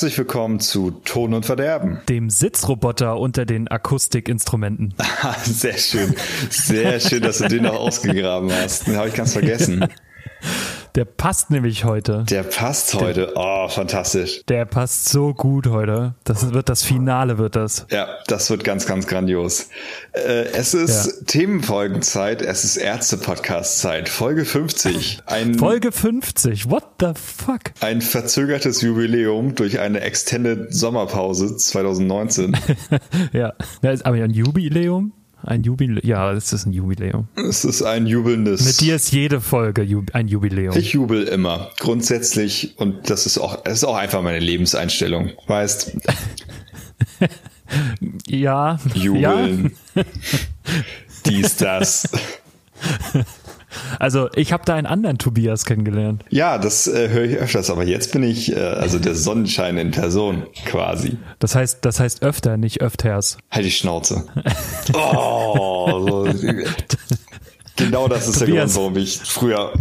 Herzlich 0.00 0.16
willkommen 0.16 0.60
zu 0.60 0.92
Ton 1.04 1.34
und 1.34 1.44
Verderben. 1.44 2.00
Dem 2.08 2.30
Sitzroboter 2.30 3.18
unter 3.18 3.44
den 3.44 3.68
Akustikinstrumenten. 3.68 4.94
Sehr 5.42 5.76
schön. 5.76 6.14
Sehr 6.48 7.00
schön, 7.00 7.22
dass 7.22 7.36
du 7.36 7.48
den 7.48 7.64
noch 7.64 7.74
ausgegraben 7.74 8.50
hast. 8.50 8.86
Den 8.86 8.96
habe 8.96 9.08
ich 9.08 9.14
ganz 9.14 9.34
vergessen. 9.34 9.86
Der 10.94 11.04
passt 11.04 11.50
nämlich 11.50 11.84
heute. 11.84 12.24
Der 12.28 12.42
passt 12.42 12.94
heute. 12.94 13.32
Oh, 13.36 13.68
fantastisch. 13.68 14.42
Der 14.48 14.64
passt 14.64 15.08
so 15.08 15.34
gut 15.34 15.68
heute. 15.68 16.14
Das 16.24 16.52
wird 16.52 16.68
das 16.68 16.82
Finale, 16.82 17.38
wird 17.38 17.56
das. 17.56 17.86
Ja, 17.90 18.08
das 18.26 18.50
wird 18.50 18.64
ganz, 18.64 18.86
ganz 18.86 19.06
grandios. 19.06 19.68
Äh, 20.12 20.46
es 20.52 20.74
ist 20.74 21.06
ja. 21.06 21.24
Themenfolgenzeit. 21.26 22.42
Es 22.42 22.64
ist 22.64 22.76
Ärzte-Podcast-Zeit. 22.76 24.08
Folge 24.08 24.44
50. 24.44 25.20
Ein, 25.26 25.54
Folge 25.54 25.92
50. 25.92 26.70
What 26.70 26.84
the 26.98 27.12
fuck? 27.14 27.60
Ein 27.80 28.00
verzögertes 28.00 28.82
Jubiläum 28.82 29.54
durch 29.54 29.78
eine 29.78 30.00
Extended 30.00 30.74
Sommerpause 30.74 31.56
2019. 31.56 32.56
ja, 33.32 33.52
aber 33.82 34.16
ein 34.16 34.30
Jubiläum? 34.30 35.12
Ein 35.42 35.62
Jubiläum? 35.62 36.00
Ja, 36.04 36.32
es 36.32 36.52
ist 36.52 36.66
ein 36.66 36.72
Jubiläum. 36.72 37.28
Es 37.36 37.64
ist 37.64 37.82
ein 37.82 38.06
jubelndes. 38.06 38.64
Mit 38.64 38.80
dir 38.80 38.96
ist 38.96 39.12
jede 39.12 39.40
Folge 39.40 39.86
ein 40.12 40.28
Jubiläum. 40.28 40.76
Ich 40.76 40.92
jubel 40.92 41.24
immer. 41.24 41.70
Grundsätzlich. 41.78 42.74
Und 42.78 43.08
das 43.08 43.26
ist 43.26 43.38
auch, 43.38 43.62
das 43.62 43.74
ist 43.74 43.84
auch 43.84 43.96
einfach 43.96 44.22
meine 44.22 44.38
Lebenseinstellung. 44.38 45.30
Weißt. 45.46 45.96
ja. 48.26 48.78
Jubeln. 48.94 49.72
Ja. 49.94 50.02
Dies, 51.26 51.56
das. 51.56 52.08
Also 53.98 54.28
ich 54.34 54.52
habe 54.52 54.64
da 54.64 54.74
einen 54.74 54.86
anderen 54.86 55.18
Tobias 55.18 55.64
kennengelernt. 55.64 56.24
Ja, 56.30 56.58
das 56.58 56.86
äh, 56.86 57.08
höre 57.08 57.24
ich 57.24 57.36
öfters, 57.36 57.70
aber 57.70 57.84
jetzt 57.84 58.12
bin 58.12 58.22
ich 58.22 58.52
äh, 58.52 58.58
also 58.58 58.98
der 58.98 59.14
Sonnenschein 59.14 59.76
in 59.76 59.90
Person 59.90 60.46
quasi. 60.66 61.18
Das 61.38 61.54
heißt, 61.54 61.78
das 61.82 62.00
heißt 62.00 62.22
öfter, 62.22 62.56
nicht 62.56 62.80
öfters. 62.80 63.38
Halt 63.50 63.66
die 63.66 63.70
Schnauze. 63.70 64.26
oh, 64.94 66.32
so. 66.32 66.48
Genau 67.80 68.08
das 68.08 68.28
ist 68.28 68.38
Tobias. 68.38 68.46
der 68.46 68.56
Grund, 68.62 68.76
warum 68.76 68.96
ich 68.96 69.18
früher. 69.18 69.72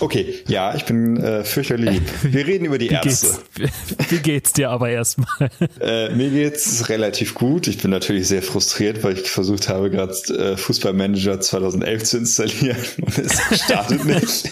Okay, 0.00 0.34
ja, 0.46 0.74
ich 0.74 0.84
bin 0.84 1.16
äh, 1.16 1.44
fürchterlich. 1.44 2.00
Wir 2.22 2.46
reden 2.46 2.66
über 2.66 2.78
die 2.78 2.90
wie 2.90 2.94
Ärzte. 2.94 3.38
Geht's, 3.54 4.10
wie 4.10 4.18
geht's 4.18 4.52
dir 4.52 4.70
aber 4.70 4.90
erstmal? 4.90 5.50
Äh, 5.80 6.14
mir 6.14 6.30
geht's 6.30 6.88
relativ 6.88 7.34
gut. 7.34 7.66
Ich 7.66 7.78
bin 7.78 7.90
natürlich 7.90 8.28
sehr 8.28 8.42
frustriert, 8.42 9.02
weil 9.02 9.14
ich 9.14 9.30
versucht 9.30 9.68
habe, 9.68 9.90
gerade 9.90 10.12
äh, 10.12 10.56
Fußballmanager 10.56 11.40
2011 11.40 12.04
zu 12.04 12.18
installieren 12.18 12.76
und 13.00 13.18
es 13.18 13.64
startet 13.64 14.04
nicht. 14.04 14.50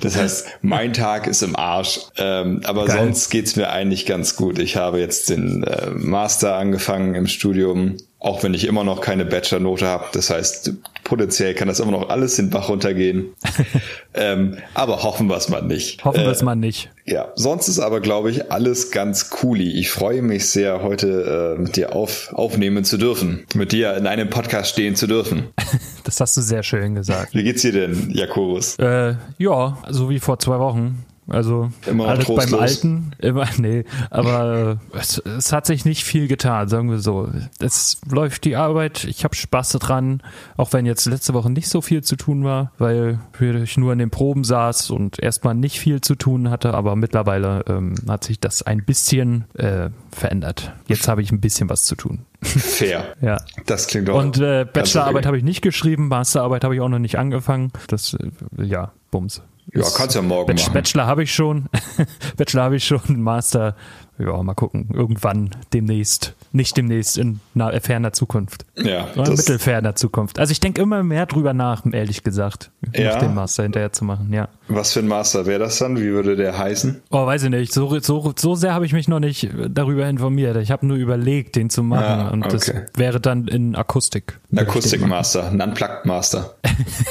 Das 0.00 0.16
heißt, 0.16 0.46
mein 0.62 0.92
Tag 0.92 1.28
ist 1.28 1.42
im 1.42 1.54
Arsch. 1.54 2.00
Ähm, 2.16 2.62
aber 2.64 2.86
Geil. 2.86 2.98
sonst 2.98 3.30
geht's 3.30 3.54
mir 3.54 3.70
eigentlich 3.70 4.06
ganz 4.06 4.34
gut. 4.34 4.58
Ich 4.58 4.76
habe 4.76 4.98
jetzt 4.98 5.30
den 5.30 5.62
äh, 5.62 5.90
Master 5.90 6.56
angefangen 6.56 7.14
im 7.14 7.28
Studium 7.28 7.96
auch 8.26 8.42
wenn 8.42 8.54
ich 8.54 8.66
immer 8.66 8.82
noch 8.82 9.00
keine 9.00 9.24
Bachelor-Note 9.24 9.86
habe. 9.86 10.06
Das 10.12 10.30
heißt, 10.30 10.72
potenziell 11.04 11.54
kann 11.54 11.68
das 11.68 11.78
immer 11.78 11.92
noch 11.92 12.08
alles 12.08 12.34
den 12.34 12.50
Bach 12.50 12.68
runtergehen. 12.68 13.26
ähm, 14.14 14.58
aber 14.74 15.04
hoffen 15.04 15.28
wir 15.28 15.36
es 15.36 15.48
mal 15.48 15.62
nicht. 15.62 16.04
Hoffen 16.04 16.22
wir 16.22 16.30
es 16.30 16.42
äh, 16.42 16.44
mal 16.44 16.56
nicht. 16.56 16.90
Ja, 17.04 17.28
sonst 17.36 17.68
ist 17.68 17.78
aber, 17.78 18.00
glaube 18.00 18.32
ich, 18.32 18.50
alles 18.50 18.90
ganz 18.90 19.30
cooli. 19.30 19.70
Ich 19.78 19.90
freue 19.90 20.22
mich 20.22 20.50
sehr, 20.50 20.82
heute 20.82 21.54
äh, 21.56 21.62
mit 21.62 21.76
dir 21.76 21.94
auf, 21.94 22.32
aufnehmen 22.32 22.84
zu 22.84 22.98
dürfen. 22.98 23.46
Mit 23.54 23.70
dir 23.70 23.96
in 23.96 24.08
einem 24.08 24.28
Podcast 24.28 24.72
stehen 24.72 24.96
zu 24.96 25.06
dürfen. 25.06 25.44
das 26.04 26.18
hast 26.18 26.36
du 26.36 26.40
sehr 26.40 26.64
schön 26.64 26.96
gesagt. 26.96 27.32
Wie 27.32 27.44
geht's 27.44 27.62
dir 27.62 27.72
denn, 27.72 28.10
Jakobus? 28.10 28.76
Äh, 28.80 29.14
ja, 29.38 29.78
so 29.88 30.10
wie 30.10 30.18
vor 30.18 30.40
zwei 30.40 30.58
Wochen. 30.58 31.04
Also 31.28 31.72
immer 31.86 32.06
alles 32.06 32.26
trostlos. 32.26 32.50
beim 32.50 32.60
Alten, 32.60 33.12
immer, 33.18 33.46
nee, 33.58 33.84
aber 34.10 34.78
es, 34.92 35.18
es, 35.18 35.52
hat 35.52 35.66
sich 35.66 35.84
nicht 35.84 36.04
viel 36.04 36.28
getan, 36.28 36.68
sagen 36.68 36.88
wir 36.88 37.00
so. 37.00 37.28
Es 37.58 38.00
läuft 38.08 38.44
die 38.44 38.54
Arbeit, 38.54 39.04
ich 39.04 39.24
habe 39.24 39.34
Spaß 39.34 39.72
dran, 39.72 40.22
auch 40.56 40.72
wenn 40.72 40.86
jetzt 40.86 41.04
letzte 41.06 41.34
Woche 41.34 41.50
nicht 41.50 41.68
so 41.68 41.80
viel 41.80 42.02
zu 42.04 42.14
tun 42.14 42.44
war, 42.44 42.70
weil 42.78 43.18
ich 43.40 43.76
nur 43.76 43.92
in 43.92 43.98
den 43.98 44.10
Proben 44.10 44.44
saß 44.44 44.90
und 44.90 45.20
erstmal 45.20 45.54
nicht 45.54 45.80
viel 45.80 46.00
zu 46.00 46.14
tun 46.14 46.48
hatte, 46.48 46.74
aber 46.74 46.94
mittlerweile 46.94 47.64
ähm, 47.68 47.94
hat 48.08 48.22
sich 48.22 48.38
das 48.38 48.62
ein 48.62 48.84
bisschen 48.84 49.44
äh, 49.54 49.90
verändert. 50.12 50.72
Jetzt 50.86 51.08
habe 51.08 51.22
ich 51.22 51.32
ein 51.32 51.40
bisschen 51.40 51.68
was 51.68 51.84
zu 51.84 51.96
tun. 51.96 52.20
Fair. 52.42 53.14
ja. 53.20 53.38
Das 53.66 53.88
klingt 53.88 54.08
doch. 54.08 54.18
Und 54.18 54.38
äh, 54.38 54.64
Bachelorarbeit 54.64 55.26
habe 55.26 55.38
ich 55.38 55.44
nicht 55.44 55.62
geschrieben, 55.62 56.06
Masterarbeit 56.06 56.62
habe 56.62 56.76
ich 56.76 56.80
auch 56.80 56.88
noch 56.88 57.00
nicht 57.00 57.18
angefangen. 57.18 57.72
Das, 57.88 58.14
äh, 58.14 58.30
ja, 58.62 58.92
Bums. 59.10 59.42
Ja, 59.74 59.82
kannst 59.96 60.14
ja 60.14 60.22
morgen 60.22 60.46
Bachelor, 60.46 60.68
machen. 60.68 60.74
Bachelor 60.74 61.06
habe 61.06 61.22
ich 61.24 61.34
schon. 61.34 61.68
Bachelor 62.36 62.62
habe 62.62 62.76
ich 62.76 62.84
schon. 62.84 63.00
Master, 63.20 63.76
ja, 64.18 64.42
mal 64.42 64.54
gucken. 64.54 64.88
Irgendwann 64.94 65.50
demnächst. 65.74 66.34
Nicht 66.52 66.76
demnächst 66.76 67.18
in 67.18 67.40
naher, 67.52 67.80
ferner 67.82 68.12
Zukunft. 68.12 68.64
Ja. 68.76 69.08
Oder 69.14 69.32
mittelferner 69.32 69.94
Zukunft. 69.94 70.38
Also 70.38 70.52
ich 70.52 70.60
denke 70.60 70.80
immer 70.80 71.02
mehr 71.02 71.26
drüber 71.26 71.52
nach, 71.52 71.84
ehrlich 71.90 72.22
gesagt. 72.22 72.70
Ja. 72.94 73.18
den 73.18 73.34
Master 73.34 73.64
hinterher 73.64 73.92
zu 73.92 74.04
machen, 74.04 74.32
ja. 74.32 74.48
Was 74.68 74.94
für 74.94 75.00
ein 75.00 75.08
Master 75.08 75.44
wäre 75.44 75.58
das 75.58 75.78
dann? 75.78 75.98
Wie 75.98 76.10
würde 76.12 76.36
der 76.36 76.56
heißen? 76.56 77.02
Oh, 77.10 77.26
weiß 77.26 77.42
ich 77.44 77.50
nicht. 77.50 77.72
So, 77.72 77.98
so, 78.00 78.32
so 78.36 78.54
sehr 78.54 78.72
habe 78.72 78.86
ich 78.86 78.92
mich 78.92 79.06
noch 79.06 79.20
nicht 79.20 79.50
darüber 79.68 80.08
informiert. 80.08 80.56
Ich 80.56 80.70
habe 80.70 80.86
nur 80.86 80.96
überlegt, 80.96 81.56
den 81.56 81.68
zu 81.68 81.82
machen. 81.82 82.04
Ah, 82.04 82.28
und 82.28 82.44
okay. 82.44 82.52
das 82.52 82.72
wäre 82.94 83.20
dann 83.20 83.48
in 83.48 83.76
Akustik. 83.76 84.38
Ein 84.50 84.60
Akustikmaster, 84.60 85.48
ein 85.48 85.60
Unplugged 85.60 86.06
Master. 86.06 86.54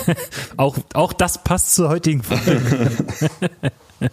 auch, 0.58 0.78
auch 0.94 1.14
das 1.14 1.44
passt 1.44 1.76
zur 1.76 1.90
heutigen 1.90 2.24
Folge. 2.24 2.62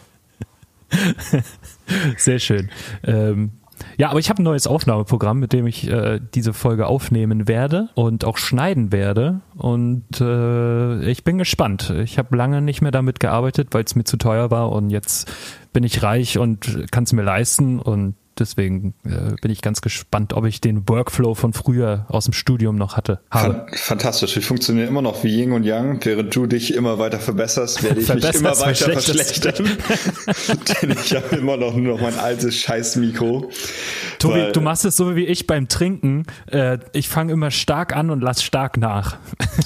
Sehr 2.17 2.39
schön. 2.39 2.71
Ähm, 3.05 3.53
ja, 3.97 4.11
aber 4.11 4.19
ich 4.19 4.31
habe 4.31 4.43
ein 4.43 4.45
neues 4.45 4.67
Aufnahmeprogramm, 4.67 5.39
mit 5.39 5.53
dem 5.53 5.67
ich 5.67 5.89
äh, 5.89 6.21
diese 6.35 6.53
Folge 6.53 6.87
aufnehmen 6.87 7.49
werde 7.49 7.89
und 7.95 8.25
auch 8.25 8.39
schneiden 8.39 8.93
werde. 8.93 9.41
Und 9.57 10.21
äh, 10.21 11.03
ich 11.11 11.25
bin 11.25 11.39
gespannt. 11.39 11.91
Ich 12.03 12.19
habe 12.19 12.37
lange 12.37 12.63
nicht 12.63 12.83
mehr 12.83 12.91
damit 12.91 13.21
gearbeitet, 13.21 13.69
weil 13.73 13.85
es 13.85 13.95
mir 13.95 14.05
zu 14.05 14.17
teuer 14.17 14.51
war. 14.51 14.73
Und 14.73 14.91
jetzt 14.91 15.31
bin 15.73 15.85
ich 15.85 16.03
reich 16.03 16.39
und 16.39 16.87
kann 16.91 17.05
es 17.05 17.13
mir 17.13 17.23
leisten. 17.23 17.79
Und 17.81 18.15
deswegen 18.39 18.95
äh, 19.05 19.35
bin 19.41 19.51
ich 19.51 19.63
ganz 19.63 19.81
gespannt, 19.81 20.33
ob 20.33 20.45
ich 20.47 20.61
den 20.61 20.89
Workflow 20.89 21.35
von 21.35 21.53
früher 21.53 22.07
aus 22.09 22.25
dem 22.25 22.35
Studium 22.35 22.77
noch 22.77 22.97
hatte. 22.97 23.21
Habe. 23.31 23.67
Fantastisch. 23.73 24.35
Wir 24.35 24.43
funktionieren 24.43 24.89
immer 24.89 25.03
noch 25.03 25.25
wie 25.25 25.41
Yin 25.41 25.53
und 25.53 25.65
Yang. 25.65 26.05
Während 26.05 26.35
du 26.35 26.47
dich 26.47 26.75
immer 26.75 26.99
weiter 26.99 27.19
verbesserst, 27.19 27.83
werde 27.83 28.01
ich 28.01 28.13
mich 28.13 28.35
immer 28.35 28.59
weiter 28.59 28.93
verschlechtern. 28.93 29.55
Denn 30.83 30.91
ich 30.93 31.15
habe 31.15 31.37
immer 31.37 31.57
noch 31.57 31.75
nur 31.75 31.95
noch 31.95 32.03
mein 32.03 32.19
altes 32.19 32.57
Scheiß-Mikro. 32.57 33.51
Tobi, 34.19 34.53
du 34.53 34.61
machst 34.61 34.85
es 34.85 34.97
so 34.97 35.17
wie 35.17 35.25
ich 35.25 35.47
beim 35.47 35.69
Trinken. 35.69 36.25
Äh, 36.47 36.79
ich 36.93 37.09
fange 37.09 37.33
immer 37.33 37.51
stark 37.51 37.95
an 37.95 38.11
und 38.11 38.21
lass 38.21 38.43
stark 38.43 38.77
nach. 38.77 39.17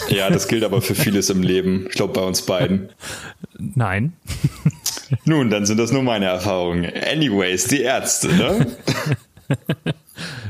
ja, 0.08 0.30
das 0.30 0.48
gilt 0.48 0.64
aber 0.64 0.82
für 0.82 0.94
vieles 0.94 1.30
im 1.30 1.42
Leben. 1.42 1.86
Ich 1.88 1.94
glaube 1.94 2.12
bei 2.12 2.22
uns 2.22 2.42
beiden. 2.42 2.90
Nein. 3.58 4.14
Nun, 5.24 5.50
dann 5.50 5.66
sind 5.66 5.78
das 5.78 5.92
nur 5.92 6.02
meine 6.02 6.26
Erfahrungen. 6.26 6.84
Anyways, 6.84 7.66
die 7.66 7.82
Ärzte, 7.82 8.28
ne? 8.28 8.66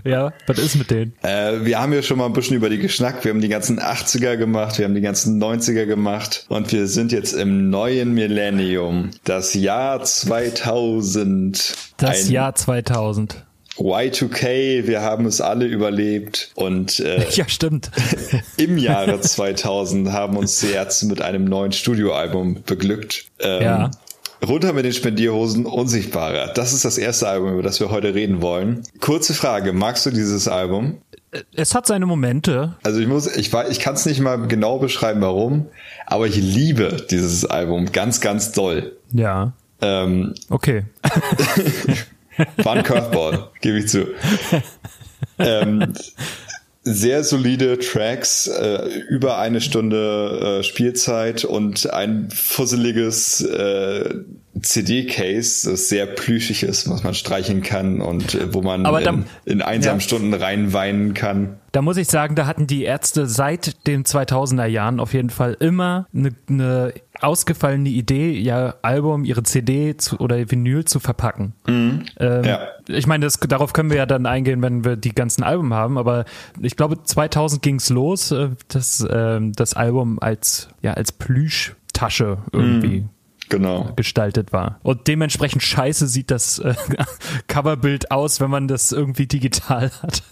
ja, 0.04 0.32
was 0.46 0.58
ist 0.58 0.76
mit 0.76 0.90
denen? 0.90 1.14
Äh, 1.22 1.64
wir 1.64 1.80
haben 1.80 1.92
ja 1.92 2.02
schon 2.02 2.18
mal 2.18 2.26
ein 2.26 2.32
bisschen 2.32 2.56
über 2.56 2.70
die 2.70 2.78
geschnackt. 2.78 3.24
Wir 3.24 3.32
haben 3.32 3.40
die 3.40 3.48
ganzen 3.48 3.80
80er 3.80 4.36
gemacht, 4.36 4.78
wir 4.78 4.84
haben 4.84 4.94
die 4.94 5.00
ganzen 5.00 5.42
90er 5.42 5.86
gemacht 5.86 6.46
und 6.48 6.72
wir 6.72 6.86
sind 6.86 7.12
jetzt 7.12 7.32
im 7.32 7.70
neuen 7.70 8.14
Millennium. 8.14 9.10
Das 9.24 9.54
Jahr 9.54 10.02
2000. 10.02 11.74
Das 11.98 12.28
Jahr 12.28 12.54
2000. 12.54 13.46
Y2K, 13.78 14.86
wir 14.86 15.02
haben 15.02 15.26
es 15.26 15.40
alle 15.40 15.66
überlebt 15.66 16.50
und 16.54 16.98
äh, 17.00 17.28
ja, 17.30 17.46
stimmt. 17.48 17.90
im 18.56 18.78
Jahre 18.78 19.20
2000 19.20 20.12
haben 20.12 20.36
uns 20.36 20.60
die 20.60 20.70
Ärzte 20.70 21.06
mit 21.06 21.20
einem 21.20 21.44
neuen 21.44 21.72
Studioalbum 21.72 22.62
beglückt. 22.64 23.26
Ähm, 23.40 23.62
ja. 23.62 23.90
Runter 24.48 24.72
mit 24.72 24.84
den 24.84 24.92
Spendierhosen, 24.92 25.66
Unsichtbarer. 25.66 26.52
Das 26.54 26.72
ist 26.72 26.84
das 26.84 26.98
erste 26.98 27.28
Album, 27.28 27.52
über 27.52 27.62
das 27.62 27.80
wir 27.80 27.90
heute 27.90 28.14
reden 28.14 28.42
wollen. 28.42 28.82
Kurze 29.00 29.34
Frage, 29.34 29.72
magst 29.72 30.06
du 30.06 30.10
dieses 30.10 30.48
Album? 30.48 30.98
Es 31.54 31.74
hat 31.74 31.86
seine 31.86 32.06
Momente. 32.06 32.76
Also 32.82 33.00
ich 33.00 33.08
muss, 33.08 33.26
ich 33.36 33.52
weiß, 33.52 33.70
ich 33.70 33.80
kann 33.80 33.94
es 33.94 34.06
nicht 34.06 34.20
mal 34.20 34.46
genau 34.46 34.78
beschreiben, 34.78 35.20
warum, 35.20 35.66
aber 36.06 36.26
ich 36.26 36.36
liebe 36.36 37.06
dieses 37.10 37.44
Album 37.44 37.92
ganz, 37.92 38.20
ganz 38.20 38.52
doll. 38.52 38.96
Ja. 39.12 39.52
Ähm, 39.80 40.34
okay. 40.48 40.84
War 42.62 42.74
ein 42.74 42.82
Curveball, 42.82 43.50
gebe 43.60 43.78
ich 43.78 43.88
zu. 43.88 44.06
ähm, 45.38 45.92
sehr 46.86 47.24
solide 47.24 47.78
Tracks, 47.80 48.46
äh, 48.46 48.86
über 49.08 49.38
eine 49.38 49.60
Stunde 49.60 50.60
äh, 50.60 50.62
Spielzeit 50.62 51.44
und 51.44 51.92
ein 51.92 52.30
fusseliges 52.30 53.40
äh, 53.40 54.20
CD-Case, 54.62 55.68
das 55.68 55.88
sehr 55.88 56.06
plüschig 56.06 56.62
ist, 56.62 56.88
was 56.88 57.02
man 57.02 57.14
streichen 57.14 57.62
kann 57.62 58.00
und 58.00 58.36
äh, 58.36 58.54
wo 58.54 58.62
man 58.62 58.84
da, 58.84 58.98
in, 58.98 59.24
in, 59.44 59.62
einsamen 59.62 59.98
ja. 59.98 60.04
Stunden 60.04 60.32
reinweinen 60.32 61.12
kann. 61.12 61.56
Da 61.72 61.82
muss 61.82 61.96
ich 61.96 62.06
sagen, 62.06 62.36
da 62.36 62.46
hatten 62.46 62.68
die 62.68 62.84
Ärzte 62.84 63.26
seit 63.26 63.86
den 63.88 64.04
2000er 64.04 64.66
Jahren 64.66 65.00
auf 65.00 65.12
jeden 65.12 65.30
Fall 65.30 65.56
immer 65.58 66.06
eine, 66.14 66.30
eine 66.48 66.94
ausgefallene 67.20 67.88
Idee, 67.88 68.38
ja 68.38 68.74
Album, 68.82 69.24
ihre 69.24 69.42
CD 69.42 69.96
zu, 69.96 70.18
oder 70.18 70.50
Vinyl 70.50 70.84
zu 70.84 71.00
verpacken. 71.00 71.54
Mhm. 71.66 72.04
Ähm, 72.18 72.44
ja. 72.44 72.60
Ich 72.88 73.06
meine, 73.06 73.26
das, 73.26 73.38
darauf 73.38 73.72
können 73.72 73.90
wir 73.90 73.96
ja 73.96 74.06
dann 74.06 74.26
eingehen, 74.26 74.62
wenn 74.62 74.84
wir 74.84 74.96
die 74.96 75.14
ganzen 75.14 75.42
Alben 75.42 75.74
haben, 75.74 75.98
aber 75.98 76.24
ich 76.60 76.76
glaube 76.76 77.02
2000 77.02 77.62
ging's 77.62 77.90
los, 77.90 78.30
äh, 78.30 78.50
das, 78.68 79.00
äh, 79.00 79.40
das 79.40 79.74
Album 79.74 80.18
als, 80.20 80.68
ja, 80.82 80.92
als 80.94 81.12
Plüschtasche 81.12 82.38
irgendwie. 82.52 83.00
Mhm 83.00 83.10
genau. 83.48 83.92
gestaltet 83.96 84.52
war. 84.52 84.80
Und 84.82 85.06
dementsprechend 85.08 85.62
scheiße 85.62 86.06
sieht 86.06 86.30
das 86.30 86.58
äh, 86.58 86.74
Coverbild 87.48 88.10
aus, 88.10 88.40
wenn 88.40 88.50
man 88.50 88.68
das 88.68 88.92
irgendwie 88.92 89.26
digital 89.26 89.90
hat. 90.02 90.22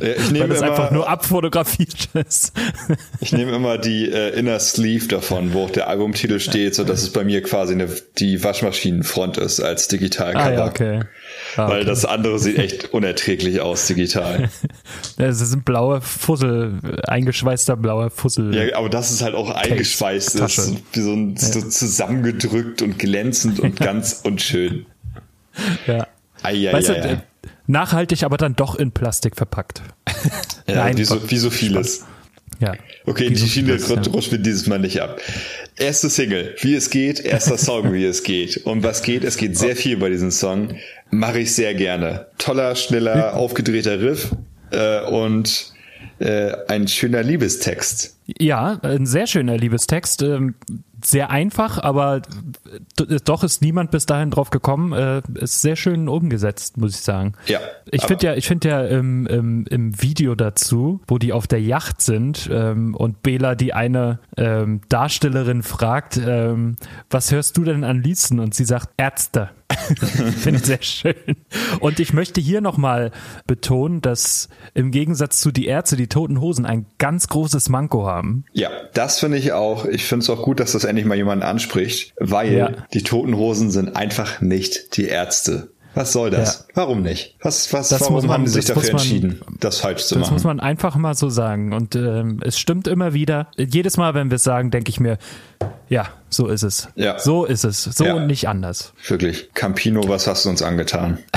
Ja, 0.00 0.08
ich 0.16 0.30
nehme 0.30 0.48
Weil 0.48 0.56
es 0.56 0.62
einfach 0.62 0.90
nur 0.90 1.08
abfotografiert 1.08 2.08
ist. 2.14 2.52
ich 3.20 3.32
nehme 3.32 3.52
immer 3.52 3.78
die 3.78 4.10
äh, 4.10 4.38
Inner 4.38 4.60
Sleeve 4.60 5.06
davon, 5.08 5.52
wo 5.52 5.64
auch 5.64 5.70
der 5.70 5.88
Albumtitel 5.88 6.40
steht, 6.40 6.74
so 6.74 6.84
dass 6.84 7.02
es 7.02 7.12
bei 7.12 7.24
mir 7.24 7.42
quasi 7.42 7.74
eine, 7.74 7.88
die 8.18 8.42
Waschmaschinenfront 8.42 9.38
ist 9.38 9.60
als 9.60 9.88
Digitalcover. 9.88 10.44
Ah, 10.44 10.52
ja, 10.52 10.66
okay. 10.66 11.00
Ah, 11.56 11.68
Weil 11.68 11.78
okay. 11.78 11.86
das 11.86 12.04
andere 12.04 12.38
sieht 12.38 12.58
echt 12.58 12.92
unerträglich 12.92 13.60
aus 13.60 13.86
digital. 13.86 14.50
Das 15.16 15.38
sind 15.38 15.64
blaue 15.64 16.00
Fussel, 16.00 16.78
eingeschweißter 17.06 17.76
blauer 17.76 18.10
Fussel. 18.10 18.54
Ja, 18.54 18.76
aber 18.76 18.88
das 18.88 19.10
ist 19.10 19.22
halt 19.22 19.34
auch 19.34 19.50
eingeschweißt, 19.50 20.36
ist, 20.36 20.72
wie 20.92 21.00
so, 21.00 21.12
ein, 21.12 21.36
so 21.36 21.60
zusammengedrückt 21.60 22.57
und 22.82 22.98
glänzend 22.98 23.60
und 23.60 23.76
ganz 23.80 24.20
unschön. 24.24 24.86
Ja. 25.86 26.06
Ai, 26.42 26.68
ai, 26.68 26.72
weißt 26.72 26.90
ai, 26.90 27.00
du, 27.00 27.22
nachhaltig, 27.66 28.22
aber 28.22 28.36
dann 28.36 28.54
doch 28.54 28.76
in 28.76 28.92
Plastik 28.92 29.36
verpackt. 29.36 29.82
Ja, 30.66 30.76
Nein, 30.76 30.98
wie, 30.98 31.04
so, 31.04 31.30
wie 31.30 31.38
so 31.38 31.50
vieles. 31.50 32.04
Ja. 32.60 32.74
Okay, 33.06 33.30
die 33.30 33.48
Schiene 33.48 33.78
rutschen 33.82 34.32
wir 34.32 34.38
dieses 34.38 34.66
Mal 34.66 34.80
nicht 34.80 35.00
ab. 35.00 35.20
Erste 35.76 36.10
Single, 36.10 36.56
wie 36.60 36.74
es 36.74 36.90
geht, 36.90 37.20
erster 37.20 37.56
Song, 37.56 37.92
wie 37.92 38.04
es 38.04 38.22
geht. 38.22 38.58
Und 38.58 38.82
was 38.82 39.02
geht? 39.02 39.24
Es 39.24 39.36
geht 39.36 39.56
sehr 39.56 39.76
viel 39.76 39.96
bei 39.96 40.10
diesem 40.10 40.30
Song. 40.30 40.76
Mache 41.10 41.40
ich 41.40 41.54
sehr 41.54 41.74
gerne. 41.74 42.26
Toller, 42.38 42.74
schneller, 42.74 43.34
aufgedrehter 43.34 44.00
Riff 44.00 44.34
äh, 44.72 45.02
und 45.06 45.72
äh, 46.18 46.52
ein 46.66 46.88
schöner 46.88 47.22
Liebestext. 47.22 48.16
Ja, 48.38 48.78
ein 48.82 49.06
sehr 49.06 49.26
schöner 49.26 49.56
Liebestext. 49.56 50.22
Ähm, 50.22 50.54
sehr 51.04 51.30
einfach, 51.30 51.78
aber 51.82 52.22
doch 53.24 53.44
ist 53.44 53.62
niemand 53.62 53.90
bis 53.90 54.06
dahin 54.06 54.30
drauf 54.30 54.50
gekommen. 54.50 54.92
Äh, 54.92 55.22
ist 55.34 55.62
sehr 55.62 55.76
schön 55.76 56.08
umgesetzt, 56.08 56.76
muss 56.76 56.94
ich 56.94 57.02
sagen. 57.02 57.34
Ja. 57.46 57.60
Ich 57.90 58.04
finde 58.04 58.26
ja, 58.26 58.34
ich 58.34 58.46
finde 58.46 58.68
ja 58.68 58.84
im, 58.84 59.26
im, 59.26 59.66
im 59.66 60.02
Video 60.02 60.34
dazu, 60.34 61.00
wo 61.06 61.18
die 61.18 61.32
auf 61.32 61.46
der 61.46 61.60
Yacht 61.60 62.02
sind 62.02 62.48
ähm, 62.52 62.94
und 62.94 63.22
Bela 63.22 63.54
die 63.54 63.72
eine 63.72 64.20
ähm, 64.36 64.80
Darstellerin 64.88 65.62
fragt, 65.62 66.16
ähm, 66.16 66.76
was 67.10 67.32
hörst 67.32 67.56
du 67.56 67.64
denn 67.64 67.84
an 67.84 68.02
liebsten? 68.02 68.40
Und 68.40 68.54
sie 68.54 68.64
sagt 68.64 68.90
Ärzte. 68.96 69.50
Finde 70.36 70.60
ich 70.60 70.66
sehr 70.66 70.82
schön. 70.82 71.14
Und 71.80 72.00
ich 72.00 72.12
möchte 72.12 72.40
hier 72.40 72.60
nochmal 72.60 73.10
betonen, 73.46 74.00
dass 74.00 74.48
im 74.74 74.90
Gegensatz 74.90 75.40
zu 75.40 75.50
die 75.50 75.66
Ärzte 75.66 75.96
die 75.96 76.08
Toten 76.08 76.40
Hosen 76.40 76.66
ein 76.66 76.86
ganz 76.98 77.28
großes 77.28 77.68
Manko 77.68 78.06
haben. 78.06 78.44
Ja, 78.52 78.70
das 78.94 79.20
finde 79.20 79.38
ich 79.38 79.52
auch. 79.52 79.84
Ich 79.84 80.04
finde 80.04 80.24
es 80.24 80.30
auch 80.30 80.42
gut, 80.42 80.60
dass 80.60 80.72
das 80.72 80.84
endlich 80.84 81.06
mal 81.06 81.16
jemand 81.16 81.42
anspricht, 81.42 82.14
weil 82.18 82.52
ja. 82.52 82.70
die 82.92 83.02
Toten 83.02 83.36
Hosen 83.36 83.70
sind 83.70 83.96
einfach 83.96 84.40
nicht 84.40 84.96
die 84.96 85.06
Ärzte. 85.06 85.70
Was 85.94 86.12
soll 86.12 86.30
das? 86.30 86.66
Ja. 86.68 86.74
Warum 86.74 87.02
nicht? 87.02 87.36
Was, 87.40 87.72
was, 87.72 87.88
das 87.88 88.02
warum 88.02 88.26
man, 88.26 88.30
haben 88.30 88.46
sie 88.46 88.54
sich 88.54 88.66
dafür 88.66 88.82
man, 88.82 88.92
entschieden, 88.92 89.40
das 89.58 89.80
falsch 89.80 90.04
zu 90.04 90.14
das 90.14 90.20
machen? 90.20 90.34
Das 90.34 90.42
muss 90.42 90.44
man 90.44 90.60
einfach 90.60 90.96
mal 90.96 91.14
so 91.14 91.28
sagen. 91.28 91.72
Und 91.72 91.96
ähm, 91.96 92.40
es 92.44 92.58
stimmt 92.58 92.86
immer 92.86 93.14
wieder. 93.14 93.48
Jedes 93.56 93.96
Mal, 93.96 94.14
wenn 94.14 94.30
wir 94.30 94.36
es 94.36 94.44
sagen, 94.44 94.70
denke 94.70 94.90
ich 94.90 95.00
mir, 95.00 95.18
ja, 95.88 96.08
so 96.28 96.46
ist 96.48 96.62
es. 96.62 96.88
Ja. 96.94 97.18
So 97.18 97.44
ist 97.44 97.64
es. 97.64 97.84
So 97.84 98.04
ja. 98.04 98.14
und 98.14 98.26
nicht 98.26 98.48
anders. 98.48 98.92
Wirklich. 99.06 99.50
Campino, 99.54 100.06
was 100.08 100.26
hast 100.26 100.44
du 100.44 100.50
uns 100.50 100.62
angetan? 100.62 101.18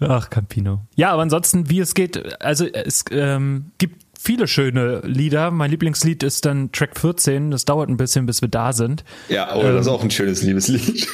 Ach, 0.00 0.30
Campino. 0.30 0.82
Ja, 0.94 1.12
aber 1.12 1.22
ansonsten, 1.22 1.70
wie 1.70 1.80
es 1.80 1.94
geht, 1.94 2.42
also 2.42 2.66
es 2.66 3.04
ähm, 3.10 3.72
gibt 3.78 4.04
viele 4.18 4.48
schöne 4.48 5.00
Lieder. 5.04 5.50
Mein 5.50 5.70
Lieblingslied 5.70 6.22
ist 6.22 6.44
dann 6.44 6.72
Track 6.72 6.98
14. 6.98 7.50
Das 7.50 7.64
dauert 7.64 7.88
ein 7.88 7.96
bisschen, 7.96 8.26
bis 8.26 8.40
wir 8.40 8.48
da 8.48 8.72
sind. 8.72 9.04
Ja, 9.28 9.48
aber 9.48 9.64
ähm, 9.64 9.74
das 9.74 9.86
ist 9.86 9.92
auch 9.92 10.02
ein 10.02 10.10
schönes 10.10 10.42
Liebeslied. 10.42 11.08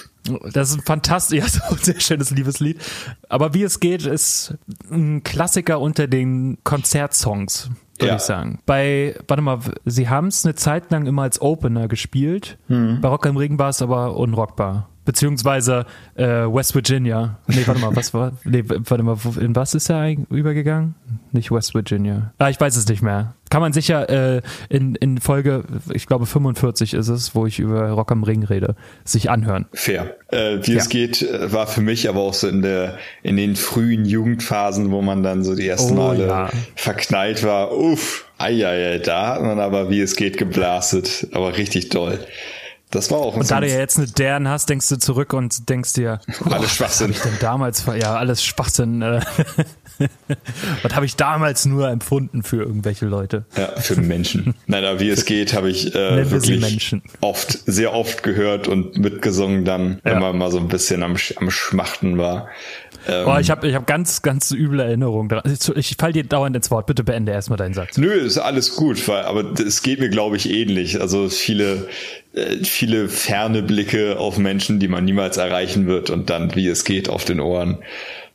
Das 0.53 0.71
ist 0.71 0.77
ein 0.77 0.83
fantastisch, 0.83 1.39
ja, 1.39 1.49
so 1.49 1.61
ein 1.71 1.79
sehr 1.79 2.01
schönes 2.01 2.31
Liebeslied. 2.31 2.81
Aber 3.29 3.55
wie 3.55 3.63
es 3.63 3.81
geht, 3.81 4.05
ist 4.07 4.55
ein 4.91 5.23
Klassiker 5.23 5.81
unter 5.81 6.07
den 6.07 6.59
Konzertsongs, 6.65 7.71
würde 7.99 8.09
ja. 8.09 8.17
ich 8.17 8.23
sagen. 8.23 8.59
Bei, 8.67 9.17
warte 9.29 9.43
mal, 9.43 9.61
sie 9.85 10.09
haben 10.09 10.29
es 10.29 10.45
eine 10.45 10.55
Zeit 10.55 10.91
lang 10.91 11.07
immer 11.07 11.23
als 11.23 11.41
Opener 11.41 11.89
gespielt. 11.89 12.59
Mhm. 12.69 13.01
Bei 13.01 13.09
Rock 13.09 13.27
am 13.27 13.37
Ring 13.37 13.59
war 13.59 13.71
es 13.71 13.83
aber 13.83 14.17
unrockbar 14.17 14.91
beziehungsweise 15.05 15.87
äh, 16.15 16.25
West 16.25 16.75
Virginia. 16.75 17.39
Nee, 17.49 17.67
warte 17.67 17.81
mal, 17.81 17.97
was 17.97 18.15
war? 18.15 18.33
Nee, 18.45 18.63
warte 18.67 19.03
mal, 19.03 19.17
in 19.41 19.57
was 19.57 19.75
ist 19.75 19.91
er 19.91 20.09
übergegangen? 20.31 20.95
Nicht 21.33 21.51
West 21.51 21.75
Virginia. 21.75 22.33
Ah, 22.39 22.49
ich 22.49 22.61
weiß 22.61 22.77
es 22.77 22.87
nicht 22.87 23.03
mehr. 23.03 23.35
Kann 23.51 23.63
man 23.63 23.73
sicher 23.73 24.09
äh, 24.09 24.43
in, 24.69 24.95
in 24.95 25.19
Folge, 25.19 25.65
ich 25.93 26.07
glaube 26.07 26.25
45 26.25 26.95
ist 26.95 27.09
es, 27.09 27.35
wo 27.35 27.47
ich 27.47 27.59
über 27.59 27.91
Rock 27.91 28.13
am 28.13 28.23
Ring 28.23 28.45
rede, 28.45 28.77
sich 29.05 29.29
anhören. 29.29 29.67
Fair. 29.73 30.17
Äh, 30.29 30.59
wie 30.63 30.75
ja. 30.75 30.79
es 30.79 30.89
geht, 30.89 31.23
äh, 31.23 31.53
war 31.53 31.67
für 31.67 31.81
mich 31.81 32.09
aber 32.09 32.21
auch 32.21 32.35
so 32.35 32.47
in 32.47 32.63
der 32.63 32.97
in 33.25 33.37
den 33.37 33.57
frühen 33.57 34.05
Jugendphasen, 34.05 34.93
wo 34.93 35.03
man 35.03 35.25
dann 35.25 35.43
so 35.43 35.57
die 35.57 35.67
ersten 35.67 35.99
oh, 35.99 36.03
Male 36.03 36.27
ja. 36.29 36.51
verknallt 36.77 37.43
war. 37.43 37.77
Uff, 37.77 38.27
eieiei, 38.39 38.99
da 38.99 39.35
hat 39.35 39.43
man 39.43 39.59
aber 39.59 39.91
wie 39.91 40.01
es 40.01 40.15
geht 40.15 40.39
geblastet, 40.39 41.27
aber 41.33 41.57
richtig 41.57 41.89
doll. 41.89 42.21
Das 42.91 43.11
war 43.11 43.19
auch 43.19 43.35
ein 43.35 43.41
Und 43.41 43.51
da 43.51 43.61
du 43.61 43.69
ja 43.69 43.79
jetzt 43.79 43.99
eine 43.99 44.09
deren 44.09 44.49
hast, 44.49 44.69
denkst 44.69 44.89
du 44.89 44.99
zurück 44.99 45.33
und 45.33 45.69
denkst 45.69 45.93
dir, 45.93 46.21
alles 46.45 46.75
Schwachsinn. 46.75 47.11
Was 47.11 47.17
ich 47.17 47.23
denn 47.23 47.39
damals, 47.41 47.85
ja, 47.87 48.17
alles 48.17 48.45
Schwachsinn. 48.45 49.01
Äh. 49.03 49.21
was 50.83 50.95
habe 50.95 51.07
ich 51.07 51.15
damals 51.15 51.67
nur 51.67 51.89
empfunden 51.89 52.43
für 52.43 52.63
irgendwelche 52.63 53.07
Leute? 53.07 53.45
Ja, 53.57 53.69
für 53.81 53.95
Menschen. 53.97 54.55
Nein, 54.67 54.85
aber 54.85 54.99
wie 54.99 55.11
es 55.11 55.25
geht, 55.25 55.55
habe 55.55 55.71
ich 55.71 55.95
äh, 55.95 56.31
wirklich 56.31 57.01
oft, 57.21 57.59
sehr 57.67 57.95
oft 57.95 58.25
gehört 58.25 58.67
und 58.67 58.99
mitgesungen 58.99 59.65
dann, 59.65 60.01
ja. 60.05 60.13
wenn 60.13 60.21
man 60.21 60.39
mal 60.39 60.51
so 60.51 60.59
ein 60.59 60.69
bisschen 60.69 61.05
am, 61.05 61.17
am 61.37 61.51
Schmachten 61.51 62.19
war. 62.19 62.49
Ähm, 63.09 63.27
oh, 63.27 63.39
ich 63.39 63.51
habe 63.51 63.67
ich 63.69 63.75
hab 63.75 63.87
ganz, 63.87 64.23
ganz 64.23 64.51
üble 64.51 64.81
Erinnerungen 64.81 65.29
daran. 65.29 65.51
Ich, 65.51 65.69
ich 65.69 65.97
fall 65.99 66.13
dir 66.13 66.25
dauernd 66.25 66.55
ins 66.55 66.71
Wort. 66.71 66.87
Bitte 66.87 67.03
beende 67.03 67.33
erstmal 67.33 67.57
deinen 67.57 67.75
Satz. 67.75 67.97
Nö, 67.97 68.11
ist 68.11 68.39
alles 68.39 68.77
gut, 68.77 69.07
weil, 69.09 69.23
aber 69.23 69.59
es 69.59 69.83
geht 69.83 70.01
mir, 70.01 70.11
glaube 70.11 70.37
ich, 70.37 70.51
ähnlich. 70.51 71.01
Also 71.01 71.29
viele, 71.29 71.89
viele 72.63 73.09
ferne 73.09 73.63
Blicke 73.63 74.19
auf 74.19 74.39
Menschen, 74.39 74.79
die 74.79 74.89
man 74.89 75.05
niemals 75.05 75.37
erreichen 75.37 75.87
wird 75.87 76.11
und 76.11 76.31
dann, 76.31 76.55
wie 76.55 76.69
es 76.69 76.85
geht, 76.85 77.09
auf 77.09 77.25
den 77.25 77.41
Ohren. 77.41 77.79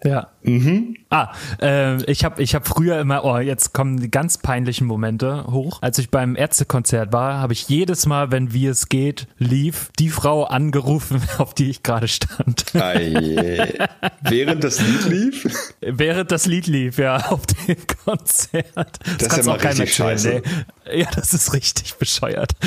Ja. 0.06 0.28
Mhm. 0.44 0.96
Ah, 1.10 1.34
äh, 1.62 2.04
ich 2.04 2.24
habe 2.24 2.42
ich 2.44 2.54
hab 2.54 2.68
früher 2.68 3.00
immer, 3.00 3.26
oh, 3.26 3.38
jetzt 3.40 3.74
kommen 3.74 4.00
die 4.00 4.12
ganz 4.12 4.38
peinlichen 4.38 4.86
Momente 4.86 5.46
hoch. 5.48 5.82
Als 5.82 5.98
ich 5.98 6.12
beim 6.12 6.36
Ärztekonzert 6.36 7.12
war, 7.12 7.40
habe 7.40 7.54
ich 7.54 7.68
jedes 7.68 8.06
Mal, 8.06 8.32
wenn 8.32 8.54
wie 8.54 8.68
es 8.68 8.90
geht, 8.90 9.28
lief, 9.40 9.90
die 9.98 10.10
Frau 10.10 10.44
angerufen, 10.44 11.22
auf 11.40 11.56
die 11.56 11.70
ich 11.70 11.82
gerade 11.82 12.08
stand. 12.08 12.66
Während 12.74 14.64
das 14.64 14.80
Lied 14.80 15.06
lief? 15.06 15.74
Während 15.82 16.32
das 16.32 16.46
Lied 16.46 16.68
lief, 16.68 17.00
ja, 17.00 17.18
auf 17.30 17.46
dem 17.48 17.78
Konzert. 18.04 19.00
Das, 19.18 19.28
das 19.30 19.38
ist 19.40 19.48
ja 19.48 19.54
auch 19.54 19.58
keiner 19.58 19.88
scheiße. 19.88 20.42
Nee. 20.86 21.02
Ja, 21.02 21.08
das 21.16 21.34
ist 21.34 21.54
richtig 21.54 21.96
bescheuert. 21.96 22.52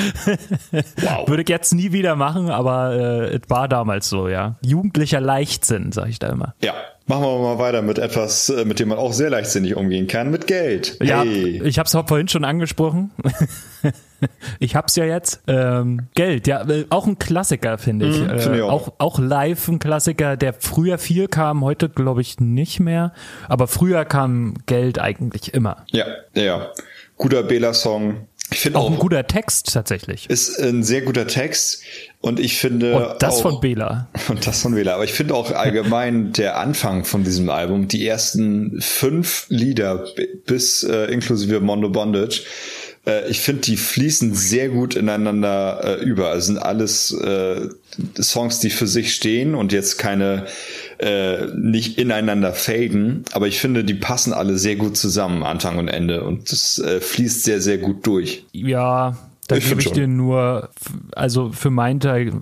Wow. 1.01 1.27
Würde 1.27 1.43
ich 1.43 1.49
jetzt 1.49 1.73
nie 1.73 1.91
wieder 1.91 2.15
machen, 2.15 2.49
aber 2.49 2.93
äh, 2.93 3.35
es 3.35 3.41
war 3.49 3.67
damals 3.67 4.09
so, 4.09 4.27
ja. 4.27 4.55
Jugendlicher 4.61 5.21
Leichtsinn, 5.21 5.91
sag 5.91 6.09
ich 6.09 6.19
da 6.19 6.29
immer. 6.29 6.53
Ja, 6.61 6.73
Machen 7.09 7.23
wir 7.23 7.39
mal 7.39 7.57
weiter 7.57 7.81
mit 7.81 7.97
etwas, 7.97 8.49
äh, 8.49 8.65
mit 8.65 8.79
dem 8.79 8.89
man 8.89 8.99
auch 8.99 9.13
sehr 9.13 9.31
leichtsinnig 9.31 9.75
umgehen 9.75 10.05
kann, 10.05 10.29
mit 10.29 10.45
Geld. 10.45 10.95
Ja, 11.01 11.23
ich 11.23 11.79
habe 11.79 11.87
es 11.87 11.97
vorhin 12.07 12.27
schon 12.27 12.45
angesprochen. 12.45 13.09
ich 14.59 14.75
hab's 14.75 14.95
ja 14.95 15.05
jetzt. 15.05 15.41
Ähm, 15.47 16.07
Geld, 16.13 16.45
ja, 16.45 16.61
äh, 16.69 16.85
auch 16.91 17.07
ein 17.07 17.17
Klassiker, 17.17 17.79
finde 17.79 18.09
ich. 18.09 18.19
Mm, 18.19 18.37
find 18.37 18.55
ich 18.57 18.61
auch. 18.61 18.89
auch. 18.89 18.93
auch. 18.99 19.17
live 19.17 19.67
ein 19.69 19.79
Klassiker, 19.79 20.37
der 20.37 20.53
früher 20.53 20.99
viel 20.99 21.27
kam, 21.27 21.63
heute 21.63 21.89
glaube 21.89 22.21
ich 22.21 22.39
nicht 22.39 22.79
mehr. 22.79 23.11
Aber 23.47 23.65
früher 23.65 24.05
kam 24.05 24.53
Geld 24.67 24.99
eigentlich 24.99 25.55
immer. 25.55 25.77
Ja, 25.89 26.05
ja. 26.35 26.69
Guter 27.17 27.41
Bela-Song, 27.41 28.27
ich 28.51 28.59
finde 28.59 28.79
auch, 28.79 28.85
auch, 28.85 28.91
ein 28.91 28.97
guter 28.97 29.27
Text 29.27 29.73
tatsächlich. 29.73 30.29
Ist 30.29 30.59
ein 30.59 30.83
sehr 30.83 31.01
guter 31.01 31.27
Text 31.27 31.83
und 32.21 32.39
ich 32.39 32.57
finde 32.57 32.95
und 32.95 33.21
das 33.21 33.37
auch, 33.37 33.41
von 33.43 33.61
Bela 33.61 34.09
und 34.27 34.45
das 34.45 34.61
von 34.61 34.73
Bela. 34.73 34.95
Aber 34.95 35.03
ich 35.03 35.13
finde 35.13 35.35
auch 35.35 35.51
allgemein 35.51 36.33
der 36.37 36.57
Anfang 36.57 37.05
von 37.05 37.23
diesem 37.23 37.49
Album, 37.49 37.87
die 37.87 38.07
ersten 38.07 38.81
fünf 38.81 39.45
Lieder 39.49 40.05
bis 40.45 40.83
äh, 40.83 41.05
inklusive 41.05 41.59
Mondo 41.59 41.89
Bondage, 41.89 42.43
äh, 43.05 43.29
ich 43.29 43.41
finde, 43.41 43.61
die 43.61 43.77
fließen 43.77 44.33
sehr 44.35 44.69
gut 44.69 44.95
ineinander 44.95 45.99
äh, 45.99 46.03
über. 46.03 46.29
Also 46.29 46.47
sind 46.47 46.57
alles 46.59 47.11
äh, 47.11 47.69
Songs, 48.21 48.59
die 48.59 48.69
für 48.69 48.87
sich 48.87 49.13
stehen 49.13 49.55
und 49.55 49.71
jetzt 49.71 49.97
keine 49.97 50.45
äh, 50.99 51.45
nicht 51.55 51.97
ineinander 51.97 52.53
faden, 52.53 53.23
aber 53.31 53.47
ich 53.47 53.59
finde, 53.59 53.83
die 53.83 53.93
passen 53.93 54.33
alle 54.33 54.57
sehr 54.57 54.75
gut 54.75 54.97
zusammen, 54.97 55.43
Anfang 55.43 55.77
und 55.77 55.87
Ende, 55.87 56.23
und 56.23 56.51
das 56.51 56.77
äh, 56.79 56.99
fließt 56.99 57.43
sehr, 57.43 57.61
sehr 57.61 57.77
gut 57.77 58.05
durch. 58.05 58.45
Ja, 58.51 59.17
Da 59.47 59.55
ich 59.55 59.67
gebe 59.67 59.81
ich 59.81 59.91
dir 59.91 60.07
nur, 60.07 60.69
also 61.15 61.51
für 61.51 61.69
meinen 61.71 61.99
Teil 61.99 62.33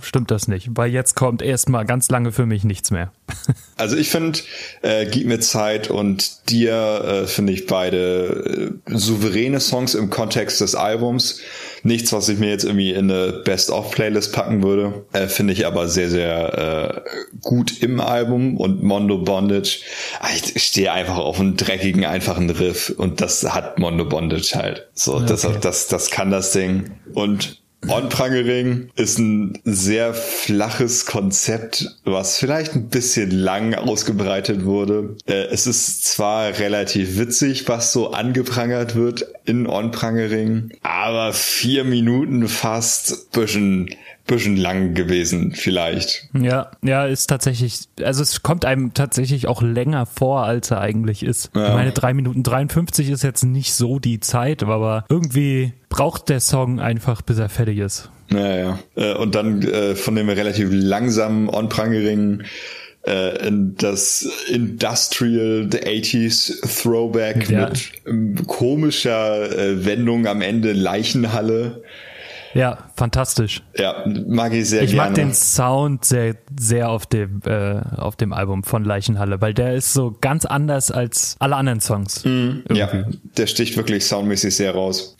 stimmt 0.00 0.30
das 0.30 0.48
nicht, 0.48 0.70
weil 0.72 0.90
jetzt 0.90 1.14
kommt 1.16 1.42
erstmal 1.42 1.84
ganz 1.84 2.08
lange 2.08 2.32
für 2.32 2.46
mich 2.46 2.64
nichts 2.64 2.90
mehr. 2.90 3.12
Also 3.78 3.94
ich 3.98 4.08
finde, 4.08 4.38
äh, 4.80 5.04
Gib 5.04 5.26
mir 5.26 5.38
Zeit 5.38 5.90
und 5.90 6.48
dir 6.48 6.72
äh, 7.04 7.26
finde 7.26 7.52
ich 7.52 7.66
beide 7.66 8.78
äh, 8.86 8.96
souveräne 8.96 9.60
Songs 9.60 9.94
im 9.94 10.08
Kontext 10.08 10.62
des 10.62 10.74
Albums. 10.74 11.40
Nichts, 11.86 12.12
was 12.12 12.28
ich 12.28 12.38
mir 12.38 12.50
jetzt 12.50 12.64
irgendwie 12.64 12.92
in 12.92 13.10
eine 13.10 13.32
Best-of-Playlist 13.32 14.32
packen 14.32 14.62
würde. 14.62 15.06
Äh, 15.12 15.28
finde 15.28 15.52
ich 15.52 15.66
aber 15.66 15.88
sehr, 15.88 16.10
sehr 16.10 17.04
äh, 17.04 17.38
gut 17.40 17.80
im 17.80 18.00
Album 18.00 18.56
und 18.56 18.82
Mondo 18.82 19.18
Bondage. 19.18 19.80
Ah, 20.20 20.28
ich 20.34 20.62
stehe 20.62 20.92
einfach 20.92 21.16
auf 21.16 21.38
einen 21.38 21.56
dreckigen, 21.56 22.04
einfachen 22.04 22.50
Riff 22.50 22.92
und 22.96 23.20
das 23.20 23.42
hat 23.54 23.78
Mondo 23.78 24.04
Bondage 24.04 24.54
halt. 24.56 24.88
So, 24.94 25.14
okay. 25.14 25.26
das, 25.28 25.46
das, 25.60 25.86
das 25.86 26.10
kann 26.10 26.30
das 26.30 26.52
Ding. 26.52 26.90
Und 27.14 27.62
On-Prangering 27.88 28.90
ist 28.96 29.18
ein 29.18 29.58
sehr 29.64 30.12
flaches 30.14 31.06
Konzept, 31.06 31.86
was 32.04 32.38
vielleicht 32.38 32.74
ein 32.74 32.88
bisschen 32.88 33.30
lang 33.30 33.74
ausgebreitet 33.74 34.64
wurde. 34.64 35.16
Äh, 35.26 35.46
es 35.46 35.66
ist 35.66 36.04
zwar 36.04 36.58
relativ 36.58 37.18
witzig, 37.18 37.68
was 37.68 37.92
so 37.92 38.12
angeprangert 38.12 38.96
wird 38.96 39.26
in 39.44 39.66
On-Prangering, 39.66 40.72
aber 40.82 41.32
vier 41.32 41.84
Minuten 41.84 42.48
fast 42.48 43.30
bisschen 43.32 43.90
bisschen 44.26 44.56
lang 44.56 44.94
gewesen, 44.94 45.52
vielleicht. 45.54 46.28
Ja, 46.38 46.70
ja, 46.82 47.06
ist 47.06 47.28
tatsächlich, 47.28 47.88
also 48.02 48.22
es 48.22 48.42
kommt 48.42 48.64
einem 48.64 48.92
tatsächlich 48.92 49.46
auch 49.46 49.62
länger 49.62 50.06
vor, 50.06 50.44
als 50.44 50.70
er 50.70 50.80
eigentlich 50.80 51.22
ist. 51.22 51.50
Ja. 51.54 51.68
Ich 51.68 51.74
meine, 51.74 51.92
drei 51.92 52.12
Minuten 52.12 52.42
53 52.42 53.10
ist 53.10 53.22
jetzt 53.22 53.44
nicht 53.44 53.72
so 53.74 53.98
die 53.98 54.20
Zeit, 54.20 54.62
aber 54.62 55.04
irgendwie 55.08 55.72
braucht 55.88 56.28
der 56.28 56.40
Song 56.40 56.80
einfach, 56.80 57.22
bis 57.22 57.38
er 57.38 57.48
fertig 57.48 57.78
ist. 57.78 58.10
Naja, 58.28 58.78
ja. 58.96 59.12
Äh, 59.12 59.14
und 59.16 59.34
dann 59.34 59.62
äh, 59.62 59.94
von 59.94 60.16
dem 60.16 60.28
relativ 60.28 60.68
langsamen 60.72 61.48
On-Prangering 61.48 62.42
äh, 63.06 63.46
in 63.46 63.76
das 63.76 64.28
Industrial 64.48 65.68
the 65.70 65.78
80s 65.78 66.82
Throwback 66.82 67.48
ja. 67.48 67.68
mit 67.68 67.92
ähm, 68.06 68.46
komischer 68.46 69.84
Wendung 69.84 70.26
am 70.26 70.42
Ende 70.42 70.72
Leichenhalle. 70.72 71.82
Ja, 72.56 72.78
fantastisch. 72.94 73.62
Ja, 73.76 74.04
mag 74.26 74.52
ich 74.52 74.68
sehr 74.68 74.82
ich 74.82 74.92
gerne. 74.92 75.10
Ich 75.10 75.10
mag 75.10 75.14
den 75.14 75.34
Sound 75.34 76.04
sehr, 76.04 76.36
sehr 76.58 76.90
auf 76.90 77.06
dem, 77.06 77.40
äh, 77.44 77.80
auf 77.96 78.16
dem 78.16 78.32
Album 78.32 78.64
von 78.64 78.84
Leichenhalle, 78.84 79.40
weil 79.40 79.54
der 79.54 79.74
ist 79.74 79.92
so 79.92 80.16
ganz 80.20 80.44
anders 80.44 80.90
als 80.90 81.36
alle 81.38 81.56
anderen 81.56 81.80
Songs. 81.80 82.24
Mm, 82.24 82.60
ja, 82.72 83.04
der 83.36 83.46
sticht 83.46 83.76
wirklich 83.76 84.04
soundmäßig 84.04 84.56
sehr 84.56 84.72
raus. 84.72 85.16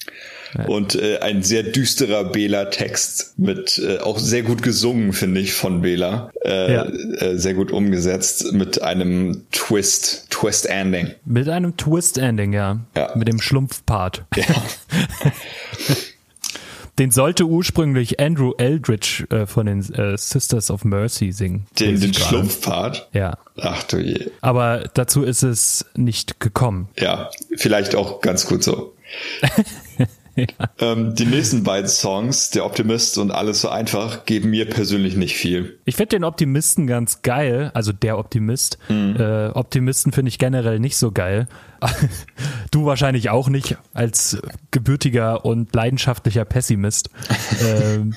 Ja. 0.56 0.66
Und 0.66 0.94
äh, 0.94 1.18
ein 1.18 1.42
sehr 1.42 1.64
düsterer 1.64 2.24
Bela-Text 2.24 3.38
mit 3.38 3.78
äh, 3.78 3.98
auch 3.98 4.18
sehr 4.18 4.42
gut 4.42 4.62
gesungen, 4.62 5.12
finde 5.12 5.40
ich, 5.40 5.52
von 5.52 5.82
Bela. 5.82 6.30
Äh, 6.44 6.72
ja. 6.72 6.84
äh, 6.84 7.36
sehr 7.36 7.54
gut 7.54 7.72
umgesetzt 7.72 8.52
mit 8.52 8.80
einem 8.80 9.42
Twist, 9.52 10.30
Twist-Ending. 10.30 11.10
Mit 11.24 11.48
einem 11.48 11.76
Twist-Ending, 11.76 12.52
ja. 12.52 12.80
ja. 12.96 13.12
Mit 13.16 13.28
dem 13.28 13.40
Schlumpfpart. 13.40 14.24
Ja. 14.36 14.44
Den 16.98 17.10
sollte 17.10 17.44
ursprünglich 17.44 18.20
Andrew 18.20 18.52
Eldridge 18.56 19.26
äh, 19.30 19.46
von 19.46 19.66
den 19.66 19.80
äh, 19.94 20.16
Sisters 20.16 20.70
of 20.70 20.84
Mercy 20.84 21.30
singen. 21.30 21.66
Den, 21.78 22.00
den 22.00 22.14
Schlumpfpart? 22.14 23.08
Ja. 23.12 23.36
Ach 23.58 23.82
du 23.82 23.98
je. 23.98 24.30
Aber 24.40 24.88
dazu 24.94 25.22
ist 25.22 25.42
es 25.42 25.84
nicht 25.94 26.40
gekommen. 26.40 26.88
Ja, 26.98 27.30
vielleicht 27.56 27.94
auch 27.94 28.22
ganz 28.22 28.46
gut 28.46 28.64
so. 28.64 28.94
ähm, 30.80 31.14
die 31.14 31.26
nächsten 31.26 31.64
beiden 31.64 31.88
Songs, 31.88 32.50
Der 32.50 32.64
Optimist 32.64 33.18
und 33.18 33.30
Alles 33.30 33.60
so 33.60 33.68
einfach, 33.68 34.24
geben 34.24 34.50
mir 34.50 34.68
persönlich 34.68 35.16
nicht 35.16 35.36
viel. 35.36 35.78
Ich 35.84 35.96
finde 35.96 36.16
den 36.16 36.24
Optimisten 36.24 36.86
ganz 36.86 37.22
geil, 37.22 37.70
also 37.74 37.92
der 37.92 38.18
Optimist. 38.18 38.78
Mhm. 38.88 39.16
Äh, 39.18 39.48
Optimisten 39.48 40.12
finde 40.12 40.28
ich 40.28 40.38
generell 40.38 40.78
nicht 40.78 40.96
so 40.96 41.12
geil. 41.12 41.48
du 42.70 42.86
wahrscheinlich 42.86 43.30
auch 43.30 43.48
nicht, 43.48 43.76
als 43.92 44.38
gebürtiger 44.70 45.44
und 45.44 45.74
leidenschaftlicher 45.74 46.44
Pessimist. 46.44 47.10
ähm, 47.62 48.14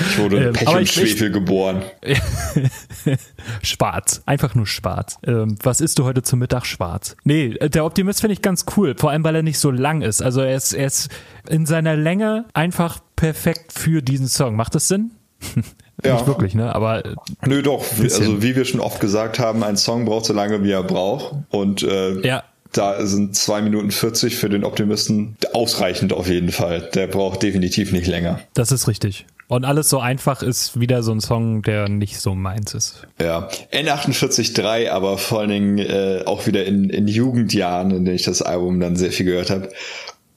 ich 0.00 0.18
wurde 0.18 0.36
in 0.36 0.42
ähm, 0.44 0.52
Pech 0.52 0.68
und 0.68 0.88
Schwefel 0.88 1.30
geboren. 1.30 1.82
schwarz. 3.62 4.22
Einfach 4.26 4.54
nur 4.54 4.66
schwarz. 4.66 5.18
Ähm, 5.26 5.56
was 5.62 5.80
isst 5.80 5.98
du 5.98 6.04
heute 6.04 6.22
zum 6.22 6.38
Mittag? 6.38 6.66
Schwarz. 6.66 7.16
Nee, 7.24 7.56
äh, 7.60 7.70
der 7.70 7.84
Optimist 7.84 8.20
finde 8.20 8.34
ich 8.34 8.42
ganz 8.42 8.64
cool. 8.76 8.94
Vor 8.96 9.10
allem, 9.10 9.24
weil 9.24 9.36
er 9.36 9.42
nicht 9.42 9.58
so 9.58 9.70
lang 9.70 10.02
ist. 10.02 10.22
Also 10.22 10.40
er 10.40 10.56
ist, 10.56 10.72
er 10.72 10.86
ist 10.86 11.08
in 11.48 11.66
seiner 11.66 11.96
Länge 11.96 12.46
einfach 12.54 12.98
perfekt 13.16 13.72
für 13.72 14.02
diesen 14.02 14.28
Song. 14.28 14.56
Macht 14.56 14.74
das 14.74 14.88
Sinn? 14.88 15.12
Ja. 16.02 16.14
Nicht 16.14 16.26
wirklich, 16.26 16.54
ne? 16.54 16.74
Aber. 16.74 17.04
Äh, 17.04 17.14
Nö, 17.46 17.62
doch. 17.62 17.84
Also, 18.00 18.42
wie 18.42 18.56
wir 18.56 18.64
schon 18.64 18.80
oft 18.80 19.00
gesagt 19.00 19.38
haben, 19.38 19.62
ein 19.62 19.76
Song 19.76 20.04
braucht 20.04 20.24
so 20.24 20.32
lange, 20.32 20.62
wie 20.64 20.72
er 20.72 20.82
braucht. 20.82 21.34
Und 21.50 21.82
äh, 21.82 22.20
ja. 22.26 22.42
da 22.72 23.06
sind 23.06 23.36
zwei 23.36 23.62
Minuten 23.62 23.90
40 23.90 24.36
für 24.36 24.48
den 24.48 24.64
Optimisten 24.64 25.36
ausreichend 25.52 26.12
auf 26.12 26.28
jeden 26.28 26.50
Fall. 26.50 26.90
Der 26.94 27.06
braucht 27.06 27.42
definitiv 27.42 27.92
nicht 27.92 28.06
länger. 28.06 28.40
Das 28.54 28.72
ist 28.72 28.88
richtig. 28.88 29.24
Und 29.54 29.64
alles 29.64 29.88
so 29.88 30.00
einfach 30.00 30.42
ist 30.42 30.80
wieder 30.80 31.04
so 31.04 31.12
ein 31.12 31.20
Song, 31.20 31.62
der 31.62 31.88
nicht 31.88 32.18
so 32.18 32.34
meins 32.34 32.74
ist. 32.74 33.06
Ja, 33.20 33.48
N48.3, 33.70 34.90
aber 34.90 35.16
vor 35.16 35.38
allen 35.38 35.50
Dingen 35.50 35.78
äh, 35.78 36.22
auch 36.26 36.48
wieder 36.48 36.64
in, 36.64 36.90
in 36.90 37.06
Jugendjahren, 37.06 37.92
in 37.92 38.04
denen 38.04 38.16
ich 38.16 38.24
das 38.24 38.42
Album 38.42 38.80
dann 38.80 38.96
sehr 38.96 39.12
viel 39.12 39.26
gehört 39.26 39.50
habe. 39.50 39.68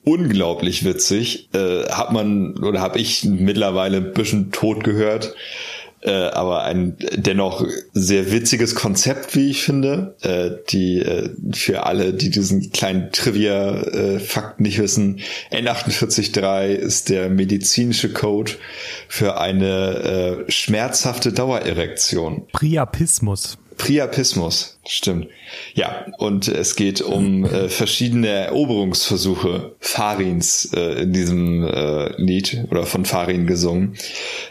Unglaublich 0.04 0.86
witzig. 0.86 1.50
Äh, 1.56 1.86
hat 1.90 2.12
man 2.14 2.60
oder 2.60 2.80
habe 2.80 3.00
ich 3.00 3.24
mittlerweile 3.26 3.98
ein 3.98 4.14
bisschen 4.14 4.52
tot 4.52 4.84
gehört 4.84 5.34
äh, 6.08 6.30
aber 6.30 6.64
ein 6.64 6.96
dennoch 7.16 7.66
sehr 7.92 8.32
witziges 8.32 8.76
Konzept, 8.76 9.36
wie 9.36 9.50
ich 9.50 9.64
finde. 9.64 10.16
Äh, 10.22 10.52
die 10.70 11.00
äh, 11.00 11.30
für 11.52 11.86
alle, 11.86 12.14
die 12.14 12.30
diesen 12.30 12.72
kleinen 12.72 13.12
Trivia-Fakt 13.12 14.62
nicht 14.62 14.80
wissen, 14.80 15.20
N483 15.52 16.68
ist 16.76 17.10
der 17.10 17.30
medizinische 17.30 18.14
Code 18.14 18.54
für 19.10 19.38
eine 19.40 20.46
äh, 20.48 20.52
schmerzhafte 20.52 21.34
Dauererektion. 21.34 22.48
Priapismus. 22.54 23.58
Priapismus, 23.78 24.80
stimmt. 24.88 25.28
Ja, 25.76 26.08
und 26.18 26.48
es 26.48 26.76
geht 26.76 27.02
um 27.02 27.46
äh, 27.46 27.70
verschiedene 27.70 28.28
Eroberungsversuche 28.28 29.76
Farins 29.80 30.74
äh, 30.74 31.04
in 31.04 31.14
diesem 31.14 31.64
äh, 31.64 32.20
Lied 32.20 32.66
oder 32.72 32.84
von 32.84 33.06
Farin 33.06 33.46
gesungen 33.46 33.96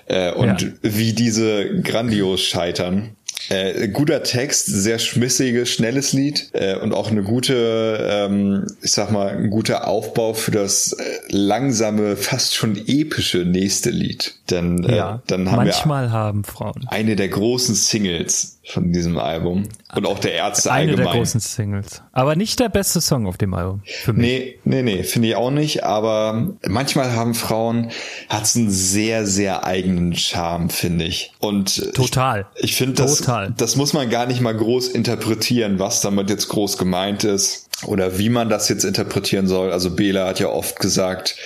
äh, 0.07 0.33
und 0.33 0.63
ja. 0.63 0.69
wie 0.83 1.13
diese 1.13 1.81
grandios 1.83 2.43
scheitern. 2.43 3.17
Äh, 3.49 3.89
guter 3.89 4.23
Text, 4.23 4.67
sehr 4.67 4.99
schmissiges, 4.99 5.71
schnelles 5.71 6.13
Lied 6.13 6.51
äh, 6.53 6.77
und 6.77 6.93
auch 6.93 7.11
eine 7.11 7.23
gute, 7.23 7.99
ähm, 8.11 8.67
ich 8.83 8.93
sag 8.93 9.11
mal, 9.11 9.29
ein 9.29 9.51
guter 9.51 9.87
Aufbau 9.87 10.35
für 10.35 10.51
das 10.51 10.93
äh, 10.93 11.03
langsame, 11.29 12.17
fast 12.17 12.55
schon 12.55 12.77
epische 12.87 13.39
nächste 13.39 13.91
Lied. 13.91 14.35
Denn 14.51 14.85
äh, 14.85 14.97
ja, 14.97 15.23
dann 15.27 15.51
haben 15.51 15.65
manchmal 15.65 16.07
wir 16.07 16.13
haben 16.13 16.45
Frauen 16.45 16.87
eine 16.89 17.17
der 17.17 17.29
großen 17.29 17.75
Singles 17.75 18.57
von 18.67 18.93
diesem 18.93 19.19
Album. 19.19 19.69
Und 19.95 20.07
auch 20.07 20.19
der 20.19 20.33
Ärzte 20.33 20.73
Eine 20.73 20.91
allgemein. 20.91 21.13
der 21.13 21.15
großen 21.15 21.41
Singles. 21.41 22.03
Aber 22.13 22.35
nicht 22.35 22.59
der 22.59 22.69
beste 22.69 23.01
Song 23.01 23.27
auf 23.27 23.39
dem 23.39 23.55
Album. 23.55 23.83
Für 23.85 24.13
mich. 24.13 24.23
Nee, 24.23 24.59
nee, 24.65 24.83
nee, 24.83 25.03
finde 25.05 25.29
ich 25.29 25.37
auch 25.37 25.53
nicht. 25.53 25.85
Aber 25.85 26.55
manchmal 26.67 27.13
haben 27.13 27.35
Frauen, 27.35 27.91
hat 28.29 28.51
einen 28.57 28.71
sehr, 28.71 29.27
sehr 29.27 29.65
eigenen 29.65 30.17
Charme, 30.17 30.69
finde 30.69 31.05
ich. 31.05 31.33
Und 31.39 31.95
Total. 31.95 32.47
Ich, 32.57 32.65
ich 32.65 32.77
finde, 32.77 32.95
das, 32.95 33.19
das 33.57 33.77
muss 33.77 33.93
man 33.93 34.11
gar 34.11 34.27
nicht 34.27 34.41
mal 34.41 34.57
groß 34.57 34.89
interpretieren, 34.89 35.79
was 35.79 36.01
damit 36.01 36.31
jetzt 36.31 36.49
groß 36.49 36.79
gemeint 36.79 37.25
ist. 37.25 37.69
Oder 37.85 38.19
wie 38.19 38.31
man 38.31 38.49
das 38.49 38.69
jetzt 38.69 38.85
interpretieren 38.85 39.47
soll. 39.47 39.71
Also 39.71 39.91
Bela 39.91 40.27
hat 40.27 40.41
ja 40.41 40.49
oft 40.49 40.81
gesagt, 40.81 41.37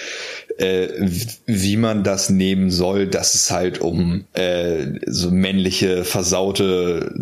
äh, 0.58 0.88
wie 1.46 1.76
man 1.76 2.04
das 2.04 2.30
nehmen 2.30 2.70
soll, 2.70 3.06
dass 3.06 3.34
es 3.34 3.50
halt 3.50 3.80
um 3.80 4.24
äh, 4.32 4.86
so 5.06 5.30
männliche, 5.30 6.04
versaute, 6.04 7.14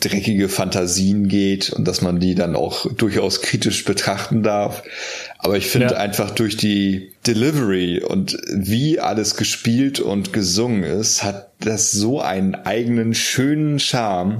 dreckige 0.00 0.48
Fantasien 0.48 1.28
geht 1.28 1.70
und 1.70 1.86
dass 1.86 2.02
man 2.02 2.20
die 2.20 2.34
dann 2.34 2.56
auch 2.56 2.86
durchaus 2.92 3.42
kritisch 3.42 3.84
betrachten 3.84 4.42
darf. 4.42 4.82
Aber 5.38 5.56
ich 5.56 5.66
finde 5.66 5.94
ja. 5.94 5.96
einfach 6.00 6.30
durch 6.30 6.56
die 6.56 7.12
Delivery 7.26 8.02
und 8.02 8.38
wie 8.52 9.00
alles 9.00 9.36
gespielt 9.36 10.00
und 10.00 10.32
gesungen 10.32 10.82
ist, 10.82 11.22
hat 11.22 11.50
das 11.60 11.90
so 11.90 12.20
einen 12.20 12.54
eigenen 12.54 13.14
schönen 13.14 13.78
Charme, 13.78 14.38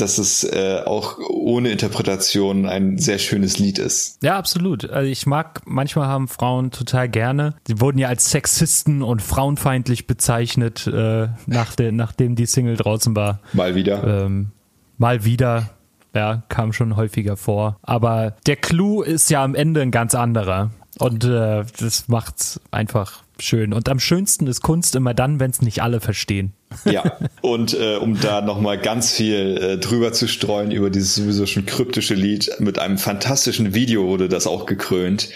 dass 0.00 0.18
es 0.18 0.44
äh, 0.44 0.82
auch 0.84 1.18
ohne 1.18 1.70
Interpretation 1.70 2.66
ein 2.66 2.98
sehr 2.98 3.18
schönes 3.18 3.58
Lied 3.58 3.78
ist. 3.78 4.22
Ja, 4.22 4.36
absolut. 4.36 4.88
Also 4.88 5.10
ich 5.10 5.26
mag, 5.26 5.62
manchmal 5.66 6.08
haben 6.08 6.28
Frauen 6.28 6.70
total 6.70 7.08
gerne, 7.08 7.54
sie 7.66 7.80
wurden 7.80 7.98
ja 7.98 8.08
als 8.08 8.30
Sexisten 8.30 9.02
und 9.02 9.22
frauenfeindlich 9.22 10.06
bezeichnet, 10.06 10.86
äh, 10.86 11.28
nach 11.46 11.74
der, 11.74 11.92
nachdem 11.92 12.36
die 12.36 12.46
Single 12.46 12.76
draußen 12.76 13.14
war. 13.16 13.40
Mal 13.52 13.74
wieder. 13.74 14.24
Ähm, 14.24 14.50
mal 14.98 15.24
wieder 15.24 15.70
ja, 16.14 16.42
kam 16.48 16.72
schon 16.72 16.96
häufiger 16.96 17.36
vor. 17.36 17.78
Aber 17.82 18.36
der 18.46 18.56
Clou 18.56 19.02
ist 19.02 19.30
ja 19.30 19.44
am 19.44 19.54
Ende 19.54 19.82
ein 19.82 19.90
ganz 19.90 20.14
anderer. 20.14 20.70
Und 20.98 21.24
äh, 21.24 21.64
das 21.78 22.08
macht's 22.08 22.60
einfach 22.70 23.22
schön. 23.38 23.72
Und 23.72 23.88
am 23.88 24.00
schönsten 24.00 24.46
ist 24.46 24.60
Kunst 24.60 24.94
immer 24.96 25.14
dann, 25.14 25.40
wenn 25.40 25.50
es 25.50 25.62
nicht 25.62 25.82
alle 25.82 26.00
verstehen. 26.00 26.52
Ja, 26.84 27.18
und 27.42 27.74
äh, 27.74 27.96
um 27.96 28.18
da 28.20 28.40
nochmal 28.40 28.78
ganz 28.78 29.12
viel 29.12 29.58
äh, 29.60 29.78
drüber 29.78 30.12
zu 30.12 30.28
streuen 30.28 30.70
über 30.70 30.90
dieses 30.90 31.16
sowieso 31.16 31.46
schon 31.46 31.66
kryptische 31.66 32.14
Lied, 32.14 32.50
mit 32.58 32.78
einem 32.78 32.98
fantastischen 32.98 33.74
Video 33.74 34.06
wurde 34.06 34.28
das 34.28 34.46
auch 34.46 34.66
gekrönt. 34.66 35.28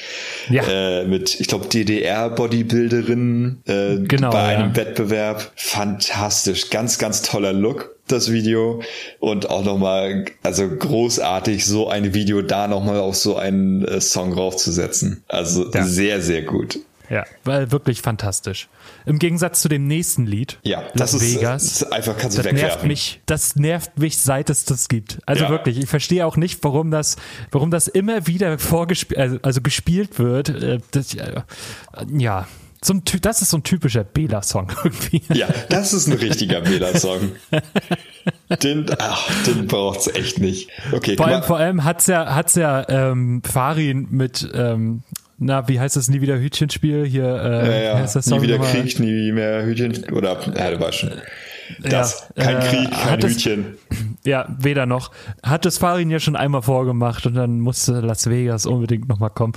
Ja. 0.48 0.62
Äh, 0.64 1.06
mit, 1.06 1.40
ich 1.40 1.48
glaube, 1.48 1.66
DDR-Bodybuilderinnen 1.66 3.62
äh, 3.66 3.96
genau, 3.98 4.30
bei 4.30 4.56
einem 4.56 4.70
ja. 4.70 4.76
Wettbewerb. 4.76 5.52
Fantastisch, 5.56 6.70
ganz, 6.70 6.98
ganz 6.98 7.22
toller 7.22 7.52
Look 7.52 7.94
das 8.06 8.30
Video 8.30 8.82
und 9.18 9.48
auch 9.48 9.64
nochmal, 9.64 10.26
also 10.42 10.68
großartig, 10.68 11.64
so 11.64 11.88
ein 11.88 12.12
Video 12.12 12.42
da 12.42 12.68
nochmal 12.68 12.98
auf 12.98 13.16
so 13.16 13.36
einen 13.36 13.84
äh, 13.84 14.00
Song 14.00 14.32
raufzusetzen. 14.32 15.24
Also 15.28 15.70
ja. 15.72 15.84
sehr, 15.84 16.20
sehr 16.20 16.42
gut. 16.42 16.78
Ja, 17.08 17.24
weil 17.44 17.72
wirklich 17.72 18.02
fantastisch. 18.02 18.68
Im 19.06 19.18
Gegensatz 19.18 19.60
zu 19.60 19.68
dem 19.68 19.86
nächsten 19.86 20.26
Lied, 20.26 20.58
ja, 20.62 20.82
das 20.94 21.12
Las 21.12 21.22
ist, 21.22 21.34
Vegas, 21.34 21.64
ist 21.64 21.92
einfach 21.92 22.16
kannst 22.16 22.38
du 22.38 22.42
das 22.42 22.52
wegwerfen. 22.52 22.68
nervt 22.68 22.86
mich. 22.86 23.20
Das 23.26 23.56
nervt 23.56 23.98
mich, 23.98 24.18
seit 24.18 24.50
es 24.50 24.64
das 24.64 24.88
gibt. 24.88 25.18
Also 25.26 25.44
ja. 25.44 25.50
wirklich, 25.50 25.78
ich 25.78 25.88
verstehe 25.88 26.26
auch 26.26 26.36
nicht, 26.36 26.62
warum 26.62 26.90
das, 26.90 27.16
warum 27.50 27.70
das 27.70 27.88
immer 27.88 28.26
wieder 28.26 28.58
vorgespielt, 28.58 29.20
also, 29.20 29.38
also 29.42 29.60
gespielt 29.60 30.18
wird. 30.18 30.48
Äh, 30.48 30.78
das, 30.92 31.14
ja, 32.10 32.46
so 32.84 32.94
ein, 32.94 33.02
das 33.22 33.42
ist 33.42 33.50
so 33.50 33.58
ein 33.58 33.62
typischer 33.62 34.04
Bela-Song 34.04 34.70
irgendwie. 34.84 35.22
Ja, 35.32 35.48
das 35.68 35.92
ist 35.92 36.06
ein 36.06 36.14
richtiger 36.14 36.60
Bela-Song. 36.60 37.32
Den, 38.62 38.86
ach, 38.98 39.30
den 39.44 39.66
braucht's 39.66 40.06
echt 40.06 40.38
nicht. 40.38 40.70
Okay, 40.92 41.16
vor 41.16 41.26
allem, 41.26 41.42
vor 41.42 41.58
allem 41.58 41.84
hat's 41.84 42.06
ja, 42.06 42.34
hat's 42.34 42.54
ja 42.54 42.88
ähm, 42.88 43.42
Farin 43.44 44.06
mit 44.10 44.48
ähm, 44.54 45.02
na, 45.44 45.68
wie 45.68 45.78
heißt 45.78 45.96
das 45.96 46.08
nie 46.08 46.22
wieder 46.22 46.38
Hütchenspiel 46.38 47.04
hier? 47.04 47.26
Äh, 47.26 47.84
ja, 47.84 48.00
ja. 48.00 48.04
nie 48.30 48.42
wieder 48.42 48.58
Krieg, 48.58 48.98
nie 48.98 49.30
mehr 49.30 49.64
Hütchen 49.64 49.92
oder 50.10 50.40
ja, 50.56 50.70
du 50.70 50.80
weißt 50.80 50.98
schon. 50.98 51.12
Das, 51.80 52.28
ja, 52.36 52.44
kein 52.44 52.56
äh, 52.56 52.60
Krieg, 52.60 52.90
kein 52.90 53.22
Hütchen. 53.22 53.76
Es, 53.90 53.98
ja, 54.24 54.46
weder 54.58 54.86
noch. 54.86 55.10
Hat 55.42 55.64
das 55.64 55.78
Farin 55.78 56.10
ja 56.10 56.18
schon 56.18 56.36
einmal 56.36 56.62
vorgemacht 56.62 57.26
und 57.26 57.34
dann 57.34 57.60
musste 57.60 58.00
Las 58.00 58.28
Vegas 58.28 58.66
unbedingt 58.66 59.08
nochmal 59.08 59.30
kommen. 59.30 59.52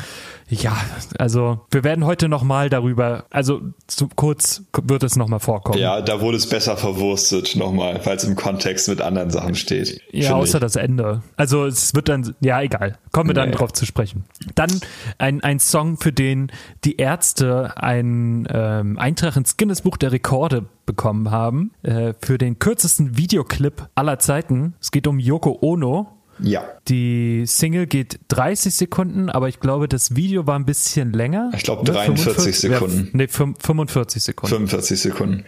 Ja, 0.50 0.78
also 1.18 1.62
wir 1.72 1.84
werden 1.84 2.06
heute 2.06 2.30
nochmal 2.30 2.70
darüber, 2.70 3.26
also 3.32 3.62
zu 3.88 4.08
kurz 4.16 4.64
wird 4.82 5.04
es 5.04 5.16
nochmal 5.16 5.40
vorkommen. 5.40 5.80
Ja, 5.80 6.02
da 6.02 6.22
wurde 6.22 6.38
es 6.38 6.48
besser 6.48 6.78
verwurstet 6.78 7.56
nochmal, 7.56 8.00
weil 8.06 8.18
es 8.18 8.24
im 8.24 8.36
Kontext 8.36 8.88
mit 8.88 9.02
anderen 9.02 9.30
Sachen 9.30 9.56
steht. 9.56 10.02
Ja, 10.12 10.36
außer 10.36 10.58
ich. 10.58 10.62
das 10.62 10.76
Ende. 10.78 11.22
Also 11.36 11.66
es 11.66 11.94
wird 11.96 12.08
dann, 12.08 12.36
ja 12.40 12.62
egal, 12.62 12.98
kommen 13.12 13.30
wir 13.30 13.34
dann 13.34 13.52
drauf 13.52 13.74
zu 13.74 13.86
sprechen. 13.86 14.24
Dann 14.56 14.72
ein, 15.18 15.44
ein 15.44 15.60
Song, 15.60 15.98
für 15.98 16.14
den 16.14 16.52
die 16.86 16.98
Ärzte 16.98 17.74
einen 17.78 18.48
ähm, 18.50 18.98
Eintrag 18.98 19.36
ins 19.36 19.58
Guinness 19.58 19.82
Buch 19.82 19.98
der 19.98 20.12
Rekorde 20.12 20.66
bekommen 20.88 21.30
haben, 21.30 21.72
äh, 21.84 22.16
für 22.20 22.40
den 22.40 22.58
kürzesten 22.58 23.16
Videoclip 23.18 23.90
aller 23.94 24.18
Zeiten. 24.18 24.74
Es 24.82 24.90
geht 24.90 25.06
um 25.06 25.20
Yoko 25.20 25.60
Ono, 25.62 26.18
ja. 26.40 26.64
Die 26.88 27.46
Single 27.48 27.88
geht 27.88 28.20
30 28.28 28.74
Sekunden, 28.74 29.30
aber 29.30 29.50
ich 29.50 29.60
glaube, 29.60 29.88
das 29.88 30.16
Video 30.16 30.46
war 30.46 30.58
ein 30.58 30.66
bisschen 30.66 31.14
länger. 31.14 31.52
Ich 31.56 31.64
glaube 31.64 31.84
43 31.84 32.60
Sekunden. 32.60 33.06
Ja, 33.06 33.10
nee, 33.14 33.28
45 33.28 34.24
Sekunden. 34.24 34.56
45 34.56 35.00
Sekunden. 35.00 35.46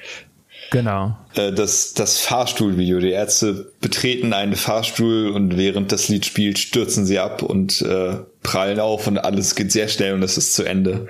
Genau. 0.72 1.18
Äh, 1.36 1.52
das, 1.52 1.94
das 1.94 2.20
Fahrstuhlvideo. 2.20 3.00
Die 3.00 3.12
Ärzte 3.12 3.72
betreten 3.82 4.34
einen 4.34 4.56
Fahrstuhl 4.56 5.30
und 5.30 5.58
während 5.58 5.92
das 5.92 6.10
Lied 6.10 6.26
spielt, 6.26 6.60
stürzen 6.60 7.06
sie 7.06 7.20
ab 7.20 7.42
und 7.42 7.82
äh, 7.82 8.18
prallen 8.44 8.80
auf 8.80 9.08
und 9.08 9.18
alles 9.18 9.56
geht 9.56 9.72
sehr 9.72 9.88
schnell 9.88 10.14
und 10.14 10.24
es 10.24 10.38
ist 10.38 10.54
zu 10.54 10.64
Ende. 10.64 11.08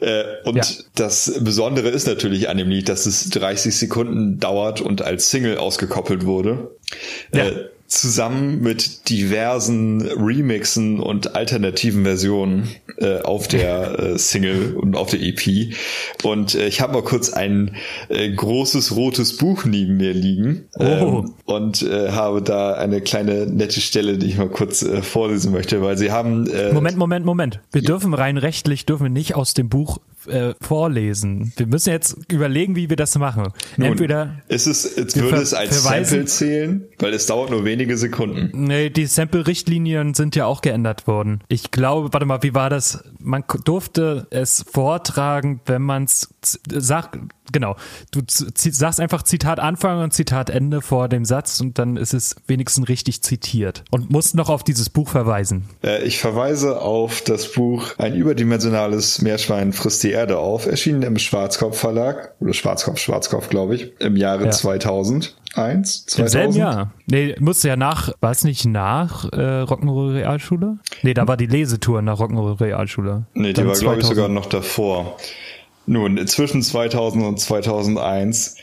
Äh, 0.00 0.24
und 0.44 0.56
ja. 0.56 0.64
das 0.94 1.40
Besondere 1.40 1.88
ist 1.88 2.06
natürlich 2.06 2.48
an 2.48 2.56
dem 2.56 2.68
Lied, 2.68 2.88
dass 2.88 3.06
es 3.06 3.30
30 3.30 3.76
Sekunden 3.76 4.38
dauert 4.38 4.80
und 4.80 5.02
als 5.02 5.30
Single 5.30 5.58
ausgekoppelt 5.58 6.24
wurde. 6.24 6.70
Ja. 7.34 7.50
Zusammen 7.88 8.60
mit 8.60 9.08
diversen 9.08 10.02
Remixen 10.02 11.00
und 11.00 11.34
alternativen 11.34 12.04
Versionen 12.04 12.68
äh, 12.98 13.20
auf 13.22 13.48
der 13.48 13.98
äh, 13.98 14.18
Single 14.18 14.76
und 14.76 14.94
auf 14.94 15.10
der 15.10 15.20
EP. 15.22 15.74
Und 16.22 16.54
äh, 16.54 16.68
ich 16.68 16.80
habe 16.80 16.92
mal 16.92 17.02
kurz 17.02 17.32
ein 17.32 17.76
äh, 18.08 18.30
großes 18.30 18.94
rotes 18.94 19.38
Buch 19.38 19.64
neben 19.64 19.96
mir 19.96 20.12
liegen 20.12 20.68
oh. 20.78 20.82
ähm, 20.82 21.34
und 21.46 21.82
äh, 21.82 22.10
habe 22.12 22.42
da 22.42 22.74
eine 22.74 23.00
kleine 23.00 23.46
nette 23.46 23.80
Stelle, 23.80 24.18
die 24.18 24.26
ich 24.26 24.36
mal 24.36 24.50
kurz 24.50 24.82
äh, 24.82 25.02
vorlesen 25.02 25.52
möchte, 25.52 25.82
weil 25.82 25.96
sie 25.96 26.12
haben. 26.12 26.48
Moment, 26.72 26.98
Moment, 26.98 27.24
Moment. 27.24 27.60
Wir 27.72 27.82
dürfen 27.82 28.14
rein 28.14 28.36
rechtlich 28.36 28.84
dürfen 28.86 29.04
wir 29.04 29.10
nicht 29.10 29.34
aus 29.34 29.54
dem 29.54 29.68
Buch 29.68 29.98
äh, 30.26 30.54
vorlesen. 30.60 31.52
Wir 31.56 31.66
müssen 31.66 31.90
jetzt 31.90 32.16
überlegen, 32.30 32.76
wie 32.76 32.88
wir 32.88 32.96
das 32.96 33.16
machen. 33.18 33.48
Nun, 33.76 33.88
Entweder 33.88 34.42
ist 34.48 34.66
es, 34.66 34.96
jetzt 34.96 35.20
würde 35.20 35.38
es 35.38 35.54
als 35.54 35.82
Sample 35.82 36.24
zählen, 36.24 36.84
weil 36.98 37.14
es 37.14 37.26
dauert 37.26 37.50
nur 37.50 37.64
wenige 37.64 37.96
Sekunden. 37.96 38.50
Nee, 38.52 38.90
die 38.90 39.06
Sample-Richtlinien 39.06 40.14
sind 40.14 40.36
ja 40.36 40.46
auch 40.46 40.60
geändert 40.60 41.06
worden. 41.06 41.40
Ich 41.48 41.70
glaube, 41.70 42.12
warte 42.12 42.26
mal, 42.26 42.42
wie 42.42 42.54
war 42.54 42.70
das? 42.70 43.04
Man 43.18 43.44
durfte 43.64 44.26
es 44.30 44.64
vortragen, 44.70 45.60
wenn 45.66 45.82
man 45.82 46.04
es 46.04 46.28
sagt, 46.70 47.18
genau, 47.52 47.76
du 48.10 48.22
sagst 48.26 49.00
einfach 49.00 49.22
Zitat 49.22 49.60
Anfang 49.60 50.02
und 50.02 50.12
Zitat 50.12 50.50
Ende 50.50 50.80
vor 50.80 51.08
dem 51.08 51.24
Satz 51.24 51.60
und 51.60 51.78
dann 51.78 51.96
ist 51.96 52.14
es 52.14 52.36
wenigstens 52.46 52.88
richtig 52.88 53.22
zitiert 53.22 53.84
und 53.90 54.10
musst 54.10 54.34
noch 54.34 54.48
auf 54.48 54.64
dieses 54.64 54.90
Buch 54.90 55.08
verweisen. 55.08 55.64
Äh, 55.82 56.04
ich 56.04 56.18
verweise 56.18 56.80
auf 56.80 57.22
das 57.22 57.52
Buch 57.52 57.98
Ein 57.98 58.14
überdimensionales 58.14 59.20
Meerschwein 59.22 59.72
frisst 59.72 60.02
die 60.02 60.10
Erde 60.10 60.38
auf, 60.38 60.66
erschienen 60.66 61.02
im 61.02 61.18
Schwarzkopf 61.18 61.78
Verlag 61.78 62.34
oder 62.40 62.52
Schwarzkopf, 62.52 62.98
Schwarzkopf, 62.98 63.48
glaube 63.48 63.74
ich, 63.74 63.92
im 64.00 64.16
Jahre 64.16 64.46
ja. 64.46 64.50
2000. 64.50 65.34
1, 65.54 66.06
2000? 66.06 66.18
Im 66.18 66.28
selben 66.28 66.52
Jahr. 66.54 66.92
Nee, 67.06 67.34
musste 67.40 67.68
ja 67.68 67.76
nach, 67.76 68.12
war 68.20 68.30
es 68.30 68.44
nicht 68.44 68.66
nach 68.66 69.24
äh, 69.32 69.62
Rock'n'Roll 69.62 70.14
Realschule? 70.14 70.78
Nee, 71.02 71.14
da 71.14 71.26
war 71.26 71.36
die 71.36 71.46
Lesetour 71.46 72.02
nach 72.02 72.18
Rock'n'Roll 72.20 72.60
Realschule. 72.60 73.26
Nee, 73.34 73.48
die 73.48 73.54
Dann 73.54 73.68
war, 73.68 73.74
glaube 73.74 74.00
ich, 74.00 74.06
sogar 74.06 74.28
noch 74.28 74.46
davor. 74.46 75.16
Nun, 75.88 76.26
zwischen 76.26 76.62
2000 76.62 77.24
und 77.24 77.40
2001 77.40 78.56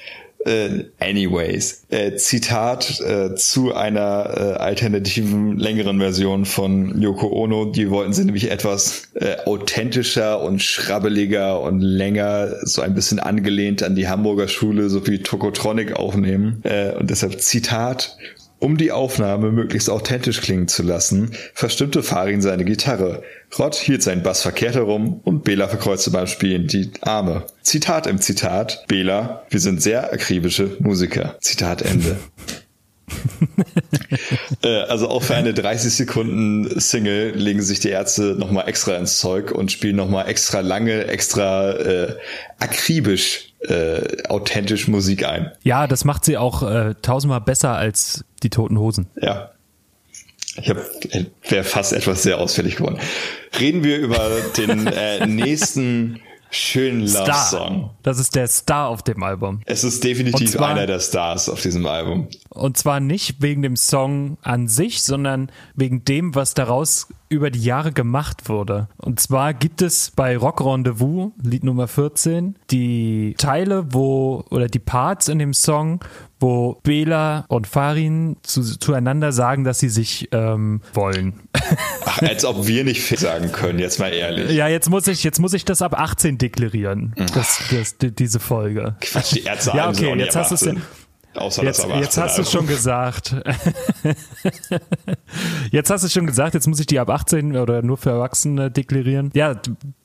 äh, 0.46 0.86
anyways, 1.00 1.86
äh, 1.90 2.16
Zitat 2.18 3.00
äh, 3.02 3.34
zu 3.34 3.74
einer 3.74 4.30
äh, 4.30 4.42
alternativen, 4.62 5.58
längeren 5.58 6.00
Version 6.00 6.46
von 6.46 7.02
Yoko 7.02 7.32
Ono. 7.32 7.66
Die 7.66 7.90
wollten 7.90 8.14
sie 8.14 8.26
nämlich 8.26 8.52
etwas 8.52 9.10
äh, 9.16 9.38
authentischer 9.46 10.42
und 10.42 10.62
schrabbeliger 10.62 11.62
und 11.62 11.82
länger, 11.82 12.58
so 12.62 12.84
ein 12.84 12.94
bisschen 12.94 13.20
angelehnt 13.20 13.82
an 13.82 13.96
die 13.96 14.08
Hamburger 14.08 14.48
Schule, 14.48 14.90
so 14.90 15.06
wie 15.08 15.24
Tokotronic 15.24 15.94
aufnehmen. 15.94 16.62
Äh, 16.64 16.94
und 16.94 17.10
deshalb 17.10 17.42
Zitat 17.42 18.16
um 18.60 18.78
die 18.78 18.92
Aufnahme 18.92 19.52
möglichst 19.52 19.90
authentisch 19.90 20.42
klingen 20.42 20.68
zu 20.68 20.82
lassen, 20.82 21.32
verstimmte 21.54 22.04
Farin 22.04 22.42
seine 22.42 22.66
Gitarre. 22.66 23.22
Rott 23.58 23.76
hielt 23.76 24.04
seinen 24.04 24.24
Bass 24.24 24.42
verkehrt 24.42 24.76
herum 24.76 25.22
und 25.24 25.44
Bela 25.44 25.68
verkreuzte 25.68 26.12
beim 26.12 26.28
Spielen 26.28 26.68
die 26.68 26.92
Arme. 27.02 27.46
Zitat 27.62 28.08
im 28.08 28.20
Zitat. 28.20 28.86
Bela, 28.88 29.44
wir 29.50 29.60
sind 29.60 29.82
sehr 29.82 30.12
akribische 30.12 30.78
Musiker. 30.80 31.38
Zitat 31.42 31.82
Ende. 31.82 32.18
Äh, 34.64 34.82
also 34.84 35.10
auch 35.10 35.24
für 35.24 35.36
eine 35.36 35.54
30 35.54 35.94
Sekunden 35.94 36.80
Single 36.80 37.32
legen 37.32 37.62
sich 37.62 37.80
die 37.80 37.90
Ärzte 37.90 38.36
nochmal 38.38 38.68
extra 38.68 38.96
ins 38.96 39.20
Zeug 39.20 39.52
und 39.52 39.72
spielen 39.72 39.96
nochmal 39.96 40.28
extra 40.28 40.62
lange, 40.62 41.06
extra 41.06 41.72
äh, 41.72 42.16
akribisch, 42.60 43.54
äh, 43.60 44.24
authentisch 44.28 44.88
Musik 44.88 45.28
ein. 45.28 45.52
Ja, 45.64 45.88
das 45.88 46.06
macht 46.06 46.26
sie 46.26 46.38
auch 46.38 46.64
äh, 46.64 46.96
tausendmal 47.02 47.42
besser 47.42 47.76
als 47.76 48.24
die 48.44 48.50
Toten 48.50 48.80
Hosen. 48.80 49.08
Ja. 49.22 49.52
Ich 50.58 50.70
hab, 50.70 50.78
wäre 51.50 51.64
fast 51.64 51.92
etwas 51.94 52.24
sehr 52.24 52.40
ausführlich 52.40 52.78
geworden. 52.78 53.00
Reden 53.60 53.84
wir 53.84 53.98
über 53.98 54.30
den 54.58 54.88
äh, 54.88 55.26
nächsten 55.28 56.22
schönen 56.56 57.02
Love-Song. 57.02 57.92
Das 58.04 58.20
ist 58.20 58.36
der 58.36 58.48
Star 58.48 58.88
auf 58.88 59.04
dem 59.04 59.22
Album. 59.24 59.62
Es 59.66 59.84
ist 59.84 60.04
definitiv 60.04 60.52
zwar, 60.52 60.70
einer 60.70 60.88
der 60.88 61.00
Stars 61.00 61.50
auf 61.50 61.62
diesem 61.62 61.86
Album. 61.86 62.28
Und 62.50 62.78
zwar 62.78 63.00
nicht 63.00 63.42
wegen 63.42 63.62
dem 63.62 63.76
Song 63.76 64.38
an 64.42 64.68
sich, 64.68 65.04
sondern 65.04 65.52
wegen 65.76 66.06
dem, 66.06 66.36
was 66.36 66.54
daraus 66.54 67.08
über 67.30 67.50
die 67.52 67.64
Jahre 67.64 67.92
gemacht 67.92 68.50
wurde. 68.50 68.88
Und 68.98 69.20
zwar 69.20 69.54
gibt 69.54 69.82
es 69.82 70.12
bei 70.16 70.38
Rock 70.38 70.64
Rendezvous, 70.64 71.32
Lied 71.42 71.64
Nummer 71.64 71.88
14, 71.88 72.56
die 72.72 73.36
Teile, 73.38 73.94
wo, 73.94 74.46
oder 74.50 74.68
die 74.68 74.80
Parts 74.80 75.28
in 75.28 75.40
dem 75.40 75.54
Song, 75.54 76.00
wo 76.40 76.80
Bela 76.84 77.46
und 77.48 77.68
Farin 77.68 78.38
zu, 78.44 78.62
zueinander 78.62 79.32
sagen, 79.32 79.64
dass 79.64 79.80
sie 79.80 79.90
sich 79.90 80.30
ähm, 80.32 80.82
wollen. 80.94 81.42
Ach, 82.16 82.22
als 82.22 82.46
ob 82.46 82.68
wir 82.68 82.84
nicht 82.84 83.02
viel 83.02 83.18
sagen 83.18 83.52
können, 83.52 83.80
jetzt 83.80 84.00
mal 84.00 84.14
ehrlich. 84.14 84.52
Ja, 84.52 84.68
jetzt 84.68 84.90
muss 84.90 85.08
ich, 85.08 85.24
jetzt 85.24 85.40
muss 85.40 85.54
ich 85.54 85.66
das 85.66 85.82
ab 85.82 86.00
18 86.00 86.38
deklarieren, 86.38 87.14
das, 87.34 87.60
das, 87.72 87.96
diese 88.00 88.40
Folge. 88.40 88.96
Quatsch, 89.02 89.36
die 89.36 89.44
Ärzte 89.44 89.72
ja, 89.76 89.90
okay, 89.90 90.14
jetzt 90.16 90.36
hast 90.36 90.52
du 90.52 90.56
es 90.56 90.62
ja. 90.66 90.74
Außer 91.36 91.64
jetzt, 91.64 91.84
das 91.84 92.00
jetzt 92.00 92.18
hast 92.18 92.38
du 92.38 92.42
es 92.44 92.52
schon 92.52 92.66
gesagt. 92.68 93.36
jetzt 95.72 95.90
hast 95.90 96.02
du 96.04 96.08
es 96.08 96.14
schon 96.14 96.28
gesagt, 96.28 96.54
jetzt 96.54 96.68
muss 96.68 96.80
ich 96.80 96.86
die 96.86 97.00
ab 97.00 97.10
18 97.10 97.58
oder 97.58 97.82
nur 97.82 97.98
für 97.98 98.12
Erwachsene 98.12 98.72
deklarieren. 98.72 99.32
Ja, 99.34 99.60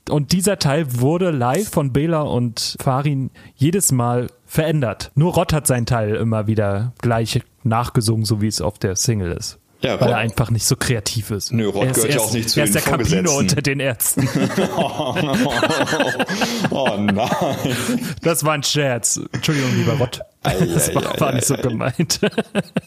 Und 0.09 0.33
dieser 0.33 0.59
Teil 0.59 1.01
wurde 1.01 1.31
live 1.31 1.69
von 1.69 1.93
Bela 1.93 2.23
und 2.23 2.77
Farin 2.81 3.31
jedes 3.55 3.93
Mal 3.93 4.27
verändert. 4.45 5.13
Nur 5.15 5.35
Rott 5.35 5.53
hat 5.53 5.67
seinen 5.67 5.87
Teil 5.87 6.17
immer 6.17 6.49
wieder 6.49 6.93
gleich 7.01 7.41
nachgesungen, 7.63 8.25
so 8.25 8.43
wie 8.43 8.49
es 8.49 8.61
auf 8.61 8.79
der 8.79 8.97
Single 8.97 9.33
ist. 9.33 9.60
Ja, 9.83 9.99
weil 10.01 10.09
Rott, 10.09 10.11
er 10.11 10.17
einfach 10.19 10.51
nicht 10.51 10.67
so 10.67 10.77
kreativ 10.77 11.31
ist. 11.31 11.53
Nö, 11.53 11.69
Rott 11.69 11.95
gehört 11.95 12.15
ja 12.15 12.21
auch 12.21 12.33
nicht 12.33 12.51
zu 12.51 12.61
er 12.61 12.67
den 12.67 12.75
Er 12.75 12.81
ist 12.81 12.87
der 12.87 12.97
Campino 12.97 13.39
unter 13.39 13.63
den 13.63 13.81
Ärzten. 13.81 14.29
oh, 14.77 15.15
oh, 16.71 16.85
oh, 16.91 16.97
nein. 16.99 17.29
Das 18.23 18.45
war 18.45 18.53
ein 18.53 18.63
Scherz. 18.63 19.21
Entschuldigung, 19.33 19.75
lieber 19.75 19.95
Rott. 19.95 20.21
Das 20.43 20.95
war, 20.95 21.21
war 21.21 21.33
nicht 21.35 21.47
so 21.47 21.55
gemeint. 21.57 22.21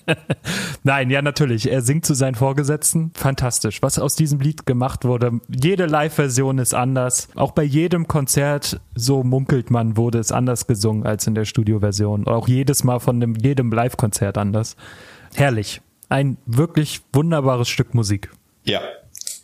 Nein, 0.84 1.12
ja, 1.12 1.22
natürlich. 1.22 1.70
Er 1.72 1.82
singt 1.82 2.04
zu 2.04 2.16
seinen 2.16 2.34
Vorgesetzten. 2.34 3.12
Fantastisch. 3.14 3.84
Was 3.84 4.00
aus 4.00 4.16
diesem 4.16 4.40
Lied 4.40 4.66
gemacht 4.66 5.06
wurde. 5.06 5.40
Jede 5.50 5.86
Live-Version 5.86 6.58
ist 6.58 6.74
anders. 6.74 7.28
Auch 7.36 7.52
bei 7.52 7.62
jedem 7.62 8.08
Konzert, 8.08 8.82
so 8.96 9.24
munkelt 9.24 9.70
man, 9.70 9.98
wurde 9.98 10.18
es 10.18 10.32
anders 10.32 10.66
gesungen 10.66 11.06
als 11.06 11.28
in 11.28 11.36
der 11.36 11.46
Studioversion. 11.46 12.28
Auch 12.28 12.48
jedes 12.48 12.84
Mal 12.84 13.00
von 13.00 13.20
dem, 13.20 13.36
jedem 13.36 13.72
Live-Konzert 13.72 14.40
anders. 14.40 14.76
Herrlich 15.36 15.82
ein 16.14 16.38
wirklich 16.46 17.02
wunderbares 17.12 17.68
Stück 17.68 17.96
Musik. 17.96 18.30
Ja, 18.66 18.82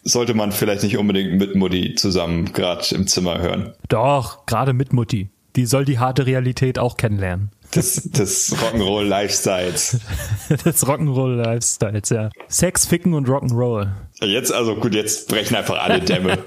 sollte 0.04 0.36
man 0.36 0.52
vielleicht 0.52 0.84
nicht 0.84 0.98
unbedingt 0.98 1.40
mit 1.40 1.56
Mutti 1.56 1.96
zusammen 1.96 2.54
gerade 2.54 2.94
im 2.94 3.08
Zimmer 3.08 3.40
hören. 3.40 3.74
Doch, 3.88 4.46
gerade 4.46 4.74
mit 4.74 4.94
Mutti. 4.94 5.30
Die 5.56 5.66
soll 5.66 5.84
die 5.84 5.98
harte 5.98 6.28
Realität 6.28 6.78
auch 6.78 6.96
kennenlernen. 6.96 7.50
Das, 7.72 8.08
das 8.14 8.56
Rock'n'Roll 8.56 9.04
Lifestyles. 9.04 10.00
das 10.64 10.86
Rock'n'Roll 10.86 11.42
Lifestyles, 11.42 12.10
ja. 12.12 12.30
Sex, 12.48 12.86
Ficken 12.86 13.16
und 13.16 13.28
Rock'n'Roll. 13.28 13.90
Jetzt, 14.22 14.54
also 14.54 14.76
gut, 14.76 14.94
jetzt 14.94 15.28
brechen 15.28 15.56
einfach 15.56 15.84
alle 15.84 16.00
Dämme. 16.02 16.38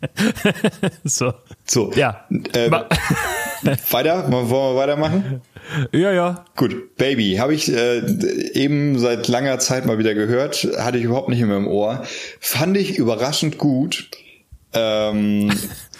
so. 1.04 1.34
So. 1.64 1.92
Ja. 1.92 2.26
Äh, 2.54 2.70
weiter? 3.90 4.32
Wollen 4.32 4.50
wir 4.50 4.76
weitermachen? 4.76 5.42
Ja, 5.92 6.12
ja. 6.12 6.44
Gut, 6.56 6.96
Baby, 6.96 7.36
habe 7.36 7.54
ich 7.54 7.72
äh, 7.72 8.00
eben 8.52 8.98
seit 8.98 9.28
langer 9.28 9.58
Zeit 9.58 9.86
mal 9.86 9.98
wieder 9.98 10.14
gehört, 10.14 10.68
hatte 10.78 10.98
ich 10.98 11.04
überhaupt 11.04 11.28
nicht 11.28 11.40
mehr 11.42 11.56
im 11.56 11.68
Ohr. 11.68 12.04
Fand 12.40 12.76
ich 12.76 12.98
überraschend 12.98 13.58
gut. 13.58 14.08
Ähm, 14.74 15.50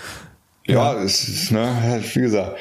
ja, 0.66 0.94
ja 0.94 1.03
ist, 1.03 1.51
ne, 1.53 2.03
wie 2.12 2.20
gesagt. 2.20 2.57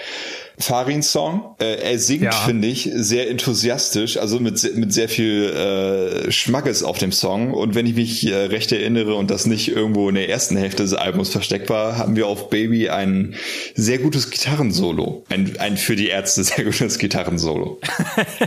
Farins 0.62 1.12
Song. 1.12 1.56
Äh, 1.60 1.92
er 1.92 2.00
singt, 2.00 2.24
ja. 2.24 2.32
finde 2.32 2.68
ich, 2.68 2.90
sehr 2.94 3.30
enthusiastisch, 3.30 4.18
also 4.18 4.40
mit, 4.40 4.76
mit 4.76 4.94
sehr 4.94 5.10
viel 5.10 5.50
äh, 5.50 6.32
Schmackes 6.32 6.84
auf 6.84 6.98
dem 6.98 7.12
Song. 7.12 7.54
Und 7.54 7.76
wenn 7.76 7.86
ich 7.86 7.96
mich 7.96 8.28
äh, 8.28 8.36
recht 8.36 8.72
erinnere 8.72 9.16
und 9.16 9.32
das 9.32 9.46
nicht 9.46 9.70
irgendwo 9.70 10.10
in 10.10 10.16
der 10.16 10.30
ersten 10.30 10.58
Hälfte 10.58 10.84
des 10.84 10.94
Albums 10.94 11.30
versteckt 11.30 11.70
war, 11.70 11.98
haben 11.98 12.16
wir 12.16 12.28
auf 12.28 12.50
Baby 12.50 12.90
ein 12.90 13.36
sehr 13.76 14.00
gutes 14.00 14.30
Gitarrensolo. 14.30 15.26
Ein, 15.30 15.58
ein 15.60 15.78
für 15.78 15.96
die 15.96 16.08
Ärzte 16.08 16.44
sehr 16.44 16.66
gutes 16.66 16.98
Gitarrensolo. 16.98 17.80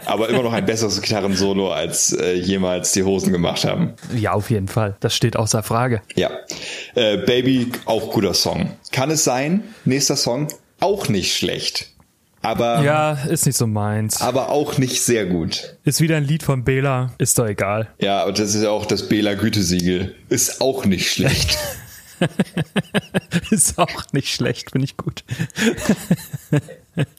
Aber 0.06 0.28
immer 0.28 0.42
noch 0.42 0.52
ein 0.52 0.66
besseres 0.66 1.00
Gitarrensolo, 1.00 1.70
als 1.72 2.12
äh, 2.12 2.34
jemals 2.34 2.92
die 2.92 3.02
Hosen 3.02 3.32
gemacht 3.32 3.64
haben. 3.64 3.94
Ja, 4.14 4.32
auf 4.32 4.50
jeden 4.50 4.68
Fall. 4.68 4.96
Das 5.00 5.14
steht 5.14 5.36
außer 5.36 5.62
Frage. 5.62 6.02
Ja. 6.14 6.30
Äh, 6.94 7.18
Baby, 7.18 7.72
auch 7.84 8.10
guter 8.10 8.34
Song. 8.34 8.70
Kann 8.92 9.10
es 9.10 9.24
sein? 9.24 9.64
Nächster 9.84 10.16
Song, 10.16 10.48
auch 10.80 11.08
nicht 11.08 11.36
schlecht. 11.36 11.93
Aber 12.44 12.82
ja, 12.82 13.12
ist 13.12 13.46
nicht 13.46 13.56
so 13.56 13.66
meins. 13.66 14.20
Aber 14.20 14.50
auch 14.50 14.76
nicht 14.76 15.00
sehr 15.00 15.24
gut. 15.24 15.76
Ist 15.84 16.02
wieder 16.02 16.18
ein 16.18 16.24
Lied 16.24 16.42
von 16.42 16.62
Bela, 16.62 17.12
ist 17.16 17.38
doch 17.38 17.46
egal. 17.46 17.88
Ja, 17.98 18.24
und 18.24 18.38
das 18.38 18.54
ist 18.54 18.62
ja 18.62 18.70
auch 18.70 18.84
das 18.84 19.08
Bela 19.08 19.34
Gütesiegel. 19.34 20.14
Ist 20.28 20.60
auch 20.60 20.84
nicht 20.84 21.10
schlecht. 21.10 21.56
ist 23.50 23.78
auch 23.78 24.12
nicht 24.12 24.28
schlecht, 24.28 24.72
finde 24.72 24.84
ich 24.84 24.98
gut. 24.98 25.24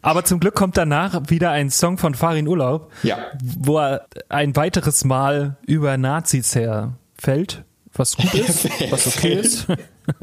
Aber 0.03 0.23
zum 0.23 0.39
Glück 0.39 0.53
kommt 0.53 0.77
danach 0.77 1.19
wieder 1.29 1.49
ein 1.49 1.71
Song 1.71 1.97
von 1.97 2.13
Farin 2.13 2.47
Urlaub, 2.47 2.91
ja. 3.01 3.17
wo 3.41 3.79
er 3.79 4.05
ein 4.29 4.55
weiteres 4.55 5.05
Mal 5.05 5.57
über 5.65 5.97
Nazis 5.97 6.53
herfällt 6.53 7.63
was 7.97 8.17
gut 8.17 8.33
ist, 8.33 8.67
was 8.91 9.07
okay 9.07 9.33
ist. 9.33 9.67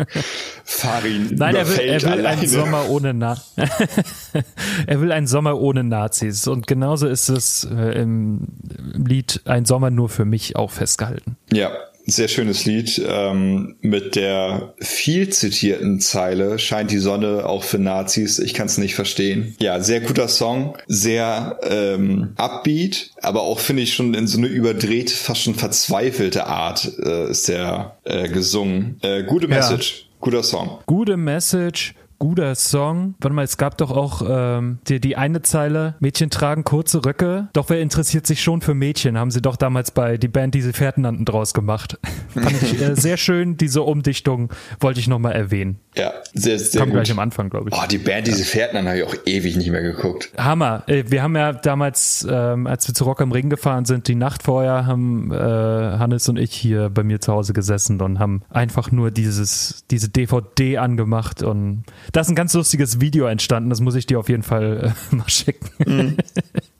Farin 0.64 1.34
Nein, 1.34 1.56
er 1.56 1.68
will, 1.68 1.78
er 1.80 2.02
will 2.02 2.26
einen 2.26 2.46
Sommer 2.46 2.88
ohne 2.88 3.14
Na 3.14 3.36
Er 4.86 5.00
will 5.00 5.12
einen 5.12 5.26
Sommer 5.26 5.58
ohne 5.58 5.82
Nazis. 5.84 6.46
Und 6.46 6.66
genauso 6.66 7.08
ist 7.08 7.28
es 7.28 7.64
äh, 7.64 8.00
im 8.00 8.46
Lied 8.94 9.42
Ein 9.44 9.64
Sommer 9.64 9.90
nur 9.90 10.08
für 10.08 10.24
mich 10.24 10.56
auch 10.56 10.70
festgehalten. 10.70 11.36
Ja, 11.52 11.70
sehr 12.06 12.28
schönes 12.28 12.64
Lied. 12.64 13.00
Ähm, 13.06 13.76
mit 13.80 14.16
der 14.16 14.74
viel 14.78 15.28
zitierten 15.30 16.00
Zeile 16.00 16.58
scheint 16.58 16.90
die 16.90 16.98
Sonne 16.98 17.46
auch 17.46 17.64
für 17.64 17.78
Nazis. 17.78 18.38
Ich 18.38 18.54
kann 18.54 18.66
es 18.66 18.78
nicht 18.78 18.94
verstehen. 18.94 19.54
Ja, 19.60 19.80
sehr 19.80 20.00
guter 20.00 20.28
Song, 20.28 20.76
sehr 20.86 21.58
ähm, 21.62 22.32
upbeat, 22.36 23.10
aber 23.20 23.42
auch 23.42 23.60
finde 23.60 23.82
ich 23.82 23.94
schon 23.94 24.14
in 24.14 24.26
so 24.26 24.38
eine 24.38 24.48
überdreht, 24.48 25.10
fast 25.10 25.42
schon 25.42 25.54
verzweifelte 25.54 26.46
Art 26.46 26.90
äh, 27.04 27.30
ist 27.30 27.48
der 27.48 27.96
äh, 28.04 28.28
gesungen. 28.28 28.98
Äh, 29.02 29.24
gute 29.24 29.48
Message, 29.48 30.00
ja. 30.00 30.16
guter 30.20 30.42
Song. 30.42 30.78
Gute 30.86 31.16
Message 31.16 31.94
guter 32.22 32.54
Song. 32.54 33.16
Warte 33.18 33.34
mal, 33.34 33.42
es 33.42 33.56
gab 33.56 33.76
doch 33.78 33.90
auch 33.90 34.22
ähm, 34.24 34.78
die, 34.86 35.00
die 35.00 35.16
eine 35.16 35.42
Zeile, 35.42 35.96
Mädchen 35.98 36.30
tragen 36.30 36.62
kurze 36.62 37.04
Röcke. 37.04 37.48
Doch 37.52 37.68
wer 37.68 37.80
interessiert 37.80 38.28
sich 38.28 38.40
schon 38.40 38.60
für 38.60 38.74
Mädchen? 38.74 39.18
Haben 39.18 39.32
sie 39.32 39.42
doch 39.42 39.56
damals 39.56 39.90
bei 39.90 40.18
die 40.18 40.28
Band 40.28 40.54
diese 40.54 40.72
Pferden 40.72 41.02
nannten 41.02 41.24
draus 41.24 41.52
gemacht. 41.52 41.98
Fand 42.28 42.62
ich 42.62 42.80
äh, 42.80 42.94
sehr 42.94 43.16
schön, 43.16 43.56
diese 43.56 43.82
Umdichtung 43.82 44.52
wollte 44.78 45.00
ich 45.00 45.08
nochmal 45.08 45.32
erwähnen. 45.32 45.80
Ja, 45.96 46.12
sehr, 46.32 46.60
sehr 46.60 46.78
Kam 46.78 46.90
gut. 46.90 46.98
gleich 46.98 47.10
am 47.10 47.18
Anfang, 47.18 47.50
glaube 47.50 47.70
ich. 47.70 47.76
Oh, 47.76 47.86
die 47.90 47.98
Band, 47.98 48.28
diese 48.28 48.44
Pferden, 48.44 48.86
habe 48.86 48.98
ich 48.98 49.04
auch 49.04 49.16
ewig 49.26 49.56
nicht 49.56 49.70
mehr 49.70 49.82
geguckt. 49.82 50.30
Hammer. 50.38 50.84
Äh, 50.86 51.02
wir 51.08 51.24
haben 51.24 51.34
ja 51.34 51.52
damals, 51.52 52.24
ähm, 52.30 52.68
als 52.68 52.86
wir 52.86 52.94
zu 52.94 53.02
Rock 53.02 53.20
am 53.20 53.32
Ring 53.32 53.50
gefahren 53.50 53.84
sind, 53.84 54.06
die 54.06 54.14
Nacht 54.14 54.44
vorher, 54.44 54.86
haben 54.86 55.32
äh, 55.32 55.36
Hannes 55.36 56.28
und 56.28 56.38
ich 56.38 56.52
hier 56.52 56.88
bei 56.88 57.02
mir 57.02 57.20
zu 57.20 57.32
Hause 57.32 57.52
gesessen 57.52 58.00
und 58.00 58.20
haben 58.20 58.42
einfach 58.48 58.92
nur 58.92 59.10
dieses, 59.10 59.84
diese 59.90 60.08
DVD 60.08 60.78
angemacht 60.78 61.42
und 61.42 61.82
da 62.12 62.20
ist 62.20 62.28
ein 62.28 62.34
ganz 62.34 62.54
lustiges 62.54 63.00
Video 63.00 63.26
entstanden, 63.26 63.70
das 63.70 63.80
muss 63.80 63.94
ich 63.94 64.06
dir 64.06 64.18
auf 64.18 64.28
jeden 64.28 64.42
Fall 64.42 64.94
äh, 65.12 65.14
mal 65.14 65.28
schicken. 65.28 65.68
Mhm. 65.84 66.16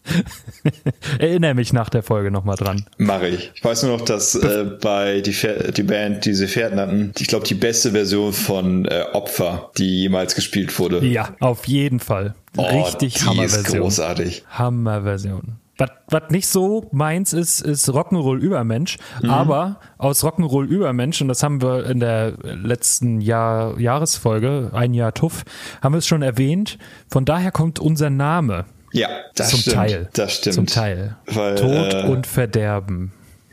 Erinnere 1.19 1.55
mich 1.55 1.73
nach 1.73 1.89
der 1.89 2.03
Folge 2.03 2.31
nochmal 2.31 2.57
dran. 2.57 2.85
Mache 2.99 3.29
ich. 3.29 3.51
Ich 3.55 3.65
weiß 3.65 3.85
nur 3.85 3.97
noch, 3.99 4.05
dass 4.05 4.35
äh, 4.35 4.65
bei 4.81 5.21
die, 5.21 5.35
die 5.77 5.83
Band, 5.83 6.25
die 6.25 6.35
sie 6.35 6.49
Pferden 6.49 6.79
hatten, 6.79 7.13
ich 7.19 7.29
glaube, 7.29 7.47
die 7.47 7.55
beste 7.55 7.93
Version 7.93 8.33
von 8.33 8.85
äh, 8.85 9.05
Opfer, 9.13 9.71
die 9.79 10.03
jemals 10.03 10.35
gespielt 10.35 10.79
wurde. 10.79 11.05
Ja, 11.07 11.35
auf 11.41 11.67
jeden 11.67 12.01
Fall. 12.01 12.35
Oh, 12.57 12.63
Richtig 12.63 13.25
Hammerversion. 13.25 13.65
Ist 13.65 13.81
großartig. 13.81 14.45
Hammerversion. 14.51 15.62
Was 15.79 16.23
nicht 16.31 16.47
so 16.47 16.89
meins 16.93 17.33
ist, 17.33 17.61
ist 17.61 17.89
Rock'n'Roll 17.89 18.39
Übermensch. 18.39 18.99
Mhm. 19.23 19.31
Aber 19.31 19.81
aus 19.99 20.23
Rock'n'Roll 20.23 20.67
Übermensch, 20.67 21.21
und 21.23 21.29
das 21.29 21.43
haben 21.43 21.63
wir 21.63 21.87
in 21.87 21.99
der 21.99 22.35
letzten 22.43 23.21
Jahr, 23.21 23.79
Jahresfolge, 23.81 24.71
ein 24.73 24.95
Jahr 24.95 25.15
Tuff, 25.15 25.45
haben 25.81 25.95
wir 25.95 25.99
es 25.99 26.07
schon 26.07 26.23
erwähnt. 26.23 26.79
Von 27.11 27.25
daher 27.25 27.51
kommt 27.51 27.79
unser 27.79 28.11
Name. 28.11 28.67
Ja, 28.93 29.09
das 29.35 29.51
zum 29.51 29.61
stimmt. 29.61 29.77
Teil. 29.77 30.09
Das 30.13 30.37
stimmt. 30.37 30.55
Zum 30.55 30.67
Teil. 30.67 31.17
Weil, 31.27 31.55
Tod 31.55 31.95
äh, 31.95 32.07
und 32.09 32.27
Verderben. 32.27 33.13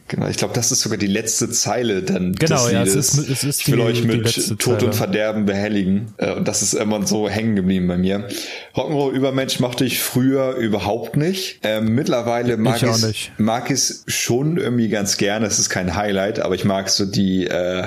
Genau, 0.09 0.27
ich 0.27 0.37
glaube, 0.37 0.55
das 0.55 0.71
ist 0.71 0.81
sogar 0.81 0.97
die 0.97 1.07
letzte 1.07 1.51
Zeile 1.51 2.01
dann 2.01 2.33
genau, 2.33 2.63
des 2.63 2.71
ja, 2.71 2.83
Liedes. 2.83 2.95
Es 2.95 3.13
ist, 3.13 3.29
es 3.29 3.43
ist 3.43 3.61
ich 3.61 3.67
will 3.67 3.75
die, 3.77 3.83
euch 3.83 4.03
mit 4.03 4.59
Tod 4.59 4.81
und 4.81 4.95
Verderben 4.95 5.45
behelligen. 5.45 6.13
Äh, 6.17 6.33
und 6.33 6.47
das 6.47 6.63
ist 6.63 6.73
immer 6.73 7.05
so 7.05 7.29
hängen 7.29 7.55
geblieben 7.55 7.87
bei 7.87 7.97
mir. 7.97 8.27
Rock'n'Roll 8.75 9.11
Übermensch 9.11 9.59
mochte 9.59 9.85
ich 9.85 9.99
früher 9.99 10.55
überhaupt 10.55 11.15
nicht. 11.15 11.59
Ähm, 11.61 11.93
mittlerweile 11.93 12.57
mag 12.57 12.81
ich 12.81 12.89
es 12.89 13.29
mag 13.37 13.69
es 13.69 14.03
schon 14.07 14.57
irgendwie 14.57 14.89
ganz 14.89 15.17
gerne. 15.17 15.45
Es 15.45 15.59
ist 15.59 15.69
kein 15.69 15.95
Highlight, 15.95 16.39
aber 16.39 16.55
ich 16.55 16.65
mag 16.65 16.89
so 16.89 17.05
die 17.05 17.45
äh, 17.45 17.83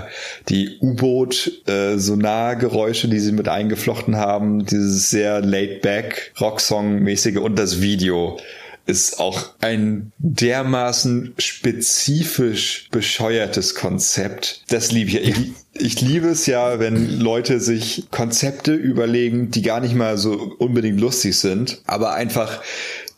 die 0.48 0.78
U-Boot 0.80 1.50
äh, 1.66 1.96
die 1.96 3.18
sie 3.18 3.32
mit 3.32 3.48
eingeflochten 3.48 4.16
haben. 4.16 4.64
Dieses 4.64 5.10
sehr 5.10 5.40
laid 5.40 5.82
back 5.82 6.32
Rocksong 6.40 7.00
mäßige 7.00 7.38
und 7.38 7.58
das 7.58 7.82
Video 7.82 8.38
ist 8.86 9.20
auch 9.20 9.50
ein 9.60 10.12
dermaßen 10.18 11.34
spezifisch 11.38 12.88
bescheuertes 12.90 13.74
Konzept. 13.74 14.62
Das 14.68 14.92
liebe 14.92 15.10
ich. 15.10 15.28
ich. 15.28 15.52
Ich 15.74 16.02
liebe 16.02 16.28
es 16.28 16.44
ja, 16.44 16.80
wenn 16.80 17.18
Leute 17.18 17.58
sich 17.58 18.08
Konzepte 18.10 18.74
überlegen, 18.74 19.50
die 19.50 19.62
gar 19.62 19.80
nicht 19.80 19.94
mal 19.94 20.18
so 20.18 20.54
unbedingt 20.58 21.00
lustig 21.00 21.38
sind, 21.38 21.80
aber 21.86 22.12
einfach 22.12 22.60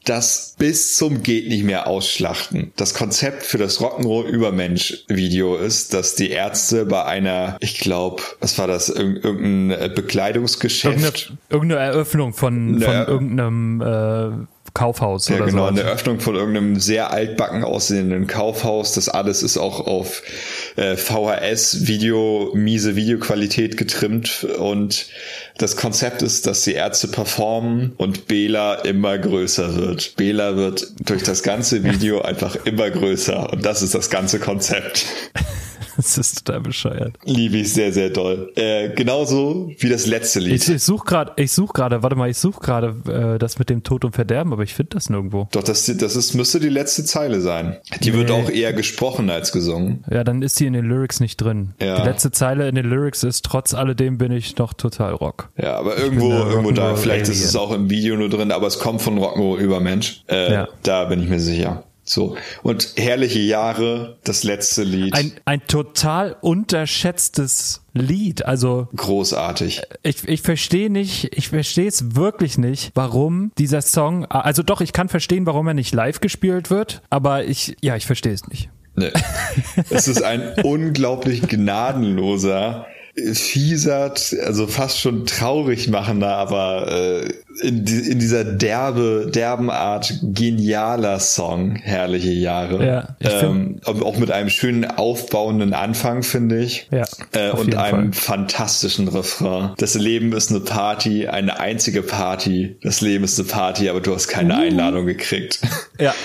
das 0.05 0.55
bis 0.59 0.97
zum 0.97 1.23
geht 1.23 1.49
nicht 1.49 1.65
mehr 1.65 1.87
ausschlachten. 1.87 2.73
Das 2.77 2.95
Konzept 2.95 3.43
für 3.43 3.59
das 3.59 3.81
Rock'n'Roll 3.81 4.27
Übermensch 4.27 5.05
Video 5.09 5.57
ist, 5.57 5.95
dass 5.95 6.15
die 6.15 6.31
Ärzte 6.31 6.85
bei 6.87 7.05
einer, 7.05 7.57
ich 7.61 7.79
glaube, 7.79 8.23
was 8.41 8.59
war 8.59 8.67
das, 8.67 8.89
irgendein 8.89 9.95
Bekleidungsgeschäft, 9.95 10.95
irgendeine, 10.95 11.39
irgendeine 11.49 11.81
Eröffnung 11.81 12.35
von, 12.35 12.81
von 12.81 12.95
irgendeinem 12.95 13.81
äh, 13.81 14.47
Kaufhaus 14.75 15.29
ja, 15.29 15.37
oder 15.37 15.47
genau, 15.47 15.63
so. 15.63 15.69
eine 15.69 15.83
Öffnung 15.83 16.19
von 16.19 16.35
irgendeinem 16.35 16.81
sehr 16.81 17.13
altbacken 17.13 17.63
aussehenden 17.63 18.27
Kaufhaus. 18.27 18.93
Das 18.93 19.09
alles 19.09 19.45
ist 19.45 19.57
auch 19.57 19.87
auf 19.87 20.23
äh, 20.75 20.97
VHS-Video, 20.97 22.51
miese 22.55 22.97
Videoqualität 22.97 23.77
getrimmt 23.77 24.43
und 24.59 25.07
das 25.59 25.77
Konzept 25.77 26.23
ist, 26.23 26.49
dass 26.49 26.63
die 26.63 26.73
Ärzte 26.73 27.07
performen 27.07 27.93
und 27.99 28.27
Bela 28.27 28.75
immer 28.75 29.17
größer 29.17 29.77
wird. 29.77 30.17
Bela 30.17 30.57
wird 30.57 30.89
durch 31.09 31.23
das 31.23 31.45
ganze 31.45 31.85
Video 31.85 32.21
einfach 32.23 32.57
immer 32.67 32.91
größer 32.91 33.53
und 33.53 33.65
das 33.65 33.81
ist 33.81 33.95
das 33.95 34.11
ganze 34.11 34.41
Konzept. 34.41 35.07
Das 36.05 36.19
ist 36.19 36.45
total 36.45 36.61
bescheuert. 36.61 37.17
Liebe 37.25 37.59
ich 37.59 37.73
sehr, 37.73 37.93
sehr 37.93 38.11
doll. 38.11 38.53
Äh, 38.57 38.91
genauso 38.91 39.71
wie 39.79 39.89
das 39.89 40.07
letzte 40.07 40.41
Lied. 40.41 40.55
Ich, 40.55 40.69
ich 40.69 40.83
suche 40.83 41.05
gerade, 41.05 41.33
ich 41.37 41.53
suche 41.53 41.73
gerade, 41.73 42.03
warte 42.03 42.17
mal, 42.17 42.29
ich 42.29 42.39
suche 42.39 42.61
gerade 42.61 43.35
äh, 43.35 43.39
das 43.39 43.59
mit 43.59 43.71
dem 43.71 43.83
Tod 43.83 44.05
und 44.05 44.15
Verderben, 44.15 44.53
aber 44.53 44.63
ich 44.63 44.75
finde 44.75 44.91
das 44.91 45.11
nirgendwo. 45.11 45.49
Doch, 45.53 45.63
das, 45.63 45.87
das 45.87 46.17
ist, 46.17 46.35
müsste 46.35 46.61
die 46.61 46.69
letzte 46.69 47.05
Zeile 47.05 47.41
sein. 47.41 47.77
Die 48.03 48.11
nee. 48.11 48.19
wird 48.19 48.31
auch 48.31 48.51
eher 48.51 48.73
gesprochen 48.73 49.31
als 49.31 49.53
gesungen. 49.53 50.05
Ja, 50.11 50.25
dann 50.25 50.43
ist 50.43 50.59
die 50.61 50.67
in 50.67 50.73
den 50.73 50.87
Lyrics 50.87 51.21
nicht 51.21 51.37
drin. 51.37 51.75
Ja. 51.81 52.01
Die 52.01 52.09
letzte 52.09 52.31
Zeile 52.31 52.69
in 52.69 52.75
den 52.75 52.87
Lyrics 52.87 53.23
ist, 53.23 53.45
trotz 53.45 53.75
alledem 53.75 54.19
bin 54.19 54.33
ich 54.33 54.57
noch 54.59 54.75
total 54.75 55.13
Rock. 55.13 55.51
Ja, 55.57 55.77
aber 55.79 55.97
irgendwo, 55.99 56.31
irgendwo 56.33 56.73
da, 56.73 56.97
vielleicht 56.97 57.29
ist 57.29 57.45
es 57.45 57.57
auch 57.57 57.73
im 57.73 57.91
Video 57.91 58.17
nur 58.17 58.29
drin, 58.29 58.53
aber 58.53 58.67
es 58.67 58.79
kommt 58.79 59.03
von 59.03 59.19
Rock'n'Roll 59.19 59.59
über 59.59 59.81
Mensch. 59.81 60.23
Äh, 60.29 60.53
ja. 60.53 60.69
Da 60.83 61.05
bin 61.05 61.23
ich 61.23 61.29
mir 61.29 61.41
sicher. 61.41 61.84
So. 62.05 62.37
Und 62.63 62.95
herrliche 62.97 63.39
Jahre, 63.39 64.19
das 64.25 64.45
letzte 64.45 64.85
Lied. 64.85 65.15
Ein, 65.15 65.33
ein 65.47 65.67
total 65.67 66.37
unterschätztes 66.41 67.83
Lied. 67.95 68.45
Also. 68.45 68.89
Großartig. 68.95 69.83
Ich, 70.03 70.29
ich 70.29 70.43
verstehe 70.43 70.91
nicht, 70.91 71.35
ich 71.37 71.49
verstehe 71.49 71.89
es 71.89 72.15
wirklich 72.15 72.59
nicht, 72.59 72.93
warum 72.95 73.53
dieser 73.59 73.81
Song, 73.81 74.27
also 74.27 74.63
doch, 74.63 74.83
ich 74.83 74.93
kann 74.93 75.09
verstehen, 75.09 75.47
warum 75.47 75.67
er 75.67 75.75
nicht 75.75 75.95
live 75.95 76.21
gespielt 76.21 76.71
wird, 76.71 77.03
aber 77.09 77.45
ich, 77.45 77.77
ja, 77.81 77.97
ich 77.97 78.05
verstehe 78.05 78.33
es 78.33 78.47
nicht. 78.49 78.69
Nee. 78.97 79.11
es 79.91 80.07
ist 80.07 80.23
ein 80.23 80.55
unglaublich 80.63 81.43
gnadenloser, 81.43 82.87
fiesert, 83.33 84.35
also 84.45 84.67
fast 84.67 84.99
schon 84.99 85.25
traurig 85.25 85.89
machender, 85.89 86.37
aber 86.37 86.89
äh, 86.91 87.67
in, 87.67 87.85
die, 87.85 88.11
in 88.11 88.19
dieser 88.19 88.43
derbe, 88.43 89.31
derben 89.33 89.71
Art 89.71 90.13
genialer 90.23 91.21
Song, 91.21 91.77
herrliche 91.77 92.33
Jahre. 92.33 92.85
Ja, 92.85 93.17
ähm, 93.21 93.81
auch 93.85 94.17
mit 94.17 94.33
einem 94.33 94.51
schönen 94.51 94.85
aufbauenden 94.85 95.75
Anfang, 95.75 96.25
finde 96.25 96.61
ich. 96.61 96.89
Ja, 96.91 97.05
äh, 97.33 97.51
und 97.51 97.77
einem 97.77 98.13
Fall. 98.13 98.39
fantastischen 98.39 99.07
Refrain. 99.07 99.71
Das 99.79 99.95
Leben 99.95 100.33
ist 100.33 100.51
eine 100.51 100.61
Party, 100.61 101.29
eine 101.29 101.61
einzige 101.61 102.03
Party. 102.03 102.77
Das 102.83 103.01
Leben 103.01 103.23
ist 103.23 103.39
eine 103.39 103.49
Party, 103.49 103.89
aber 103.89 104.01
du 104.01 104.13
hast 104.13 104.27
keine 104.27 104.55
uh. 104.55 104.61
Einladung 104.61 105.07
gekriegt. 105.07 105.61
Ja. 106.01 106.15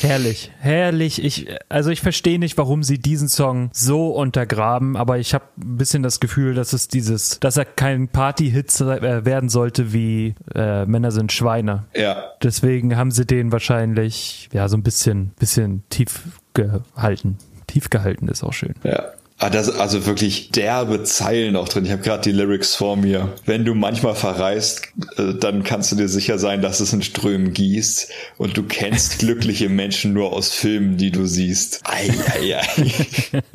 Herrlich, 0.00 0.50
herrlich. 0.60 1.24
Ich, 1.24 1.48
also 1.68 1.90
ich 1.90 2.00
verstehe 2.00 2.38
nicht, 2.38 2.56
warum 2.56 2.82
sie 2.82 2.98
diesen 2.98 3.28
Song 3.28 3.70
so 3.72 4.10
untergraben, 4.10 4.96
aber 4.96 5.18
ich 5.18 5.34
habe 5.34 5.44
ein 5.58 5.76
bisschen 5.76 6.02
das 6.02 6.20
Gefühl, 6.20 6.54
dass 6.54 6.72
es 6.72 6.88
dieses, 6.88 7.40
dass 7.40 7.56
er 7.56 7.64
kein 7.64 8.08
Party-Hit 8.08 8.80
äh, 8.80 9.24
werden 9.24 9.48
sollte 9.48 9.92
wie 9.92 10.34
äh, 10.54 10.86
Männer 10.86 11.10
sind 11.10 11.32
Schweine. 11.32 11.84
Ja. 11.94 12.32
Deswegen 12.42 12.96
haben 12.96 13.10
sie 13.10 13.26
den 13.26 13.52
wahrscheinlich 13.52 14.48
ja 14.52 14.68
so 14.68 14.76
ein 14.76 14.82
bisschen, 14.82 15.32
bisschen 15.38 15.82
tief 15.90 16.40
gehalten. 16.54 17.38
Tief 17.66 17.90
gehalten 17.90 18.28
ist 18.28 18.44
auch 18.44 18.52
schön. 18.52 18.74
Ja. 18.84 19.12
Ah, 19.40 19.50
das, 19.50 19.70
also 19.70 20.04
wirklich 20.04 20.50
derbe 20.50 21.04
Zeilen 21.04 21.54
auch 21.54 21.68
drin. 21.68 21.84
Ich 21.84 21.92
habe 21.92 22.02
gerade 22.02 22.22
die 22.22 22.32
Lyrics 22.32 22.74
vor 22.74 22.96
mir. 22.96 23.34
Wenn 23.46 23.64
du 23.64 23.74
manchmal 23.74 24.16
verreist, 24.16 24.88
äh, 25.16 25.34
dann 25.34 25.62
kannst 25.62 25.92
du 25.92 25.96
dir 25.96 26.08
sicher 26.08 26.38
sein, 26.38 26.60
dass 26.60 26.80
es 26.80 26.92
in 26.92 27.02
Strömen 27.02 27.52
gießt. 27.52 28.10
Und 28.36 28.56
du 28.56 28.64
kennst 28.64 29.18
glückliche 29.20 29.68
Menschen 29.68 30.12
nur 30.12 30.32
aus 30.32 30.52
Filmen, 30.52 30.96
die 30.96 31.12
du 31.12 31.26
siehst. 31.26 31.82
Ei, 31.84 32.10
ei, 32.34 32.56
ei. 32.56 33.42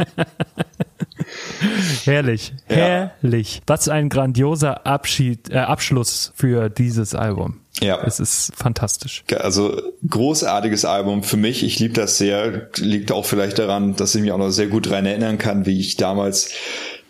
Herrlich, 2.05 2.53
ja. 2.69 3.11
herrlich. 3.21 3.61
Was 3.67 3.89
ein 3.89 4.09
grandioser 4.09 4.85
Abschied, 4.85 5.49
äh, 5.49 5.57
Abschluss 5.57 6.31
für 6.35 6.69
dieses 6.69 7.15
Album. 7.15 7.62
Ja. 7.83 8.01
Es 8.03 8.19
ist 8.19 8.51
fantastisch. 8.55 9.23
Also 9.39 9.81
großartiges 10.09 10.85
Album 10.85 11.23
für 11.23 11.37
mich. 11.37 11.63
Ich 11.63 11.79
liebe 11.79 11.93
das 11.93 12.17
sehr. 12.17 12.69
Liegt 12.77 13.11
auch 13.11 13.25
vielleicht 13.25 13.59
daran, 13.59 13.95
dass 13.95 14.15
ich 14.15 14.21
mich 14.21 14.31
auch 14.31 14.37
noch 14.37 14.51
sehr 14.51 14.67
gut 14.67 14.87
daran 14.87 15.05
erinnern 15.05 15.37
kann, 15.37 15.65
wie 15.65 15.79
ich 15.79 15.97
damals 15.97 16.49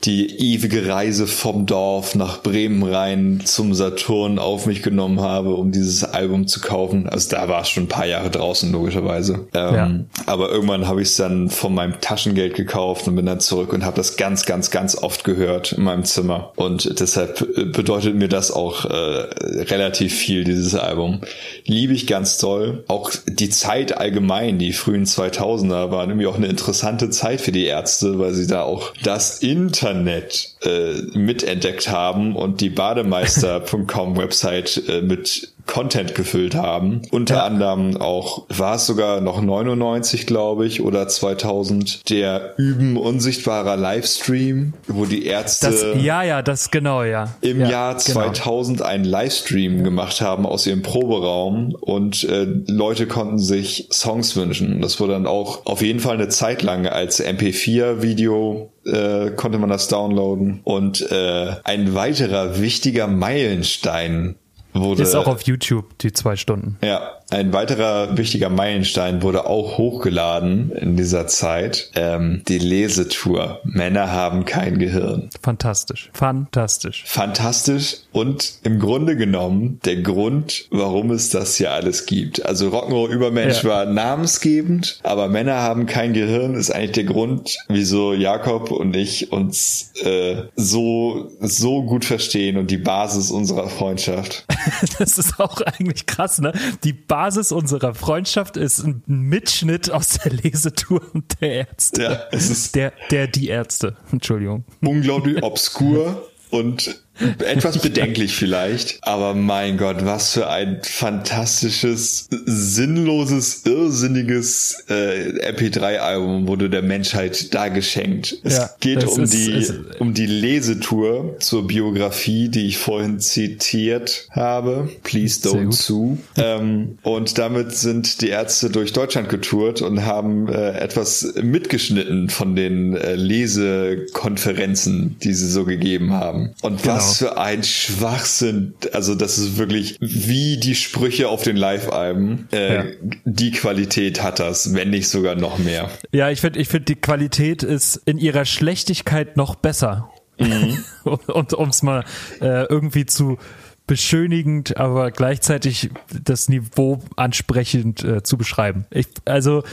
die 0.06 0.54
ewige 0.54 0.88
Reise 0.88 1.28
vom 1.28 1.66
Dorf 1.66 2.16
nach 2.16 2.42
Bremen 2.44 2.84
rein 2.84 3.42
zum 3.46 3.74
Saturn 3.74 4.38
auf 4.38 4.66
mich 4.66 4.84
genommen 4.84 5.22
habe, 5.22 5.56
um 5.56 5.72
dieses 5.72 6.04
Album 6.04 6.48
zu 6.48 6.60
kaufen. 6.60 7.08
Also 7.08 7.30
da 7.30 7.48
war 7.48 7.62
es 7.62 7.70
schon 7.70 7.84
ein 7.84 7.90
paar 7.90 8.06
Jahre 8.06 8.30
draußen, 8.30 8.70
logischerweise. 8.72 9.48
Ähm, 9.54 9.76
ja. 9.76 9.92
Aber 10.26 10.50
irgendwann 10.50 10.88
habe 10.88 11.02
ich 11.02 11.10
es 11.10 11.16
dann 11.16 11.50
von 11.50 11.74
meinem 11.74 12.02
Taschengeld 12.02 12.56
gekauft 12.56 13.08
und 13.08 13.16
bin 13.16 13.26
dann 13.26 13.40
zurück 13.40 13.72
und 13.72 13.86
habe 13.86 13.96
das 13.96 14.18
ganz, 14.18 14.46
ganz, 14.46 14.72
ganz 14.72 14.98
oft 14.98 15.24
gehört 15.24 15.72
in 15.72 15.84
meinem 15.84 16.04
Zimmer. 16.04 16.52
Und 16.58 17.00
deshalb 17.00 17.42
äh, 17.58 17.64
bedeutet 17.64 18.16
mir 18.16 18.28
das 18.28 18.52
auch 18.52 18.84
äh, 18.86 18.94
relativ 18.94 20.14
viel, 20.14 20.44
dieses 20.44 20.76
Album. 20.76 21.22
Liebe 21.66 21.94
ich 21.94 22.08
ganz 22.08 22.38
toll. 22.38 22.84
Auch 22.88 23.12
die 23.26 23.50
Zeit 23.50 23.98
allgemein, 23.98 24.60
die 24.60 24.74
frühen 24.74 25.06
2000er, 25.06 25.92
waren 25.92 26.10
irgendwie 26.10 26.28
auch 26.28 26.36
eine 26.36 26.48
interessante 26.48 27.10
Zeit 27.10 27.40
für 27.40 27.54
die 27.54 27.66
Ärzte, 27.66 28.20
weil 28.20 28.34
sie 28.34 28.48
da 28.48 28.64
auch 28.64 28.94
das 29.04 29.40
Internet 29.40 29.93
Internet 29.94 30.56
äh, 30.64 31.02
mitentdeckt 31.18 31.90
haben 31.90 32.36
und 32.36 32.62
die 32.62 32.70
Bademeister.com 32.70 34.18
Website 34.18 34.82
äh, 34.88 35.02
mit 35.02 35.53
Content 35.66 36.16
gefüllt 36.16 36.56
haben. 36.56 37.02
Unter 37.12 37.36
ja. 37.36 37.46
anderem 37.46 37.98
auch, 37.98 38.46
war 38.50 38.76
es 38.76 38.86
sogar 38.86 39.22
noch 39.22 39.42
99, 39.42 40.28
glaube 40.28 40.66
ich, 40.66 40.82
oder 40.82 41.08
2000, 41.08 42.10
der 42.10 42.54
Üben 42.58 42.98
unsichtbarer 42.98 43.78
Livestream, 43.78 44.74
wo 44.88 45.06
die 45.06 45.26
Ärzte 45.26 45.72
das, 45.72 46.04
ja, 46.04 46.24
ja, 46.24 46.42
das 46.42 46.72
genau, 46.72 47.04
ja. 47.04 47.36
Im 47.42 47.62
ja, 47.62 47.70
Jahr 47.70 47.98
2000 47.98 48.78
genau. 48.78 48.90
einen 48.90 49.06
Livestream 49.06 49.84
gemacht 49.84 50.22
haben 50.22 50.46
aus 50.46 50.68
ihrem 50.68 50.82
Proberaum 50.82 51.76
und 51.80 52.24
äh, 52.26 52.46
Leute 52.68 53.08
konnten 53.08 53.40
sich 53.40 53.88
Songs 53.92 54.36
wünschen. 54.36 54.82
Das 54.82 55.00
wurde 55.00 55.14
dann 55.14 55.28
auch 55.28 55.66
auf 55.66 55.82
jeden 55.82 56.00
Fall 56.00 56.16
eine 56.16 56.30
Zeit 56.30 56.62
lang 56.62 56.88
als 56.88 57.24
MP4-Video 57.24 58.70
äh, 58.86 59.32
konnte 59.32 59.58
man 59.58 59.70
das 59.70 59.88
downloaden. 59.88 60.62
Und 60.64 61.10
äh, 61.12 61.56
ein 61.64 61.96
weiterer 61.96 62.60
wichtiger 62.60 63.08
Meilenstein 63.08 64.36
wurde. 64.74 65.04
Ist 65.04 65.16
auch 65.16 65.28
auf 65.28 65.44
YouTube, 65.44 65.98
die 66.00 66.12
zwei 66.14 66.36
Stunden. 66.36 66.78
Ja, 66.82 67.12
ein 67.34 67.52
weiterer 67.52 68.16
wichtiger 68.16 68.50
Meilenstein 68.50 69.24
wurde 69.24 69.48
auch 69.48 69.78
hochgeladen 69.80 70.72
in 70.72 70.96
dieser 70.96 71.26
Zeit. 71.28 71.90
Ähm, 71.96 72.44
die 72.48 72.60
Lesetour. 72.60 73.60
Männer 73.64 74.12
haben 74.12 74.46
kein 74.46 74.78
Gehirn. 74.78 75.30
Fantastisch. 75.42 76.12
Fantastisch. 76.14 77.04
Fantastisch 77.08 77.98
und 78.12 78.60
im 78.64 78.80
Grunde 78.80 79.18
genommen 79.18 79.80
der 79.84 79.98
Grund, 79.98 80.68
warum 80.70 81.10
es 81.10 81.30
das 81.30 81.56
hier 81.56 81.72
alles 81.72 82.06
gibt. 82.06 82.46
Also 82.46 82.70
Rock'n'Roll 82.70 83.10
Übermensch 83.10 83.64
ja. 83.64 83.70
war 83.70 83.86
namensgebend, 83.86 85.00
aber 85.02 85.28
Männer 85.28 85.56
haben 85.56 85.88
kein 85.88 86.14
Gehirn 86.14 86.54
ist 86.54 86.70
eigentlich 86.70 86.92
der 86.92 87.06
Grund, 87.06 87.58
wieso 87.68 88.14
Jakob 88.14 88.72
und 88.72 88.96
ich 88.96 89.32
uns 89.32 89.92
äh, 90.04 90.44
so, 90.56 91.32
so 91.40 91.82
gut 91.84 92.06
verstehen 92.06 92.58
und 92.58 92.70
die 92.70 92.78
Basis 92.78 93.32
unserer 93.32 93.70
Freundschaft. 93.70 94.46
das 95.00 95.18
ist 95.18 95.40
auch 95.40 95.62
eigentlich 95.62 96.06
krass, 96.06 96.40
ne? 96.40 96.54
Die 96.84 96.94
Basis 96.94 97.23
Basis 97.24 97.54
unserer 97.54 97.94
Freundschaft 97.94 98.58
ist 98.58 98.84
ein 98.84 99.02
Mitschnitt 99.06 99.90
aus 99.90 100.20
der 100.20 100.34
Lesetour 100.34 101.02
der 101.40 101.68
Ärzte. 101.70 102.04
Ja, 102.04 102.24
es 102.34 102.50
ist 102.50 102.76
der, 102.76 102.92
der, 103.12 103.28
die 103.28 103.48
Ärzte. 103.48 103.96
Entschuldigung. 104.12 104.66
Unglaublich 104.82 105.42
obskur 105.42 106.28
und 106.50 107.03
etwas 107.20 107.80
bedenklich 107.80 108.36
vielleicht, 108.36 108.98
aber 109.02 109.36
mein 109.36 109.78
Gott, 109.78 110.04
was 110.04 110.34
für 110.34 110.50
ein 110.50 110.80
fantastisches, 110.82 112.28
sinnloses, 112.46 113.62
irrsinniges 113.66 114.84
äh, 114.90 115.52
MP3-Album 115.52 116.48
wurde 116.48 116.70
der 116.70 116.82
Menschheit 116.82 117.54
da 117.54 117.68
geschenkt. 117.68 118.38
Es 118.44 118.58
ja, 118.58 118.70
geht 118.80 119.06
um 119.06 119.24
ist, 119.24 119.34
die 119.34 119.70
um 120.00 120.14
die 120.14 120.26
Lesetour 120.26 121.36
zur 121.40 121.68
Biografie, 121.68 122.50
die 122.50 122.68
ich 122.68 122.78
vorhin 122.78 123.20
zitiert 123.20 124.28
habe. 124.32 124.90
Please 125.04 125.48
don't 125.48 125.72
sue. 125.72 126.18
Ähm, 126.38 126.98
und 127.04 127.38
damit 127.38 127.74
sind 127.74 128.22
die 128.22 128.30
Ärzte 128.30 128.70
durch 128.70 128.92
Deutschland 128.92 129.30
getourt 129.30 129.82
und 129.82 130.06
haben 130.06 130.48
äh, 130.48 130.80
etwas 130.80 131.34
mitgeschnitten 131.42 132.30
von 132.30 132.56
den 132.56 132.96
äh, 132.96 133.16
Lesekonferenzen, 133.16 135.18
die 135.22 135.34
sie 135.34 135.50
so 135.50 135.66
gegeben 135.66 136.14
haben. 136.14 136.54
Und 136.62 136.82
genau. 136.82 137.03
Was 137.04 137.18
für 137.18 137.38
ein 137.38 137.64
Schwachsinn. 137.64 138.74
Also 138.92 139.16
das 139.16 139.38
ist 139.38 139.58
wirklich 139.58 139.98
wie 140.00 140.58
die 140.58 140.76
Sprüche 140.76 141.30
auf 141.30 141.44
den 141.44 141.56
Live-Alben. 141.56 142.48
Äh, 142.52 142.76
ja. 142.76 142.86
Die 143.26 143.52
Qualität 143.52 144.22
hat 144.22 144.40
das, 144.40 144.74
wenn 144.74 144.90
nicht 144.90 145.08
sogar 145.08 145.36
noch 145.36 145.58
mehr. 145.58 145.90
Ja, 146.12 146.30
ich 146.30 146.42
finde, 146.42 146.60
ich 146.60 146.68
finde 146.68 146.86
die 146.86 146.96
Qualität 146.96 147.64
ist 147.64 147.98
in 148.06 148.18
ihrer 148.18 148.46
Schlechtigkeit 148.46 149.38
noch 149.38 149.56
besser. 149.56 150.10
Mhm. 150.40 150.84
Und 151.04 151.54
um 151.54 151.70
es 151.70 151.84
mal 151.84 152.04
äh, 152.42 152.66
irgendwie 152.66 153.06
zu 153.06 153.38
beschönigend, 153.86 154.78
aber 154.78 155.12
gleichzeitig 155.12 155.90
das 156.24 156.48
Niveau 156.48 157.02
ansprechend 157.18 158.04
äh, 158.04 158.24
zu 158.24 158.38
beschreiben. 158.38 158.86
Ich, 158.92 159.08
also 159.26 159.64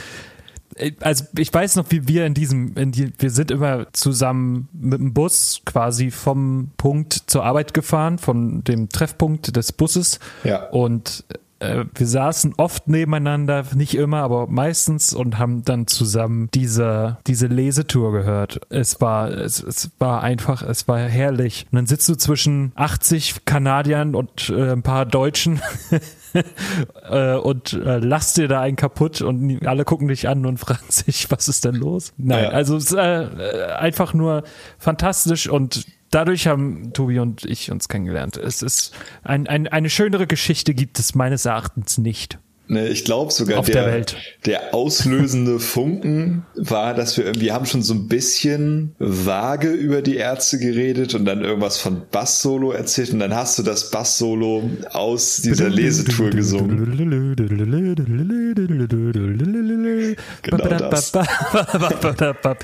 äh, 0.75 0.91
also 0.99 1.25
ich 1.37 1.53
weiß 1.53 1.75
noch, 1.77 1.85
wie 1.89 2.07
wir 2.07 2.25
in 2.25 2.33
diesem, 2.33 2.75
in 2.75 2.91
die, 2.91 3.11
wir 3.17 3.29
sind 3.29 3.51
immer 3.51 3.87
zusammen 3.93 4.67
mit 4.73 4.99
dem 4.99 5.13
Bus 5.13 5.61
quasi 5.65 6.11
vom 6.11 6.71
Punkt 6.77 7.20
zur 7.31 7.45
Arbeit 7.45 7.73
gefahren, 7.73 8.17
von 8.17 8.63
dem 8.63 8.89
Treffpunkt 8.89 9.55
des 9.55 9.71
Busses. 9.71 10.19
Ja. 10.43 10.67
Und 10.69 11.23
äh, 11.61 11.85
wir 11.93 12.07
saßen 12.07 12.55
oft 12.57 12.87
nebeneinander, 12.87 13.63
nicht 13.75 13.95
immer, 13.95 14.21
aber 14.21 14.47
meistens 14.47 15.13
und 15.13 15.37
haben 15.37 15.63
dann 15.63 15.87
zusammen 15.87 16.49
diese, 16.53 17.17
diese 17.27 17.47
Lesetour 17.47 18.11
gehört. 18.11 18.61
Es 18.69 18.99
war, 18.99 19.29
es, 19.29 19.63
es 19.63 19.91
war 19.99 20.23
einfach, 20.23 20.61
es 20.63 20.87
war 20.87 20.99
herrlich. 20.99 21.67
Und 21.71 21.77
dann 21.77 21.85
sitzt 21.85 22.09
du 22.09 22.15
zwischen 22.15 22.71
80 22.75 23.45
Kanadiern 23.45 24.15
und 24.15 24.49
äh, 24.49 24.71
ein 24.71 24.81
paar 24.81 25.05
Deutschen 25.05 25.61
äh, 27.09 27.35
und 27.35 27.73
äh, 27.73 27.99
lachst 27.99 28.37
dir 28.37 28.47
da 28.47 28.61
einen 28.61 28.75
kaputt 28.75 29.21
und 29.21 29.65
alle 29.65 29.85
gucken 29.85 30.07
dich 30.07 30.27
an 30.27 30.45
und 30.45 30.57
fragen 30.57 30.89
sich, 30.89 31.29
was 31.31 31.47
ist 31.47 31.63
denn 31.63 31.75
los? 31.75 32.11
Nein, 32.17 32.45
ja. 32.45 32.49
also 32.49 32.75
es 32.75 32.85
ist 32.85 32.97
äh, 32.97 33.73
einfach 33.77 34.13
nur 34.13 34.43
fantastisch 34.79 35.47
und 35.47 35.85
dadurch 36.11 36.47
haben 36.47 36.93
Tobi 36.93 37.19
und 37.19 37.45
ich 37.45 37.71
uns 37.71 37.89
kennengelernt. 37.89 38.37
Es 38.37 38.61
ist 38.61 38.93
ein, 39.23 39.47
ein, 39.47 39.67
eine 39.67 39.89
schönere 39.89 40.27
Geschichte 40.27 40.73
gibt 40.73 40.99
es 40.99 41.15
meines 41.15 41.45
Erachtens 41.45 41.97
nicht. 41.97 42.37
Ne, 42.71 42.87
ich 42.87 43.03
glaube 43.03 43.33
sogar, 43.33 43.59
Auf 43.59 43.65
der, 43.65 43.83
der, 43.83 43.93
Welt. 43.93 44.15
der 44.45 44.73
auslösende 44.73 45.59
Funken 45.59 46.45
war, 46.55 46.93
dass 46.93 47.17
wir 47.17 47.25
irgendwie 47.25 47.51
haben 47.51 47.65
schon 47.65 47.81
so 47.81 47.93
ein 47.93 48.07
bisschen 48.07 48.95
vage 48.97 49.71
über 49.71 50.01
die 50.01 50.15
Ärzte 50.15 50.57
geredet 50.57 51.13
und 51.13 51.25
dann 51.25 51.41
irgendwas 51.41 51.79
von 51.79 52.03
Bass-Solo 52.09 52.71
erzählt 52.71 53.11
und 53.11 53.19
dann 53.19 53.35
hast 53.35 53.59
du 53.59 53.63
das 53.63 53.91
Bass-Solo 53.91 54.69
aus 54.91 55.41
dieser 55.41 55.67
Lesetour 55.69 56.29
gesungen. 56.29 56.93
Genau 60.41 60.89
das. 60.89 61.11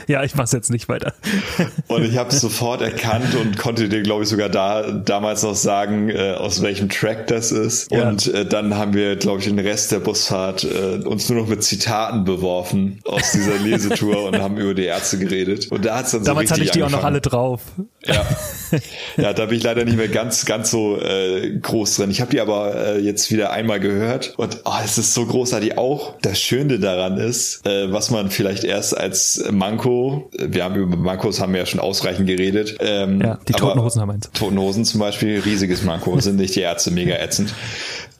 Ja, 0.08 0.24
ich 0.24 0.36
mach's 0.36 0.52
jetzt 0.52 0.70
nicht 0.70 0.90
weiter. 0.90 1.13
Und 1.88 2.04
ich 2.04 2.18
habe 2.18 2.30
es 2.30 2.42
sofort 2.42 2.82
erkannt 2.82 3.36
und 3.36 3.58
konnte 3.58 3.90
dir, 3.90 4.02
glaube 4.02 4.24
ich, 4.24 4.30
sogar 4.30 4.50
da 4.50 4.92
damals 4.92 5.44
noch 5.44 5.56
sagen, 5.56 6.10
äh, 6.10 6.34
aus 6.34 6.62
welchem 6.62 6.90
Track 6.90 7.28
das 7.28 7.52
ist. 7.52 7.92
Ja. 7.92 8.10
Und 8.10 8.28
äh, 8.34 8.46
dann 8.46 8.76
haben 8.76 8.94
wir, 8.94 9.16
glaube 9.16 9.40
ich, 9.40 9.46
den 9.46 9.60
Rest 9.60 9.92
der 9.92 10.00
Busfahrt 10.00 10.63
äh, 10.63 11.04
uns 11.06 11.30
nur 11.30 11.42
noch 11.42 11.48
mit 11.48 11.63
Zitaten 11.63 12.24
beworfen 12.26 13.00
aus 13.06 13.32
dieser 13.32 13.58
Lesetour 13.58 14.26
und 14.26 14.40
haben 14.40 14.58
über 14.58 14.74
die 14.74 14.86
Ärzte 14.86 15.18
geredet. 15.18 15.72
Und 15.72 15.86
da 15.86 15.98
hat's 15.98 16.12
dann 16.12 16.22
so 16.22 16.28
Damals 16.28 16.52
hatte 16.52 16.63
ich 16.63 16.72
die 16.72 16.84
angefangen. 16.84 16.96
auch 16.96 17.00
noch 17.00 17.08
alle 17.08 17.22
drauf. 17.22 17.62
Ja. 18.06 18.26
ja, 19.18 19.34
da 19.34 19.46
bin 19.46 19.58
ich 19.58 19.63
leider 19.63 19.86
nicht 19.86 19.98
mehr 19.98 20.08
ganz, 20.08 20.46
ganz 20.46 20.72
so 20.72 21.00
äh, 21.00 21.58
groß 21.60 21.98
drin. 21.98 22.12
Ich 22.12 22.22
habe 22.22 22.32
die 22.32 22.42
aber 22.42 22.76
äh, 22.76 23.00
jetzt 23.00 23.32
wieder 23.32 23.52
einmal 23.52 23.80
gehört 23.80 24.34
und 24.38 24.62
oh, 24.66 24.72
es 24.84 24.98
ist 24.98 25.13
so 25.13 25.26
großartig. 25.26 25.78
Auch 25.78 26.16
das 26.22 26.40
Schöne 26.40 26.80
daran 26.80 27.18
ist, 27.18 27.66
äh, 27.67 27.91
was 27.91 28.12
man 28.12 28.32
vielleicht 28.32 28.63
erst 28.63 28.97
als 28.97 29.43
Manko, 29.51 30.30
wir 30.38 30.63
haben 30.63 30.75
über 30.75 30.95
Mankos 30.95 31.41
haben 31.41 31.53
wir 31.53 31.60
ja 31.60 31.65
schon 31.65 31.80
ausreichend 31.80 32.27
geredet. 32.27 32.77
Ähm, 32.80 33.21
ja, 33.21 33.39
die 33.47 33.53
Toten 33.53 33.82
Hosen 33.82 34.01
haben 34.01 34.12
eins. 34.12 34.30
Toten 34.34 34.58
Hosen 34.58 34.86
zum 34.86 34.99
Beispiel, 34.99 35.39
riesiges 35.39 35.84
Manko, 35.84 36.19
sind 36.21 36.38
nicht 36.38 36.56
die 36.56 36.62
Ärzte 36.62 36.91
mega 36.91 37.15
ätzend. 37.15 37.53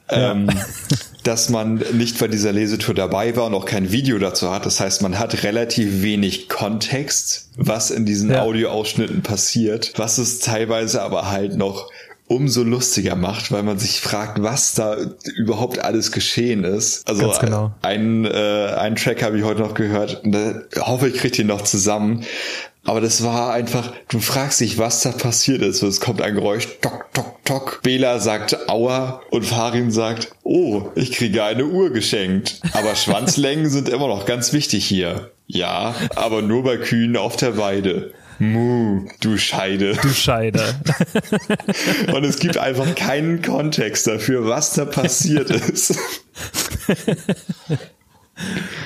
Ähm, 0.10 0.50
dass 1.24 1.50
man 1.50 1.84
nicht 1.92 2.18
bei 2.20 2.30
dieser 2.30 2.54
Lesetour 2.54 2.96
dabei 2.96 3.36
war 3.36 3.48
und 3.48 3.54
auch 3.54 3.66
kein 3.66 3.92
Video 3.92 4.18
dazu 4.18 4.52
hat. 4.52 4.66
Das 4.66 4.80
heißt, 4.80 5.02
man 5.02 5.20
hat 5.20 5.44
relativ 5.44 6.02
wenig 6.02 6.48
Kontext, 6.48 7.50
was 7.58 7.92
in 7.92 8.06
diesen 8.06 8.32
ja. 8.32 8.44
Audioausschnitten 8.44 9.24
passiert, 9.24 9.92
was 9.98 10.18
es 10.18 10.40
teilweise 10.40 11.02
aber 11.02 11.30
halt 11.30 11.58
noch 11.58 11.90
umso 12.28 12.64
lustiger 12.64 13.16
macht, 13.16 13.52
weil 13.52 13.64
man 13.64 13.80
sich 13.80 14.02
fragt, 14.02 14.42
was 14.42 14.74
da 14.74 14.98
überhaupt 15.36 15.80
alles 15.80 16.12
geschehen 16.12 16.64
ist. 16.64 17.08
Also 17.08 17.32
genau. 17.40 17.72
ein, 17.82 18.26
äh, 18.26 18.74
einen 18.78 18.98
Track 18.98 19.24
habe 19.24 19.38
ich 19.38 19.46
heute 19.46 19.62
noch 19.62 19.74
gehört, 19.74 20.22
hoffe 20.80 21.08
ich 21.08 21.16
kriege 21.16 21.38
den 21.38 21.48
noch 21.48 21.62
zusammen. 21.62 22.26
Aber 22.84 23.02
das 23.02 23.22
war 23.22 23.52
einfach, 23.52 23.92
du 24.08 24.20
fragst 24.20 24.62
dich, 24.62 24.78
was 24.78 25.02
da 25.02 25.12
passiert 25.12 25.62
ist. 25.62 25.84
Es 25.84 26.00
kommt 26.00 26.22
ein 26.22 26.36
Geräusch, 26.36 26.68
tok, 26.82 27.06
tok, 27.14 27.44
tok. 27.44 27.80
Bela 27.84 28.20
sagt 28.20 28.70
Aua 28.70 29.22
und 29.30 29.46
Farin 29.46 29.92
sagt, 29.92 30.30
oh, 30.44 30.84
ich 30.96 31.12
kriege 31.12 31.44
eine 31.44 31.66
Uhr 31.66 31.92
geschenkt. 31.92 32.62
Aber 32.72 32.96
Schwanzlängen 32.96 33.70
sind 33.70 33.90
immer 33.90 34.08
noch 34.08 34.26
ganz 34.26 34.54
wichtig 34.54 34.86
hier. 34.86 35.32
Ja, 35.48 35.96
aber 36.16 36.42
nur 36.42 36.64
bei 36.64 36.78
Kühen 36.78 37.18
auf 37.18 37.36
der 37.36 37.58
Weide. 37.58 38.14
Mu, 38.40 39.08
du 39.20 39.38
Scheide. 39.38 39.96
Du 40.02 40.10
Scheide. 40.10 40.64
und 42.14 42.24
es 42.24 42.40
gibt 42.40 42.58
einfach 42.58 42.94
keinen 42.96 43.42
Kontext 43.42 44.08
dafür, 44.08 44.48
was 44.48 44.74
da 44.74 44.86
passiert 44.86 45.50
ist. 45.72 45.98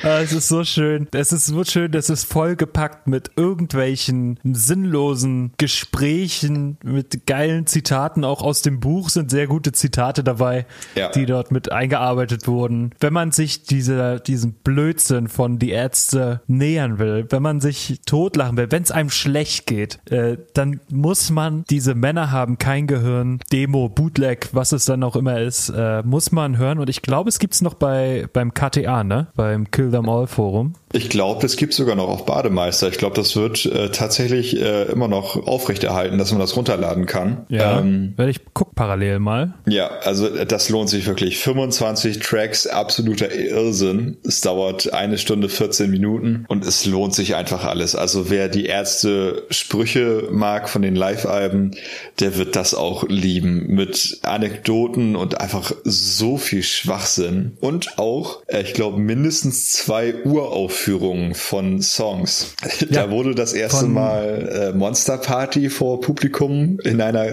Ah, 0.04 0.20
es 0.20 0.34
ist 0.34 0.48
so 0.48 0.64
schön. 0.64 1.08
Es 1.12 1.32
ist 1.32 1.46
so 1.46 1.64
schön, 1.64 1.94
es 1.94 2.10
ist 2.10 2.24
vollgepackt 2.24 3.08
mit 3.08 3.32
irgendwelchen 3.36 4.40
sinnlosen 4.44 5.54
Gesprächen, 5.58 6.78
mit 6.84 7.28
geilen 7.28 7.68
Zitaten. 7.68 8.24
Auch 8.24 8.42
aus 8.42 8.62
dem 8.62 8.80
Buch 8.80 9.10
sind 9.10 9.30
sehr 9.30 9.48
gute 9.48 9.72
Zitate 9.72 10.24
dabei, 10.24 10.66
ja. 10.96 11.10
die 11.10 11.26
dort 11.26 11.52
mit 11.52 11.72
eingearbeitet 11.72 12.48
wurden. 12.48 12.92
Wenn 13.00 13.14
man 13.14 13.32
sich 13.32 13.64
diese, 13.64 14.20
diesen 14.20 14.54
Blödsinn 14.54 15.28
von 15.28 15.60
die 15.60 15.70
Ärzte 15.70 16.42
nähern 16.48 16.98
will, 16.98 17.28
wenn 17.30 17.44
man 17.44 17.62
sich 17.62 18.02
totlachen 18.06 18.58
will, 18.58 18.72
wenn 18.72 18.84
es 18.84 18.92
einem 18.92 19.10
schlecht 19.10 19.68
geht, 19.68 20.00
äh, 20.10 20.38
dann 20.54 20.80
muss 20.90 21.30
man 21.30 21.64
diese 21.70 21.94
Männer 21.94 22.32
haben 22.32 22.58
kein 22.58 22.88
Gehirn, 22.88 23.40
Demo, 23.52 23.90
Bootleg, 23.90 24.50
was 24.54 24.72
es 24.72 24.86
dann 24.86 25.04
auch 25.04 25.16
immer 25.16 25.40
ist, 25.40 25.70
äh, 25.70 26.02
muss 26.04 26.32
man 26.32 26.58
hören. 26.58 26.80
Und 26.80 26.90
ich 26.90 27.02
glaube, 27.02 27.30
es 27.30 27.40
gibt's 27.40 27.62
noch 27.62 27.76
bei 27.76 28.28
beim 28.34 28.54
KTA, 28.54 29.04
ne? 29.04 29.28
Beim 29.42 29.72
Kill 29.72 29.90
Them 29.90 30.08
All 30.08 30.28
Forum. 30.28 30.76
Ich 30.94 31.10
glaube, 31.10 31.42
das 31.42 31.56
gibt 31.56 31.74
sogar 31.74 31.96
noch 31.96 32.10
auf 32.10 32.26
Bademeister. 32.26 32.90
Ich 32.90 33.00
glaube, 33.00 33.16
das 33.16 33.36
wird 33.36 33.66
äh, 33.66 33.90
tatsächlich 33.90 34.62
äh, 34.62 34.84
immer 34.84 35.08
noch 35.08 35.48
aufrechterhalten, 35.48 36.20
dass 36.20 36.32
man 36.32 36.40
das 36.40 36.56
runterladen 36.56 37.08
kann. 37.08 37.46
Ja, 37.50 37.80
ähm, 37.80 38.14
werde 38.18 38.30
ich 38.30 38.42
guck 38.54 38.76
parallel 38.76 39.18
mal. 39.18 39.56
Ja, 39.66 39.88
also 40.04 40.30
das 40.46 40.70
lohnt 40.70 40.90
sich 40.90 41.08
wirklich. 41.08 41.40
25 41.40 42.20
Tracks, 42.20 42.68
absoluter 42.68 43.34
Irrsinn. 43.34 44.18
Es 44.24 44.42
dauert 44.42 44.94
eine 44.94 45.18
Stunde 45.18 45.50
14 45.50 45.90
Minuten 45.90 46.46
und 46.48 46.64
es 46.64 46.86
lohnt 46.86 47.16
sich 47.16 47.34
einfach 47.34 47.64
alles. 47.64 47.96
Also 47.96 48.30
wer 48.30 48.48
die 48.48 48.66
Ärzte 48.66 49.48
Sprüche 49.50 50.28
mag 50.30 50.70
von 50.70 50.84
den 50.84 50.96
Live-Alben, 50.96 51.72
der 52.20 52.38
wird 52.38 52.56
das 52.56 52.76
auch 52.76 53.06
lieben. 53.08 53.74
Mit 53.74 54.20
Anekdoten 54.22 55.16
und 55.16 55.42
einfach 55.42 55.72
so 55.84 56.38
viel 56.38 56.62
Schwachsinn. 56.62 57.58
Und 57.60 57.98
auch, 57.98 58.44
äh, 58.48 58.62
ich 58.62 58.74
glaube, 58.74 59.00
mindestens 59.00 59.31
zwei 59.39 60.13
Uraufführungen 60.26 61.34
von 61.36 61.82
Songs. 61.82 62.54
Ja, 62.80 63.06
da 63.06 63.12
wurde 63.12 63.36
das 63.36 63.54
erste 63.54 63.86
Mal 63.86 64.72
äh, 64.74 64.78
Monster 64.78 65.17
Party 65.17 65.70
vor 65.70 66.02
Publikum 66.02 66.80
in 66.84 67.02
einer 67.02 67.28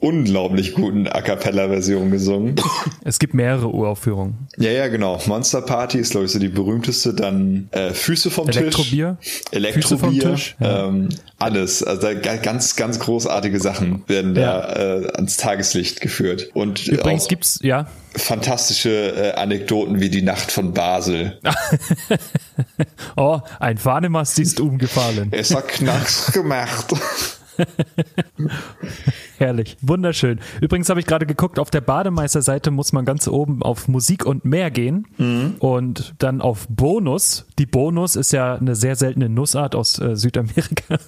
unglaublich 0.00 0.74
guten 0.74 1.06
A 1.06 1.20
Cappella-Version 1.20 2.10
gesungen. 2.10 2.56
Es 3.04 3.18
gibt 3.18 3.34
mehrere 3.34 3.68
Uraufführungen. 3.68 4.48
Ja, 4.56 4.70
ja, 4.70 4.88
genau. 4.88 5.20
Monster 5.26 5.62
Party 5.62 5.98
ist, 5.98 6.10
glaube 6.10 6.26
ich, 6.26 6.32
so 6.32 6.38
die 6.38 6.48
berühmteste. 6.48 7.14
Dann 7.14 7.68
äh, 7.72 7.92
Füße 7.92 8.30
vom 8.30 8.48
Elektrobier. 8.48 9.16
Tisch. 9.20 9.42
Elektrobier. 9.50 9.82
Füße 9.82 9.98
vom 9.98 10.18
Tisch. 10.18 10.56
Ähm, 10.60 11.08
alles. 11.38 11.82
Also 11.82 12.08
ganz, 12.42 12.76
ganz 12.76 12.98
großartige 12.98 13.60
Sachen 13.60 14.02
werden 14.06 14.34
da 14.34 14.40
ja. 14.40 15.00
äh, 15.00 15.12
ans 15.14 15.36
Tageslicht 15.36 16.00
geführt. 16.00 16.50
Und 16.54 16.86
Übrigens 16.86 17.28
gibt's, 17.28 17.58
ja 17.62 17.86
fantastische 18.18 18.90
äh, 18.90 19.32
Anekdoten 19.32 20.00
wie 20.00 20.10
die 20.10 20.22
Nacht 20.22 20.50
von 20.50 20.72
Basel. 20.72 21.17
oh, 23.16 23.40
ein 23.58 23.78
Fahnemast 23.78 24.38
ist 24.38 24.60
umgefallen. 24.60 25.28
Es 25.32 25.54
hat 25.54 25.68
Knacks 25.68 26.32
gemacht. 26.32 26.94
Herrlich, 29.38 29.76
wunderschön. 29.80 30.40
Übrigens 30.60 30.88
habe 30.88 31.00
ich 31.00 31.06
gerade 31.06 31.26
geguckt, 31.26 31.58
auf 31.58 31.70
der 31.70 31.80
Bademeisterseite 31.80 32.70
muss 32.70 32.92
man 32.92 33.04
ganz 33.04 33.26
oben 33.28 33.62
auf 33.62 33.88
Musik 33.88 34.24
und 34.24 34.44
mehr 34.44 34.70
gehen 34.70 35.06
mhm. 35.16 35.56
und 35.58 36.14
dann 36.18 36.40
auf 36.40 36.66
Bonus. 36.68 37.46
Die 37.58 37.66
Bonus 37.66 38.16
ist 38.16 38.32
ja 38.32 38.54
eine 38.54 38.74
sehr 38.74 38.96
seltene 38.96 39.28
Nussart 39.28 39.74
aus 39.74 39.98
äh, 39.98 40.16
Südamerika. 40.16 40.98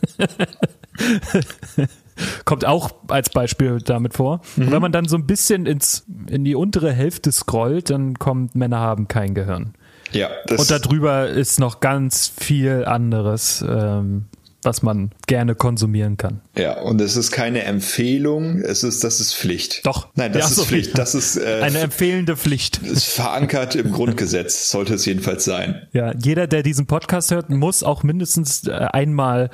kommt 2.44 2.64
auch 2.64 2.90
als 3.08 3.30
Beispiel 3.30 3.78
damit 3.78 4.14
vor. 4.14 4.40
Mhm. 4.56 4.64
Und 4.64 4.72
wenn 4.72 4.82
man 4.82 4.92
dann 4.92 5.08
so 5.08 5.16
ein 5.16 5.26
bisschen 5.26 5.66
ins, 5.66 6.04
in 6.28 6.44
die 6.44 6.54
untere 6.54 6.92
Hälfte 6.92 7.32
scrollt, 7.32 7.90
dann 7.90 8.18
kommt 8.18 8.54
Männer 8.54 8.80
haben 8.80 9.08
kein 9.08 9.34
Gehirn. 9.34 9.74
Ja. 10.12 10.30
und 10.56 10.70
darüber 10.70 11.28
ist 11.28 11.60
noch 11.60 11.80
ganz 11.80 12.32
viel 12.36 12.84
anderes. 12.84 13.64
Ähm, 13.66 14.26
was 14.62 14.82
man 14.82 15.10
gerne 15.26 15.54
konsumieren 15.54 16.16
kann. 16.16 16.40
Ja, 16.56 16.80
und 16.80 17.00
es 17.00 17.16
ist 17.16 17.30
keine 17.30 17.62
Empfehlung, 17.64 18.60
es 18.60 18.82
ist, 18.82 19.04
das 19.04 19.20
ist 19.20 19.34
Pflicht. 19.34 19.86
Doch. 19.86 20.08
Nein, 20.16 20.32
das 20.32 20.42
ja, 20.42 20.48
ist 20.48 20.56
so 20.56 20.64
Pflicht. 20.64 20.98
Das 20.98 21.14
ist 21.14 21.36
äh, 21.36 21.60
eine 21.62 21.78
empfehlende 21.78 22.36
Pflicht. 22.36 22.78
Ist 22.82 23.06
verankert 23.06 23.74
im 23.74 23.92
Grundgesetz, 23.92 24.70
sollte 24.70 24.94
es 24.94 25.06
jedenfalls 25.06 25.44
sein. 25.44 25.86
Ja, 25.92 26.12
jeder, 26.16 26.46
der 26.46 26.62
diesen 26.62 26.86
Podcast 26.86 27.30
hört, 27.30 27.48
muss 27.50 27.82
auch 27.82 28.02
mindestens 28.02 28.66
äh, 28.66 28.72
einmal 28.72 29.50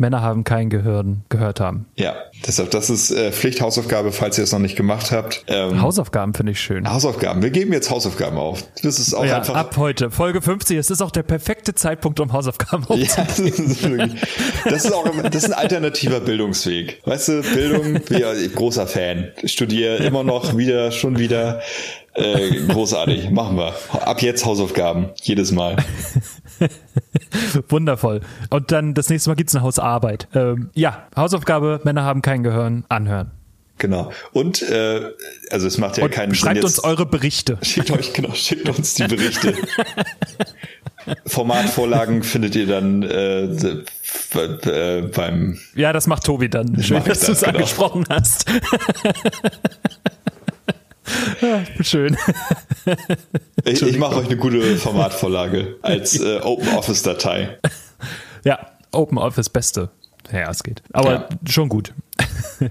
Männer 0.00 0.22
haben 0.22 0.44
kein 0.44 0.70
Gehirn 0.70 1.24
gehört 1.28 1.60
haben. 1.60 1.86
Ja, 1.94 2.16
deshalb, 2.46 2.70
das 2.70 2.88
ist 2.88 3.10
äh, 3.10 3.32
Pflichthausaufgabe, 3.32 4.12
falls 4.12 4.38
ihr 4.38 4.44
es 4.44 4.52
noch 4.52 4.58
nicht 4.58 4.74
gemacht 4.74 5.12
habt. 5.12 5.44
Ähm, 5.46 5.82
Hausaufgaben 5.82 6.32
finde 6.32 6.52
ich 6.52 6.60
schön. 6.60 6.90
Hausaufgaben. 6.90 7.42
Wir 7.42 7.50
geben 7.50 7.72
jetzt 7.74 7.90
Hausaufgaben 7.90 8.38
auf. 8.38 8.64
Das 8.82 8.98
ist 8.98 9.12
auch 9.12 9.26
ja, 9.26 9.36
einfach. 9.36 9.54
Ab 9.54 9.76
heute, 9.76 10.10
Folge 10.10 10.40
50. 10.40 10.78
Es 10.78 10.90
ist 10.90 11.02
auch 11.02 11.10
der 11.10 11.22
perfekte 11.22 11.74
Zeitpunkt, 11.74 12.18
um 12.18 12.32
Hausaufgaben 12.32 12.84
aufzunehmen. 12.88 13.08
Ja, 13.08 13.24
das 13.24 13.38
ist 13.38 13.82
wirklich, 13.82 14.20
das 14.64 14.84
ist 14.86 14.92
auch, 14.92 15.06
das 15.22 15.34
ist 15.44 15.52
ein 15.52 15.52
alternativer 15.52 16.20
Bildungsweg. 16.20 17.02
Weißt 17.04 17.28
du, 17.28 17.42
Bildung, 17.42 18.00
ja, 18.18 18.32
großer 18.54 18.86
Fan. 18.86 19.32
Ich 19.42 19.52
studiere 19.52 19.96
immer 19.98 20.24
noch 20.24 20.56
wieder, 20.56 20.92
schon 20.92 21.18
wieder. 21.18 21.60
Äh, 22.14 22.66
großartig, 22.68 23.30
machen 23.30 23.56
wir. 23.56 23.74
Ab 23.92 24.22
jetzt 24.22 24.44
Hausaufgaben, 24.46 25.10
jedes 25.22 25.52
Mal. 25.52 25.76
Wundervoll. 27.68 28.20
Und 28.50 28.72
dann 28.72 28.94
das 28.94 29.08
nächste 29.08 29.30
Mal 29.30 29.36
gibt's 29.36 29.54
eine 29.54 29.64
Hausarbeit. 29.64 30.28
Ähm, 30.34 30.70
ja, 30.74 31.06
Hausaufgabe, 31.16 31.80
Männer 31.84 32.04
haben 32.04 32.22
kein 32.22 32.42
Gehirn, 32.42 32.84
anhören. 32.88 33.30
Genau. 33.78 34.12
Und 34.32 34.62
äh, 34.62 35.10
also 35.50 35.66
es 35.66 35.78
macht 35.78 35.96
ja 35.96 36.04
Und 36.04 36.10
keinen 36.10 36.34
schreibt 36.34 36.56
Sinn. 36.56 36.62
Schreibt 36.62 36.64
uns 36.64 36.84
eure 36.84 37.06
Berichte. 37.06 37.58
Schickt 37.62 37.90
euch, 37.90 38.12
genau, 38.12 38.32
schickt 38.34 38.68
uns 38.68 38.94
die 38.94 39.04
Berichte. 39.04 39.54
Formatvorlagen 41.26 42.22
findet 42.22 42.54
ihr 42.56 42.66
dann 42.66 43.02
äh, 43.02 43.44
äh, 43.44 45.02
beim. 45.02 45.58
Ja, 45.74 45.94
das 45.94 46.06
macht 46.06 46.24
Tobi 46.24 46.50
dann. 46.50 46.80
Schön, 46.82 47.02
dass 47.04 47.20
du 47.20 47.32
es 47.32 47.40
genau. 47.40 47.56
angesprochen 47.56 48.04
hast. 48.10 48.44
Schön. 51.80 52.16
ich, 53.64 53.82
ich 53.82 53.98
mache 53.98 54.16
euch 54.16 54.26
eine 54.26 54.36
gute 54.36 54.76
Formatvorlage 54.76 55.76
als 55.82 56.20
äh, 56.20 56.40
Open 56.42 56.68
Office 56.76 57.02
Datei. 57.02 57.58
Ja, 58.44 58.58
Open 58.92 59.18
Office 59.18 59.48
beste. 59.48 59.90
Ja, 60.32 60.50
es 60.50 60.62
geht. 60.62 60.82
Aber 60.92 61.12
ja. 61.12 61.28
schon 61.48 61.68
gut. 61.68 61.92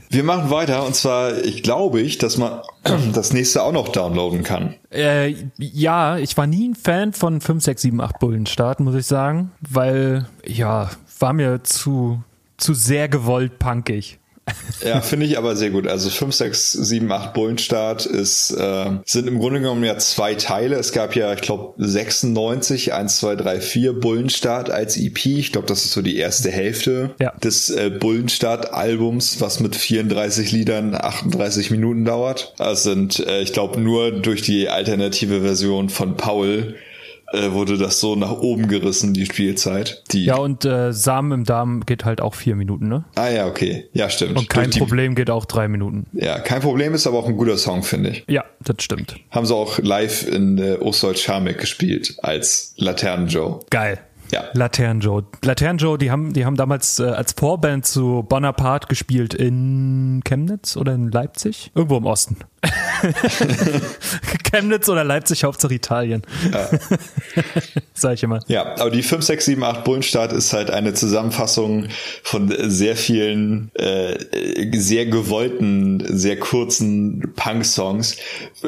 Wir 0.09 0.23
machen 0.23 0.49
weiter 0.49 0.85
und 0.85 0.95
zwar, 0.95 1.37
ich 1.37 1.63
glaube 1.63 2.01
ich, 2.01 2.17
dass 2.17 2.37
man 2.37 2.61
das 3.13 3.33
nächste 3.33 3.63
auch 3.63 3.71
noch 3.71 3.89
downloaden 3.89 4.43
kann. 4.43 4.75
Äh, 4.91 5.35
ja, 5.57 6.17
ich 6.17 6.37
war 6.37 6.47
nie 6.47 6.69
ein 6.69 6.75
Fan 6.75 7.13
von 7.13 7.41
5, 7.41 7.63
6, 7.63 7.81
7, 7.81 8.01
8 8.01 8.19
Bullenstart, 8.19 8.79
muss 8.79 8.95
ich 8.95 9.05
sagen, 9.05 9.51
weil, 9.61 10.27
ja, 10.45 10.91
war 11.19 11.33
mir 11.33 11.63
zu, 11.63 12.23
zu 12.57 12.73
sehr 12.73 13.09
gewollt 13.09 13.59
punkig. 13.59 14.18
Ja, 14.83 15.01
finde 15.01 15.25
ich 15.25 15.37
aber 15.37 15.55
sehr 15.55 15.69
gut. 15.69 15.87
Also 15.87 16.09
5, 16.09 16.33
6, 16.33 16.71
7, 16.71 17.11
8 17.11 17.33
Bullenstart 17.33 18.05
ist, 18.05 18.51
äh, 18.51 18.91
sind 19.05 19.27
im 19.27 19.39
Grunde 19.39 19.59
genommen 19.59 19.83
ja 19.83 19.97
zwei 19.97 20.35
Teile. 20.35 20.75
Es 20.75 20.91
gab 20.91 21.15
ja, 21.15 21.33
ich 21.33 21.41
glaube, 21.41 21.73
96, 21.77 22.93
1, 22.93 23.17
2, 23.19 23.35
3, 23.35 23.61
4 23.61 23.99
Bullenstart 23.99 24.69
als 24.69 24.97
EP. 24.97 25.25
Ich 25.25 25.51
glaube, 25.51 25.67
das 25.67 25.85
ist 25.85 25.91
so 25.91 26.01
die 26.01 26.17
erste 26.17 26.51
Hälfte 26.51 27.11
ja. 27.19 27.31
des 27.43 27.69
äh, 27.69 27.89
Bullenstart-Albums, 27.89 29.41
was 29.41 29.59
mit 29.59 29.75
34 29.75 30.51
Liedern 30.51 30.95
38 30.95 31.71
Minuten 31.71 32.05
dauert. 32.05 32.53
Das 32.57 32.83
sind, 32.83 33.19
äh, 33.19 33.41
ich 33.41 33.53
glaube, 33.53 33.79
nur 33.79 34.11
durch 34.11 34.41
die 34.41 34.69
alternative 34.69 35.41
Version 35.41 35.89
von 35.89 36.17
Paul 36.17 36.75
äh, 37.33 37.51
wurde 37.51 37.77
das 37.77 37.99
so 37.99 38.15
nach 38.15 38.31
oben 38.31 38.67
gerissen, 38.67 39.13
die 39.13 39.25
Spielzeit. 39.25 40.03
Die 40.11 40.25
ja, 40.25 40.37
und 40.37 40.65
äh, 40.65 40.93
Samen 40.93 41.31
im 41.31 41.43
Darm 41.43 41.85
geht 41.85 42.05
halt 42.05 42.21
auch 42.21 42.35
vier 42.35 42.55
Minuten, 42.55 42.87
ne? 42.87 43.05
Ah 43.15 43.29
ja, 43.29 43.47
okay. 43.47 43.87
Ja, 43.93 44.09
stimmt. 44.09 44.37
Und 44.37 44.49
kein 44.49 44.71
die, 44.71 44.79
Problem 44.79 45.15
geht 45.15 45.29
auch 45.29 45.45
drei 45.45 45.67
Minuten. 45.67 46.07
Ja, 46.13 46.39
kein 46.39 46.61
Problem 46.61 46.93
ist 46.93 47.07
aber 47.07 47.19
auch 47.19 47.27
ein 47.27 47.37
guter 47.37 47.57
Song, 47.57 47.83
finde 47.83 48.11
ich. 48.11 48.25
Ja, 48.27 48.43
das 48.63 48.77
stimmt. 48.79 49.15
Haben 49.31 49.45
sie 49.45 49.55
auch 49.55 49.79
live 49.79 50.27
in 50.27 50.57
äh, 50.57 50.77
Ostdeutsch 50.79 51.23
Scharmeck 51.23 51.59
gespielt 51.59 52.15
als 52.21 52.73
Laternen 52.77 53.27
Joe. 53.27 53.59
Geil. 53.69 53.99
Ja. 54.31 54.43
Laternen 54.53 55.01
Joe. 55.01 55.23
Laternen 55.43 55.77
Joe, 55.77 55.97
die 55.97 56.11
haben, 56.11 56.33
die 56.33 56.45
haben 56.45 56.55
damals 56.55 56.99
äh, 56.99 57.03
als 57.03 57.33
Vorband 57.33 57.85
zu 57.85 58.25
Bonaparte 58.27 58.87
gespielt 58.87 59.33
in 59.33 60.21
Chemnitz 60.23 60.77
oder 60.77 60.93
in 60.93 61.09
Leipzig? 61.09 61.71
Irgendwo 61.73 61.97
im 61.97 62.05
Osten. 62.05 62.37
Chemnitz 64.51 64.89
oder 64.89 65.03
Leipzig, 65.03 65.43
Hauptsache 65.43 65.73
Italien. 65.73 66.21
Ja. 66.51 66.69
Sag 67.93 68.15
ich 68.15 68.23
immer. 68.23 68.39
Ja, 68.47 68.75
aber 68.77 68.89
die 68.89 69.03
5, 69.03 69.23
6, 69.23 69.45
7, 69.45 69.63
8 69.63 69.83
Bullenstart 69.83 70.33
ist 70.33 70.53
halt 70.53 70.71
eine 70.71 70.93
Zusammenfassung 70.93 71.87
von 72.23 72.53
sehr 72.57 72.95
vielen, 72.95 73.71
äh, 73.75 74.17
sehr 74.77 75.05
gewollten, 75.05 76.03
sehr 76.17 76.39
kurzen 76.39 77.33
Punk-Songs. 77.35 78.17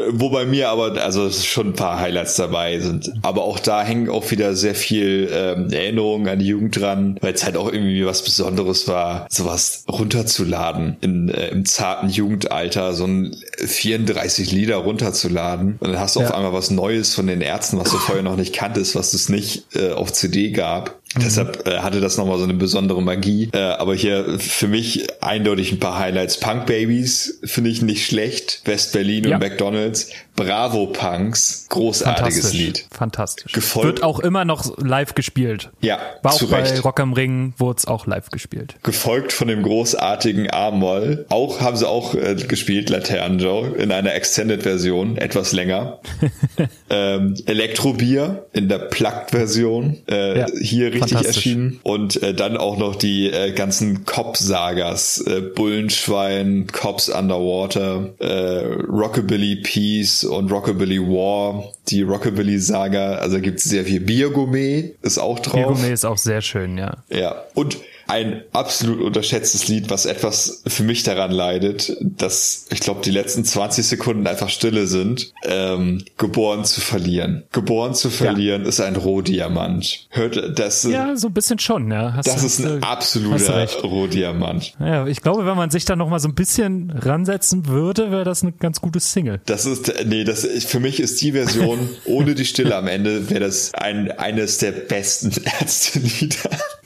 Wobei 0.10 0.46
mir 0.46 0.70
aber, 0.70 1.02
also 1.02 1.30
schon 1.30 1.68
ein 1.68 1.74
paar 1.74 2.00
Highlights 2.00 2.36
dabei 2.36 2.80
sind. 2.80 3.12
Aber 3.22 3.44
auch 3.44 3.60
da 3.60 3.84
hängen 3.84 4.10
auch 4.10 4.30
wieder 4.32 4.56
sehr 4.56 4.76
viel 4.76 5.30
ähm, 5.32 5.72
Erinnerungen 5.72 6.28
an 6.28 6.40
die 6.40 6.48
Jugend 6.48 6.80
dran, 6.80 7.18
weil 7.22 7.34
es 7.34 7.44
halt 7.44 7.58
auch 7.58 7.72
irgendwie 7.72 8.06
was 8.06 8.24
Besonderes 8.24 8.88
war, 8.88 9.28
sowas 9.30 9.86
runterzuladen 9.90 10.98
in, 11.02 11.30
äh, 11.30 11.48
im 11.50 11.66
zarten 11.66 12.10
Jugendalter, 12.10 12.94
so 12.94 13.06
ein 13.06 13.36
34 13.82 14.52
Lieder 14.52 14.76
runterzuladen. 14.78 15.78
Und 15.80 15.92
dann 15.92 16.00
hast 16.00 16.16
du 16.16 16.20
ja. 16.20 16.28
auf 16.28 16.36
einmal 16.36 16.54
was 16.54 16.70
Neues 16.70 17.16
von 17.16 17.26
den 17.26 17.42
Ärzten, 17.42 17.80
was 17.80 17.90
du 17.90 17.98
vorher 17.98 18.24
noch 18.24 18.36
nicht 18.36 18.54
kanntest, 18.54 18.96
was 18.96 19.16
es 19.16 19.28
nicht 19.28 19.76
äh, 19.76 19.92
auf 19.92 20.14
CD 20.14 20.52
gab. 20.52 21.01
Mhm. 21.16 21.22
Deshalb 21.22 21.68
äh, 21.68 21.80
hatte 21.80 22.00
das 22.00 22.18
nochmal 22.18 22.38
so 22.38 22.44
eine 22.44 22.54
besondere 22.54 23.02
Magie. 23.02 23.50
Äh, 23.54 23.60
aber 23.60 23.96
hier 23.96 24.40
für 24.40 24.68
mich 24.68 25.08
eindeutig 25.22 25.72
ein 25.72 25.80
paar 25.80 26.00
Highlights. 26.00 26.40
Punk 26.40 26.66
Babies 26.66 27.40
finde 27.44 27.70
ich 27.70 27.82
nicht 27.82 28.06
schlecht. 28.06 28.62
West 28.66 28.94
Berlin 28.94 29.26
ja. 29.26 29.36
und 29.36 29.42
McDonalds. 29.42 30.10
Bravo 30.36 30.88
Punks. 30.88 31.68
Großartiges 31.70 32.36
Fantastisch. 32.36 32.60
Lied. 32.60 32.86
Fantastisch. 32.90 33.52
Gefolgt. 33.52 33.86
Wird 33.86 34.04
auch 34.04 34.20
immer 34.20 34.46
noch 34.46 34.78
live 34.78 35.14
gespielt. 35.14 35.70
Ja. 35.82 36.00
War 36.24 36.34
auch 36.34 36.44
bei 36.44 36.80
Rock 36.80 37.00
am 37.00 37.14
Ring, 37.14 37.54
wurde 37.58 37.78
es 37.80 37.86
auch 37.86 38.08
live 38.08 38.30
gespielt. 38.30 38.76
Gefolgt 38.84 39.34
von 39.34 39.50
dem 39.50 39.62
großartigen 39.62 40.50
A-Moll. 40.50 41.26
Auch 41.30 41.60
haben 41.60 41.76
sie 41.76 41.88
auch 41.88 42.16
äh, 42.16 42.36
gespielt, 42.36 42.90
Laternen 42.90 43.40
Joe, 43.40 43.76
in 43.76 43.92
einer 43.92 44.14
Extended-Version, 44.14 45.18
etwas 45.18 45.52
länger. 45.52 46.00
ähm, 46.90 47.36
Elektrobier 47.46 48.46
in 48.54 48.70
der 48.70 48.80
Plugged-Version. 48.80 49.98
Äh, 50.10 50.40
ja. 50.40 50.48
Hier 50.60 51.01
richtig 51.02 51.26
erschienen. 51.26 51.80
Und 51.84 52.22
äh, 52.22 52.34
dann 52.34 52.58
auch 52.58 52.78
noch 52.78 52.96
die 52.96 53.30
äh, 53.30 53.52
ganzen 53.52 54.06
Cop-Sagas. 54.06 55.22
Äh, 55.22 55.42
Bullenschwein, 55.42 56.68
Cops 56.72 57.10
Underwater, 57.10 58.14
äh, 58.20 58.66
Rockabilly 58.88 59.58
Peace 59.58 60.24
und 60.24 60.52
Rockabilly 60.52 61.00
War. 61.00 61.72
Die 61.88 62.04
Rockabilly-Saga, 62.04 63.16
also 63.16 63.40
gibt 63.40 63.60
es 63.60 63.66
sehr 63.66 63.86
viel 63.86 64.00
Biergourmet, 64.00 64.96
ist 65.02 65.18
auch 65.18 65.40
drauf. 65.40 65.54
Biergourmet 65.54 65.92
ist 65.92 66.06
auch 66.06 66.18
sehr 66.18 66.42
schön, 66.42 66.78
ja. 66.78 66.98
Ja, 67.10 67.44
und 67.54 67.78
ein 68.12 68.44
absolut 68.52 69.00
unterschätztes 69.00 69.70
Lied, 69.70 69.90
was 69.90 70.06
etwas 70.06 70.64
für 70.68 70.84
mich 70.84 71.04
daran 71.04 71.32
leidet, 71.32 71.96
dass 72.02 72.66
ich 72.70 72.82
glaube, 72.82 73.00
die 73.06 73.10
letzten 73.10 73.46
20 73.46 73.86
Sekunden 73.88 74.28
einfach 74.28 74.50
Stille 74.50 74.86
sind. 74.86 75.32
Ähm, 75.46 76.04
geboren 76.18 76.66
zu 76.66 76.82
verlieren. 76.82 77.44
Geboren 77.54 77.94
zu 77.94 78.10
verlieren 78.10 78.64
ja. 78.64 78.68
ist 78.68 78.82
ein 78.82 78.98
Rohdiamant. 78.98 80.08
Hört 80.10 80.60
das? 80.60 80.84
Ja, 80.84 81.16
so 81.16 81.28
ein 81.28 81.34
bisschen 81.34 81.58
schon. 81.58 81.90
Ja. 81.90 82.14
Hast 82.14 82.28
das 82.28 82.42
du, 82.42 82.48
ist 82.48 82.66
ein 82.66 82.84
absoluter 82.84 83.66
Rohdiamant. 83.82 84.74
Ja, 84.82 85.08
ich 85.08 85.22
glaube, 85.22 85.46
wenn 85.46 85.56
man 85.56 85.70
sich 85.70 85.86
da 85.86 85.96
noch 85.96 86.10
mal 86.10 86.20
so 86.20 86.28
ein 86.28 86.36
bisschen 86.36 86.92
ransetzen 86.92 87.68
würde, 87.68 88.12
wäre 88.12 88.26
das 88.26 88.44
eine 88.44 88.52
ganz 88.52 88.82
gute 88.82 89.00
Single. 89.00 89.40
Das 89.46 89.66
ist 89.66 89.94
nee, 90.06 90.26
das 90.26 90.46
für 90.66 90.82
mich 90.82 91.00
ist 91.00 91.22
die 91.22 91.32
Version 91.32 91.80
ohne 92.06 92.36
die 92.36 92.46
Stille 92.46 92.76
am 92.76 92.88
Ende 92.88 93.30
wäre 93.30 93.40
das 93.40 93.74
ein 93.74 94.12
eines 94.12 94.58
der 94.58 94.74
besten 94.74 95.32
Ärzte-Lieder. 95.62 96.50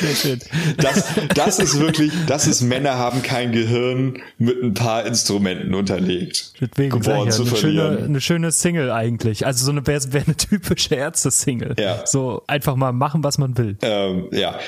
Sehr 0.00 0.14
schön. 0.14 0.38
Das, 0.78 1.04
das 1.34 1.58
ist 1.58 1.80
wirklich, 1.80 2.12
das 2.26 2.46
ist 2.46 2.62
Männer 2.62 2.98
haben 2.98 3.22
kein 3.22 3.52
Gehirn 3.52 4.18
mit 4.38 4.62
ein 4.62 4.74
paar 4.74 5.06
Instrumenten 5.06 5.74
unterlegt. 5.74 6.52
Deswegen 6.60 6.90
geboren 6.90 7.26
ja, 7.26 7.30
zu 7.30 7.42
eine 7.42 7.50
verlieren. 7.50 7.94
Schöne, 7.94 8.04
eine 8.06 8.20
schöne 8.20 8.52
Single 8.52 8.90
eigentlich. 8.90 9.46
Also 9.46 9.64
so 9.64 9.70
eine 9.70 9.86
wäre 9.86 10.12
wär 10.12 10.22
eine 10.26 10.36
typische 10.36 10.94
Ärzte-Single. 10.94 11.76
Ja. 11.78 12.02
So 12.06 12.42
einfach 12.46 12.76
mal 12.76 12.92
machen, 12.92 13.24
was 13.24 13.38
man 13.38 13.56
will. 13.58 13.76
Ähm, 13.82 14.28
ja, 14.32 14.58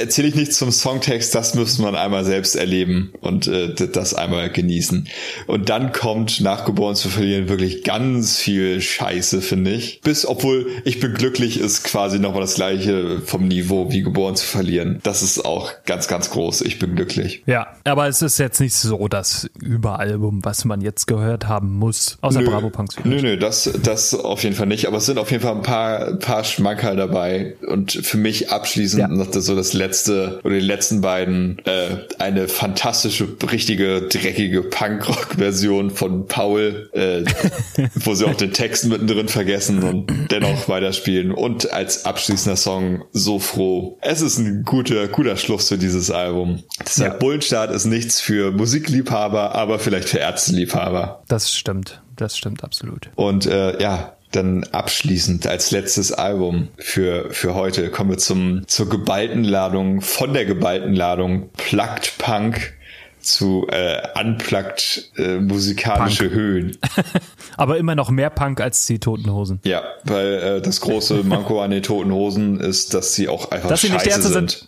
erzähle 0.00 0.28
ich 0.28 0.34
nichts 0.34 0.58
zum 0.58 0.70
Songtext, 0.70 1.34
das 1.34 1.54
müsste 1.54 1.82
man 1.82 1.94
einmal 1.94 2.24
selbst 2.24 2.56
erleben 2.56 3.12
und 3.20 3.46
äh, 3.46 3.74
das 3.74 4.14
einmal 4.14 4.50
genießen. 4.50 5.08
Und 5.46 5.68
dann 5.68 5.92
kommt 5.92 6.40
nach 6.40 6.64
geboren 6.64 6.94
zu 6.94 7.08
verlieren 7.08 7.48
wirklich 7.48 7.84
ganz 7.84 8.38
viel 8.38 8.80
Scheiße, 8.80 9.42
finde 9.42 9.72
ich. 9.72 10.00
Bis, 10.02 10.26
obwohl 10.26 10.66
ich 10.84 11.00
bin 11.00 11.14
glücklich, 11.14 11.60
ist 11.60 11.84
quasi 11.84 12.18
nochmal 12.18 12.42
das 12.42 12.54
gleiche 12.54 13.20
vom 13.24 13.48
Niveau 13.48 13.90
wie 13.90 14.02
geboren 14.02 14.36
zu 14.40 14.46
verlieren. 14.46 15.00
Das 15.02 15.22
ist 15.22 15.44
auch 15.44 15.70
ganz, 15.84 16.08
ganz 16.08 16.30
groß. 16.30 16.62
Ich 16.62 16.78
bin 16.78 16.94
glücklich. 16.94 17.42
Ja, 17.46 17.68
aber 17.84 18.08
es 18.08 18.22
ist 18.22 18.38
jetzt 18.38 18.60
nicht 18.60 18.74
so 18.74 19.08
das 19.08 19.48
Überalbum, 19.62 20.44
was 20.44 20.64
man 20.64 20.80
jetzt 20.80 21.06
gehört 21.06 21.48
haben 21.48 21.74
muss. 21.74 22.18
Außer 22.20 22.40
nö, 22.40 22.50
Bravo 22.50 22.70
Punks. 22.70 22.96
Nö, 23.04 23.20
nö, 23.20 23.36
das, 23.36 23.70
das 23.82 24.14
auf 24.14 24.42
jeden 24.42 24.56
Fall 24.56 24.66
nicht. 24.66 24.86
Aber 24.86 24.98
es 24.98 25.06
sind 25.06 25.18
auf 25.18 25.30
jeden 25.30 25.42
Fall 25.42 25.54
ein 25.54 25.62
paar, 25.62 26.14
paar 26.16 26.44
Schmankerl 26.44 26.96
dabei. 26.96 27.56
Und 27.66 27.92
für 27.92 28.16
mich 28.16 28.50
abschließend 28.50 29.00
ja. 29.00 29.08
noch 29.08 29.30
das, 29.30 29.44
so 29.44 29.54
das 29.54 29.72
letzte 29.72 30.40
oder 30.44 30.54
die 30.54 30.60
letzten 30.60 31.00
beiden 31.00 31.60
äh, 31.64 31.98
eine 32.18 32.48
fantastische, 32.48 33.28
richtige, 33.50 34.02
dreckige 34.02 34.62
Punkrock-Version 34.62 35.90
von 35.90 36.26
Paul, 36.26 36.90
äh, 36.92 37.24
wo 37.94 38.14
sie 38.14 38.26
auch 38.26 38.34
den 38.34 38.52
Text 38.52 38.86
mittendrin 38.86 39.28
vergessen 39.28 39.82
und 39.82 40.30
dennoch 40.30 40.68
weiterspielen. 40.68 41.32
Und 41.32 41.72
als 41.72 42.04
abschließender 42.04 42.56
Song 42.56 43.04
so 43.12 43.38
froh. 43.38 43.98
Es 44.00 44.22
ist 44.22 44.29
ein 44.38 44.64
guter, 44.64 45.08
guter 45.08 45.36
Schluss 45.36 45.68
für 45.68 45.78
dieses 45.78 46.10
Album. 46.10 46.62
Deshalb 46.86 47.14
ja. 47.14 47.18
Bullenstart 47.18 47.70
ist 47.70 47.84
nichts 47.86 48.20
für 48.20 48.52
Musikliebhaber, 48.52 49.54
aber 49.54 49.78
vielleicht 49.78 50.08
für 50.08 50.18
Ärzteliebhaber. 50.18 51.22
Das 51.28 51.54
stimmt. 51.54 52.02
Das 52.16 52.36
stimmt 52.36 52.62
absolut. 52.64 53.08
Und 53.14 53.46
äh, 53.46 53.80
ja, 53.80 54.14
dann 54.32 54.64
abschließend 54.64 55.46
als 55.46 55.70
letztes 55.70 56.12
Album 56.12 56.68
für, 56.76 57.30
für 57.30 57.54
heute 57.54 57.90
kommen 57.90 58.10
wir 58.10 58.18
zum, 58.18 58.66
zur 58.68 58.88
geballten 58.88 59.44
Ladung, 59.44 60.02
von 60.02 60.32
der 60.32 60.44
geballten 60.44 60.94
Ladung 60.94 61.50
Plugged 61.56 62.14
Punk 62.18 62.74
zu 63.20 63.66
äh, 63.68 64.00
unplugged 64.18 65.10
äh, 65.16 65.38
musikalische 65.38 66.24
Punk. 66.24 66.34
Höhen. 66.34 66.78
Aber 67.56 67.78
immer 67.78 67.94
noch 67.94 68.10
mehr 68.10 68.30
Punk 68.30 68.60
als 68.60 68.86
die 68.86 68.98
Toten 68.98 69.30
Hosen. 69.30 69.60
Ja, 69.64 69.82
weil 70.04 70.34
äh, 70.34 70.60
das 70.62 70.80
große 70.80 71.22
Manko 71.24 71.62
an 71.62 71.70
den 71.70 71.82
Toten 71.82 72.12
Hosen 72.12 72.58
ist, 72.60 72.94
dass 72.94 73.14
sie 73.14 73.28
auch 73.28 73.50
einfach 73.50 73.68
dass 73.68 73.80
scheiße 73.80 73.98
sie 73.98 74.08
nicht 74.10 74.22
sind. 74.22 74.50
sind. 74.50 74.66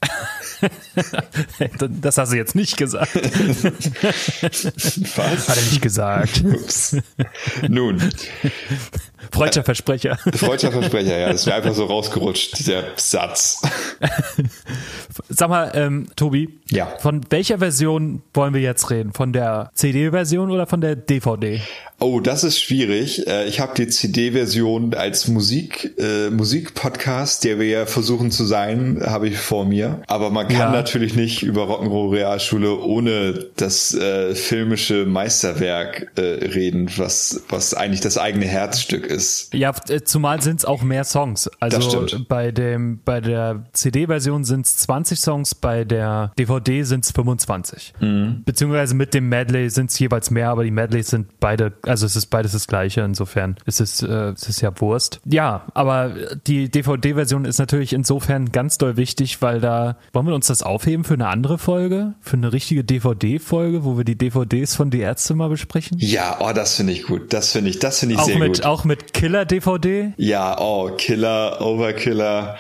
das 2.03 2.19
hast 2.19 2.33
du 2.33 2.37
jetzt 2.37 2.55
nicht 2.55 2.77
gesagt. 2.77 3.15
Was? 5.17 5.49
Hat 5.49 5.57
er 5.57 5.63
nicht 5.63 5.83
gesagt. 5.83 6.45
Ups. 6.45 6.97
Nun. 7.69 8.01
Freudscher 9.31 9.65
Versprecher. 9.65 10.19
Freudscher 10.35 10.73
Versprecher, 10.73 11.19
ja. 11.19 11.33
Das 11.33 11.47
wäre 11.47 11.57
einfach 11.57 11.75
so 11.75 11.85
rausgerutscht, 11.85 12.59
dieser 12.59 12.85
Satz. 12.97 13.63
Sag 15.29 15.49
mal, 15.49 15.73
ähm, 15.75 16.09
Tobi. 16.17 16.49
Ja. 16.71 16.87
Von 16.99 17.21
welcher 17.31 17.59
Version 17.59 18.23
wollen 18.35 18.55
wir 18.55 18.61
jetzt 18.61 18.91
reden? 18.91 19.13
Von 19.13 19.33
der 19.33 19.71
CD-Version 19.75 20.51
oder 20.51 20.67
von 20.67 20.81
der 20.81 20.97
DVD? 20.97 21.61
Oh, 22.03 22.19
das 22.19 22.43
ist 22.43 22.61
schwierig. 22.61 23.29
Äh, 23.29 23.47
ich 23.47 23.61
habe 23.61 23.75
die 23.77 23.87
CD-Version 23.87 24.93
als 24.95 25.29
Musik, 25.29 25.95
äh, 25.99 26.31
Musikpodcast, 26.31 27.45
der 27.45 27.61
wir 27.61 27.67
ja 27.69 27.87
versuchen 27.87 28.33
zu 28.33 28.45
sein, 28.45 29.01
habe 29.05 29.29
ich 29.29 29.39
vor 29.39 29.65
mir. 29.65 30.03
Aber 30.09 30.31
man 30.31 30.49
kann 30.49 30.59
ja. 30.59 30.73
natürlich 30.73 31.15
nicht 31.15 31.45
über 31.45 31.65
Rock'n'Roll 31.65 32.11
Realschule 32.11 32.77
ohne 32.77 33.47
das 33.57 33.95
äh, 33.95 34.35
filmische 34.35 35.07
Meisterwerk 35.07 36.11
äh, 36.17 36.23
reden, 36.23 36.91
was, 36.97 37.43
was 37.49 37.73
eigentlich 37.75 38.01
das 38.01 38.19
eigene 38.19 38.47
Herzstück 38.47 39.07
ist. 39.13 39.55
Ja, 39.55 39.73
äh, 39.89 40.03
zumal 40.03 40.41
sind 40.43 40.61
es 40.61 40.65
auch 40.65 40.83
mehr 40.83 41.05
Songs. 41.05 41.51
Also 41.61 42.07
bei 42.29 42.51
dem, 42.51 43.01
bei 43.05 43.21
der 43.21 43.65
CD-Version 43.73 44.45
sind 44.45 44.67
es 44.67 44.79
20 44.79 45.21
Songs, 45.21 45.55
bei 45.55 45.85
der 45.85 46.33
DVD 46.39 46.83
sind 46.83 47.05
es 47.05 47.13
25. 47.13 47.95
Mhm. 48.01 48.43
Beziehungsweise 48.45 48.95
mit 48.95 49.15
dem 49.15 49.29
Medley 49.29 49.71
sind 49.71 49.91
es 49.91 49.99
jeweils 49.99 50.31
mehr, 50.31 50.51
aber 50.51 50.65
die 50.65 50.71
Medleys 50.71 51.09
sind 51.09 51.41
beide 51.41 51.73
also 51.87 52.07
es 52.07 52.17
ist 52.17 52.27
beides 52.27 52.53
das 52.53 52.67
gleiche, 52.67 53.03
insofern 53.03 53.57
ist 53.67 53.81
es, 53.81 54.03
äh, 54.03 54.07
es 54.07 54.49
ist 54.49 54.61
ja 54.61 54.73
Wurst. 54.81 55.21
Ja, 55.25 55.67
aber 55.75 56.15
die 56.47 56.71
DVD-Version 56.71 57.45
ist 57.45 57.59
natürlich 57.59 57.93
insofern 57.93 58.53
ganz 58.53 58.79
doll 58.79 58.97
wichtig, 58.97 59.43
weil 59.43 59.61
da, 59.61 59.97
wollen 60.13 60.27
wir 60.27 60.35
uns 60.35 60.47
das 60.47 60.63
aufheben 60.63 61.05
für 61.05 61.15
eine 61.15 61.29
andere 61.29 61.59
Folge? 61.59 62.15
Für 62.21 62.37
eine 62.37 62.53
richtige 62.53 62.85
DVD-Folge, 62.85 63.85
wo 63.85 63.97
wir 63.97 64.05
die 64.05 64.17
DVDs 64.17 64.75
von 64.75 64.91
Die 64.91 65.01
Ärzte 65.01 65.35
mal 65.35 65.49
besprechen? 65.49 65.99
Ja, 66.01 66.39
oh, 66.41 66.53
das 66.53 66.77
finde 66.77 66.93
ich 66.93 67.05
gut. 67.05 67.33
Das 67.33 67.53
finde 67.53 67.71
ich, 67.71 67.79
das 67.79 68.01
finde 68.01 68.15
ich 68.15 68.21
auch 68.21 68.25
sehr 68.25 68.39
mit, 68.39 68.57
gut. 68.57 68.65
Auch 68.65 68.85
mit 68.85 69.02
Killer-DVD? 69.13 70.13
Ja, 70.17 70.59
oh, 70.61 70.91
Killer, 70.97 71.61
Overkiller, 71.61 72.57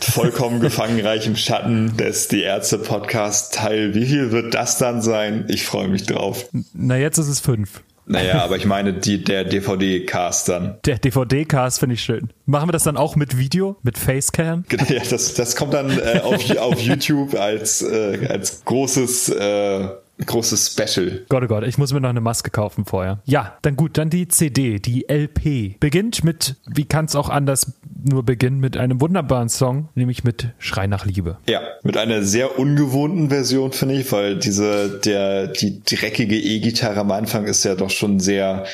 vollkommen 0.00 0.60
gefangenreich 0.60 1.26
im 1.26 1.36
Schatten 1.36 1.96
des 1.96 2.28
Die 2.28 2.42
Ärzte-Podcast 2.42 3.54
Teil. 3.54 3.94
Wie 3.94 4.06
viel 4.06 4.32
wird 4.32 4.54
das 4.54 4.78
dann 4.78 5.02
sein? 5.02 5.46
Ich 5.48 5.64
freue 5.64 5.88
mich 5.88 6.06
drauf. 6.06 6.48
Na, 6.72 6.96
jetzt 6.96 7.18
ist 7.18 7.28
es 7.28 7.40
fünf. 7.40 7.82
Naja, 8.04 8.42
aber 8.42 8.56
ich 8.56 8.66
meine 8.66 8.92
die, 8.92 9.22
der 9.22 9.44
DVD-Cast 9.44 10.48
dann. 10.48 10.78
Der 10.84 10.98
DVD-Cast 10.98 11.78
finde 11.78 11.94
ich 11.94 12.02
schön. 12.02 12.30
Machen 12.46 12.68
wir 12.68 12.72
das 12.72 12.82
dann 12.82 12.96
auch 12.96 13.14
mit 13.14 13.38
Video, 13.38 13.76
mit 13.82 13.96
Facecam? 13.96 14.64
Genau, 14.72 14.84
ja, 14.88 15.02
das, 15.08 15.34
das 15.34 15.56
kommt 15.56 15.74
dann 15.74 15.98
äh, 15.98 16.20
auf, 16.22 16.56
auf 16.56 16.80
YouTube 16.82 17.34
als, 17.34 17.82
äh, 17.82 18.26
als 18.28 18.64
großes 18.64 19.28
äh, 19.28 19.88
großes 20.26 20.72
Special. 20.72 21.24
Gott, 21.28 21.42
oh 21.44 21.46
Gott, 21.46 21.64
ich 21.64 21.78
muss 21.78 21.92
mir 21.92 22.00
noch 22.00 22.08
eine 22.08 22.20
Maske 22.20 22.50
kaufen 22.50 22.84
vorher. 22.84 23.20
Ja, 23.24 23.56
dann 23.62 23.76
gut, 23.76 23.98
dann 23.98 24.10
die 24.10 24.28
CD, 24.28 24.78
die 24.78 25.06
LP. 25.08 25.78
Beginnt 25.80 26.24
mit, 26.24 26.56
wie 26.66 26.84
kann 26.84 27.06
es 27.06 27.16
auch 27.16 27.28
anders 27.28 27.72
nur 28.04 28.24
beginnen, 28.24 28.60
mit 28.60 28.76
einem 28.76 29.00
wunderbaren 29.00 29.48
Song, 29.48 29.88
nämlich 29.94 30.24
mit 30.24 30.48
Schrei 30.58 30.86
nach 30.86 31.06
Liebe. 31.06 31.38
Ja, 31.46 31.60
mit 31.82 31.96
einer 31.96 32.22
sehr 32.22 32.58
ungewohnten 32.58 33.28
Version, 33.30 33.72
finde 33.72 33.96
ich, 33.96 34.10
weil 34.12 34.38
diese, 34.38 35.00
der, 35.04 35.48
die 35.48 35.82
dreckige 35.84 36.36
E-Gitarre 36.36 37.00
am 37.00 37.10
Anfang 37.10 37.44
ist 37.44 37.64
ja 37.64 37.74
doch 37.74 37.90
schon 37.90 38.20
sehr 38.20 38.64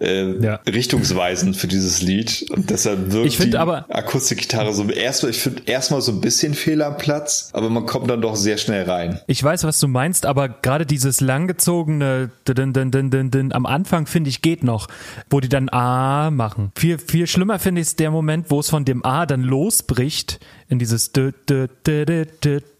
äh, 0.00 0.38
ja. 0.38 0.60
richtungsweisend 0.66 1.56
für 1.56 1.66
dieses 1.66 2.02
Lied. 2.02 2.46
Und 2.50 2.70
deshalb 2.70 3.12
wirkt 3.12 3.26
ich 3.26 3.38
die 3.38 3.56
aber, 3.56 3.86
Akustikgitarre 3.88 4.72
so 4.72 4.84
erstmal, 4.88 5.30
ich 5.30 5.38
finde 5.38 5.62
erstmal 5.66 6.00
so 6.00 6.12
ein 6.12 6.20
bisschen 6.20 6.54
fehl 6.54 6.82
am 6.82 6.96
Platz, 6.96 7.50
aber 7.52 7.70
man 7.70 7.86
kommt 7.86 8.10
dann 8.10 8.20
doch 8.20 8.36
sehr 8.36 8.58
schnell 8.58 8.84
rein. 8.84 9.20
Ich 9.26 9.42
weiß, 9.42 9.64
was 9.64 9.78
du 9.80 9.88
meinst, 9.88 10.26
aber 10.26 10.48
gerade 10.48 10.86
dieses 10.86 11.20
langgezogene 11.20 12.30
din, 12.46 12.72
din, 12.72 12.90
din, 12.90 13.10
din, 13.10 13.30
din, 13.30 13.52
am 13.52 13.66
Anfang 13.66 14.06
finde 14.06 14.30
ich 14.30 14.42
geht 14.42 14.62
noch, 14.62 14.88
wo 15.30 15.40
die 15.40 15.48
dann 15.48 15.68
A 15.70 16.30
machen. 16.30 16.72
Viel, 16.76 16.98
viel 16.98 17.26
schlimmer 17.26 17.58
finde 17.58 17.80
ich 17.80 17.88
es 17.88 17.96
der 17.96 18.10
Moment, 18.10 18.50
wo 18.50 18.60
es 18.60 18.68
von 18.74 18.84
dem 18.84 19.04
A 19.04 19.24
dann 19.24 19.44
losbricht 19.44 20.40
in 20.68 20.80
dieses 20.80 21.12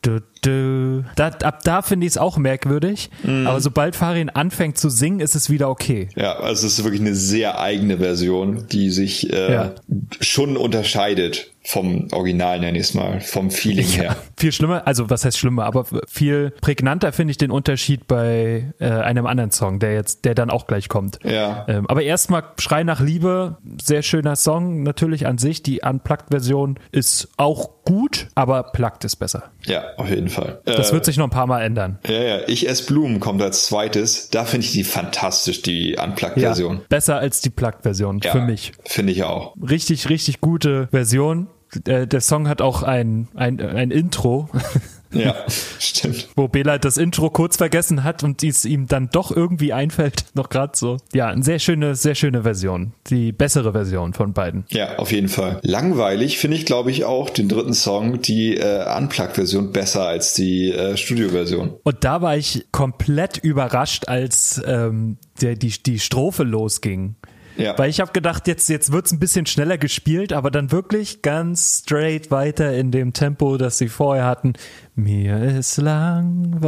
dü, 0.04 0.20
dü. 0.44 1.04
Da, 1.16 1.28
ab 1.28 1.60
da 1.64 1.82
finde 1.82 2.06
ich 2.06 2.12
es 2.12 2.18
auch 2.18 2.36
merkwürdig, 2.36 3.10
mm. 3.22 3.46
aber 3.46 3.60
sobald 3.60 3.96
Farin 3.96 4.30
anfängt 4.30 4.78
zu 4.78 4.88
singen, 4.88 5.20
ist 5.20 5.34
es 5.34 5.50
wieder 5.50 5.68
okay. 5.70 6.08
Ja, 6.16 6.36
also 6.36 6.66
es 6.66 6.78
ist 6.78 6.84
wirklich 6.84 7.00
eine 7.00 7.14
sehr 7.14 7.60
eigene 7.60 7.98
Version, 7.98 8.66
die 8.70 8.90
sich 8.90 9.32
äh, 9.32 9.52
ja. 9.52 9.74
schon 10.20 10.56
unterscheidet 10.56 11.50
vom 11.66 12.08
Original, 12.12 12.60
nenne 12.60 12.76
ich 12.76 12.84
es 12.84 12.94
mal, 12.94 13.20
vom 13.20 13.50
Feeling 13.50 13.88
ja, 13.88 14.02
her. 14.02 14.16
Viel 14.36 14.52
schlimmer, 14.52 14.86
also 14.86 15.08
was 15.08 15.24
heißt 15.24 15.38
schlimmer, 15.38 15.64
aber 15.64 15.86
viel 16.06 16.52
prägnanter 16.60 17.12
finde 17.12 17.30
ich 17.30 17.38
den 17.38 17.50
Unterschied 17.50 18.06
bei 18.06 18.74
äh, 18.78 18.84
einem 18.84 19.26
anderen 19.26 19.50
Song, 19.50 19.78
der 19.78 19.94
jetzt, 19.94 20.26
der 20.26 20.34
dann 20.34 20.50
auch 20.50 20.66
gleich 20.66 20.90
kommt. 20.90 21.18
Ja. 21.24 21.64
Ähm, 21.66 21.88
aber 21.88 22.02
erstmal 22.02 22.44
Schrei 22.58 22.84
nach 22.84 23.00
Liebe, 23.00 23.56
sehr 23.82 24.02
schöner 24.02 24.36
Song, 24.36 24.82
natürlich 24.82 25.26
an 25.26 25.38
sich. 25.38 25.62
Die 25.62 25.80
Unplugged-Version 25.80 26.78
ist 26.92 27.28
auch 27.38 27.70
gut, 27.84 28.28
aber 28.34 28.64
Plugged 28.64 29.04
ist 29.04 29.16
besser. 29.16 29.44
Ja, 29.64 29.84
auf 29.96 30.08
jeden 30.08 30.28
Fall. 30.28 30.60
Das 30.64 30.90
äh, 30.90 30.92
wird 30.92 31.04
sich 31.04 31.16
noch 31.16 31.26
ein 31.26 31.30
paar 31.30 31.46
Mal 31.46 31.62
ändern. 31.62 31.98
Ja, 32.06 32.22
ja. 32.22 32.38
Ich 32.46 32.68
esse 32.68 32.86
Blumen 32.86 33.20
kommt 33.20 33.42
als 33.42 33.66
zweites. 33.66 34.28
Da 34.30 34.44
finde 34.44 34.66
ich 34.66 34.72
die 34.72 34.84
fantastisch, 34.84 35.62
die 35.62 35.96
Unplugged-Version. 36.02 36.76
Ja, 36.76 36.82
besser 36.88 37.18
als 37.18 37.40
die 37.40 37.50
Plugged-Version, 37.50 38.20
ja, 38.22 38.32
für 38.32 38.40
mich. 38.40 38.72
Finde 38.84 39.12
ich 39.12 39.24
auch. 39.24 39.54
Richtig, 39.56 40.08
richtig 40.08 40.40
gute 40.40 40.88
Version. 40.90 41.48
Der, 41.86 42.06
der 42.06 42.20
Song 42.20 42.48
hat 42.48 42.62
auch 42.62 42.82
ein, 42.82 43.28
ein, 43.34 43.60
ein 43.60 43.90
Intro. 43.90 44.48
Ja, 45.14 45.36
stimmt. 45.78 46.28
Wo 46.36 46.48
Bela 46.48 46.78
das 46.78 46.96
Intro 46.96 47.30
kurz 47.30 47.56
vergessen 47.56 48.04
hat 48.04 48.22
und 48.22 48.42
es 48.42 48.64
ihm 48.64 48.86
dann 48.86 49.08
doch 49.10 49.34
irgendwie 49.34 49.72
einfällt, 49.72 50.24
noch 50.34 50.48
gerade 50.48 50.72
so. 50.76 50.98
Ja, 51.12 51.28
eine 51.28 51.42
sehr 51.42 51.58
schöne, 51.58 51.94
sehr 51.94 52.14
schöne 52.14 52.42
Version. 52.42 52.92
Die 53.08 53.32
bessere 53.32 53.72
Version 53.72 54.14
von 54.14 54.32
beiden. 54.32 54.64
Ja, 54.70 54.98
auf 54.98 55.12
jeden 55.12 55.28
Fall. 55.28 55.60
Langweilig 55.62 56.38
finde 56.38 56.56
ich, 56.56 56.66
glaube 56.66 56.90
ich, 56.90 57.04
auch 57.04 57.30
den 57.30 57.48
dritten 57.48 57.74
Song, 57.74 58.20
die 58.20 58.56
äh, 58.56 58.84
Unplugged-Version, 58.96 59.72
besser 59.72 60.06
als 60.06 60.34
die 60.34 60.72
äh, 60.72 60.96
Studio-Version. 60.96 61.74
Und 61.82 62.04
da 62.04 62.22
war 62.22 62.36
ich 62.36 62.66
komplett 62.72 63.38
überrascht, 63.38 64.08
als 64.08 64.62
ähm, 64.66 65.18
der, 65.40 65.56
die, 65.56 65.70
die 65.82 65.98
Strophe 65.98 66.44
losging. 66.44 67.16
Ja. 67.56 67.78
Weil 67.78 67.90
ich 67.90 68.00
habe 68.00 68.12
gedacht, 68.12 68.46
jetzt, 68.48 68.68
jetzt 68.68 68.92
wird's 68.92 69.12
ein 69.12 69.18
bisschen 69.18 69.46
schneller 69.46 69.78
gespielt, 69.78 70.32
aber 70.32 70.50
dann 70.50 70.72
wirklich 70.72 71.22
ganz 71.22 71.82
straight 71.82 72.30
weiter 72.30 72.74
in 72.74 72.90
dem 72.90 73.12
Tempo, 73.12 73.56
das 73.56 73.78
sie 73.78 73.88
vorher 73.88 74.24
hatten. 74.24 74.54
Mir 74.96 75.42
ist 75.42 75.76
langweilig. 75.78 76.64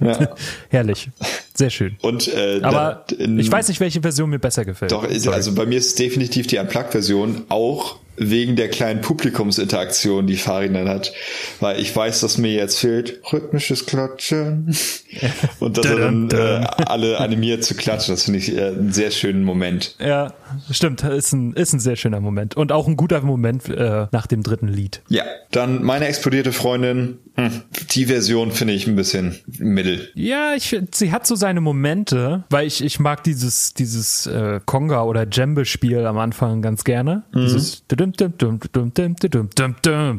Ja. 0.00 0.34
Herrlich. 0.70 1.10
Sehr 1.54 1.70
schön. 1.70 1.96
Und, 2.02 2.28
äh, 2.28 2.60
aber 2.62 3.04
da, 3.08 3.16
ich 3.24 3.50
weiß 3.50 3.68
nicht, 3.68 3.80
welche 3.80 4.00
Version 4.02 4.30
mir 4.30 4.38
besser 4.38 4.64
gefällt. 4.64 4.92
Doch, 4.92 5.04
also 5.04 5.54
bei 5.54 5.66
mir 5.66 5.78
ist 5.78 5.98
definitiv 5.98 6.46
die 6.46 6.58
Unplugged-Version 6.58 7.44
auch 7.48 8.01
wegen 8.16 8.56
der 8.56 8.68
kleinen 8.68 9.00
Publikumsinteraktion, 9.00 10.26
die 10.26 10.36
Farin 10.36 10.74
dann 10.74 10.88
hat, 10.88 11.12
weil 11.60 11.80
ich 11.80 11.94
weiß, 11.94 12.20
dass 12.20 12.38
mir 12.38 12.52
jetzt 12.52 12.78
fehlt 12.78 13.20
rhythmisches 13.32 13.86
Klatschen 13.86 14.74
und 15.60 15.78
dass 15.78 15.86
er 15.86 15.96
dann 15.96 16.30
äh, 16.30 16.66
alle 16.86 17.18
animiert 17.18 17.64
zu 17.64 17.74
klatschen. 17.74 18.14
Das 18.14 18.24
finde 18.24 18.38
ich 18.38 18.54
äh, 18.54 18.66
einen 18.66 18.92
sehr 18.92 19.10
schönen 19.10 19.44
Moment. 19.44 19.96
Ja, 19.98 20.34
stimmt, 20.70 21.02
ist 21.02 21.32
ein, 21.32 21.54
ist 21.54 21.72
ein 21.72 21.80
sehr 21.80 21.96
schöner 21.96 22.20
Moment 22.20 22.56
und 22.56 22.72
auch 22.72 22.86
ein 22.86 22.96
guter 22.96 23.20
Moment 23.22 23.68
äh, 23.68 24.06
nach 24.12 24.26
dem 24.26 24.42
dritten 24.42 24.68
Lied. 24.68 25.02
Ja, 25.08 25.24
dann 25.50 25.82
meine 25.82 26.06
explodierte 26.06 26.52
Freundin. 26.52 27.18
Hm, 27.34 27.62
die 27.92 28.06
Version 28.06 28.52
finde 28.52 28.74
ich 28.74 28.86
ein 28.86 28.94
bisschen 28.94 29.36
mittel. 29.58 30.10
Ja, 30.14 30.54
ich 30.54 30.78
sie 30.92 31.12
hat 31.12 31.26
so 31.26 31.34
seine 31.34 31.62
Momente, 31.62 32.44
weil 32.50 32.66
ich, 32.66 32.84
ich 32.84 33.00
mag 33.00 33.24
dieses, 33.24 33.72
dieses 33.72 34.26
äh, 34.26 34.60
Conga- 34.66 35.04
oder 35.04 35.24
Djembe-Spiel 35.24 36.04
am 36.04 36.18
Anfang 36.18 36.60
ganz 36.60 36.84
gerne. 36.84 37.22
Mhm. 37.32 37.40
Dieses 37.40 37.86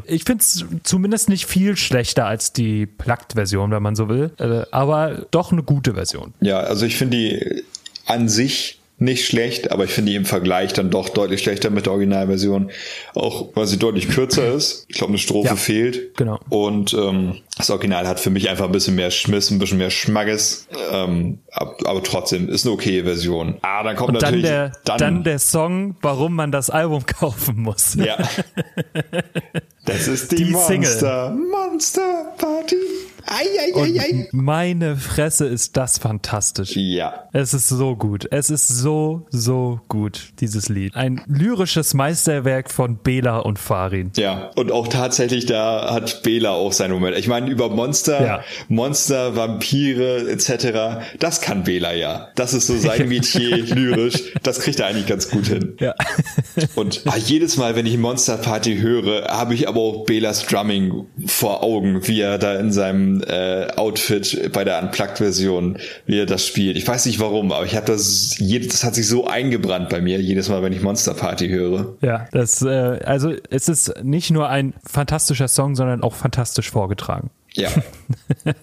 ich 0.05 0.23
finde 0.23 0.41
es 0.41 0.65
zumindest 0.83 1.29
nicht 1.29 1.45
viel 1.45 1.75
schlechter 1.75 2.25
als 2.25 2.53
die 2.53 2.85
Plugged-Version, 2.85 3.71
wenn 3.71 3.83
man 3.83 3.95
so 3.95 4.09
will, 4.09 4.31
äh, 4.37 4.63
aber 4.71 5.25
doch 5.31 5.51
eine 5.51 5.63
gute 5.63 5.93
Version. 5.93 6.33
Ja, 6.41 6.59
also 6.59 6.85
ich 6.85 6.95
finde 6.95 7.17
die 7.17 7.63
an 8.05 8.29
sich 8.29 8.79
nicht 8.97 9.25
schlecht, 9.25 9.71
aber 9.71 9.85
ich 9.85 9.91
finde 9.91 10.11
die 10.11 10.15
im 10.15 10.25
Vergleich 10.25 10.73
dann 10.73 10.89
doch 10.89 11.09
deutlich 11.09 11.41
schlechter 11.41 11.69
mit 11.69 11.85
der 11.85 11.93
Originalversion. 11.93 12.71
Auch 13.15 13.49
weil 13.55 13.65
sie 13.65 13.77
deutlich 13.77 14.07
kürzer 14.07 14.53
ist. 14.53 14.85
Ich 14.87 14.97
glaube, 14.97 15.11
eine 15.11 15.17
Strophe 15.17 15.49
ja, 15.49 15.55
fehlt. 15.55 16.15
Genau. 16.15 16.39
Und 16.49 16.93
ähm, 16.93 17.39
das 17.57 17.69
Original 17.69 18.07
hat 18.07 18.19
für 18.19 18.29
mich 18.29 18.49
einfach 18.49 18.65
ein 18.65 18.71
bisschen 18.71 18.95
mehr 18.95 19.11
Schmiss, 19.11 19.51
ein 19.51 19.59
bisschen 19.59 19.77
mehr 19.77 19.89
Schmackes. 19.89 20.67
Ähm, 20.91 21.39
aber 21.51 22.03
trotzdem 22.03 22.49
ist 22.49 22.65
eine 22.65 22.73
okay 22.73 23.03
Version. 23.03 23.57
Ah, 23.61 23.83
dann 23.83 23.95
kommt 23.95 24.09
Und 24.09 24.21
natürlich 24.21 24.43
dann 24.43 24.71
der, 24.71 24.71
dann, 24.85 24.97
dann 24.97 25.23
der 25.23 25.39
Song, 25.39 25.95
warum 26.01 26.35
man 26.35 26.51
das 26.51 26.69
Album 26.69 27.05
kaufen 27.05 27.61
muss. 27.61 27.95
Ja. 27.95 28.17
Das 29.85 30.07
ist 30.07 30.31
die, 30.31 30.37
die 30.37 30.45
Monster, 30.51 31.33
Single. 31.33 31.47
Monster 31.51 32.33
Party. 32.37 32.77
Ei, 33.25 33.45
ei, 33.59 33.81
ei, 33.81 33.99
ei. 33.99 34.27
Meine 34.31 34.97
Fresse 34.97 35.45
ist 35.45 35.77
das 35.77 35.97
fantastisch. 35.97 36.75
Ja. 36.75 37.29
Es 37.31 37.53
ist 37.53 37.69
so 37.69 37.95
gut. 37.95 38.27
Es 38.31 38.49
ist 38.49 38.67
so, 38.67 39.25
so 39.29 39.79
gut, 39.87 40.33
dieses 40.39 40.69
Lied. 40.69 40.95
Ein 40.95 41.21
lyrisches 41.27 41.93
Meisterwerk 41.93 42.69
von 42.69 42.97
Bela 42.97 43.39
und 43.39 43.59
Farin. 43.59 44.11
Ja, 44.17 44.51
und 44.55 44.71
auch 44.71 44.87
tatsächlich, 44.87 45.45
da 45.45 45.93
hat 45.93 46.23
Bela 46.23 46.51
auch 46.51 46.73
seinen 46.73 46.93
Moment. 46.93 47.17
Ich 47.17 47.27
meine, 47.27 47.49
über 47.49 47.69
Monster, 47.69 48.23
ja. 48.23 48.43
Monster, 48.67 49.35
Vampire 49.35 50.29
etc., 50.29 51.05
das 51.19 51.41
kann 51.41 51.63
Bela 51.63 51.93
ja. 51.93 52.29
Das 52.35 52.53
ist 52.53 52.67
so 52.67 52.77
sein 52.77 53.07
Metier 53.07 53.57
lyrisch. 53.57 54.33
Das 54.43 54.59
kriegt 54.59 54.79
er 54.79 54.87
eigentlich 54.87 55.07
ganz 55.07 55.29
gut 55.29 55.47
hin. 55.47 55.75
Ja. 55.79 55.95
Und 56.75 57.03
ah, 57.05 57.17
jedes 57.17 57.57
Mal, 57.57 57.75
wenn 57.75 57.85
ich 57.85 57.97
Monster 57.97 58.37
Party 58.37 58.77
höre, 58.77 59.27
habe 59.29 59.53
ich 59.53 59.67
aber 59.67 59.79
auch 59.79 60.05
Belas 60.05 60.45
Drumming 60.45 61.05
vor 61.25 61.63
Augen, 61.63 62.05
wie 62.07 62.21
er 62.21 62.37
da 62.37 62.55
in 62.59 62.71
seinem 62.71 63.12
äh, 63.21 63.67
Outfit 63.75 64.51
bei 64.53 64.63
der 64.63 64.81
Unplugged-Version, 64.81 65.77
wie 66.05 66.19
er 66.19 66.25
das 66.25 66.47
spielt. 66.47 66.77
Ich 66.77 66.87
weiß 66.87 67.05
nicht 67.05 67.19
warum, 67.19 67.51
aber 67.51 67.65
ich 67.65 67.75
habe 67.75 67.85
das, 67.85 68.37
das 68.39 68.83
hat 68.83 68.95
sich 68.95 69.07
so 69.07 69.27
eingebrannt 69.27 69.89
bei 69.89 70.01
mir, 70.01 70.19
jedes 70.19 70.49
Mal, 70.49 70.63
wenn 70.63 70.73
ich 70.73 70.81
Monster 70.81 71.13
Party 71.13 71.49
höre. 71.49 71.95
Ja, 72.01 72.27
das, 72.31 72.61
äh, 72.61 72.99
also 73.05 73.33
es 73.49 73.69
ist 73.69 74.03
nicht 74.03 74.31
nur 74.31 74.49
ein 74.49 74.73
fantastischer 74.85 75.47
Song, 75.47 75.75
sondern 75.75 76.01
auch 76.01 76.15
fantastisch 76.15 76.71
vorgetragen. 76.71 77.29
Ja. 77.53 77.69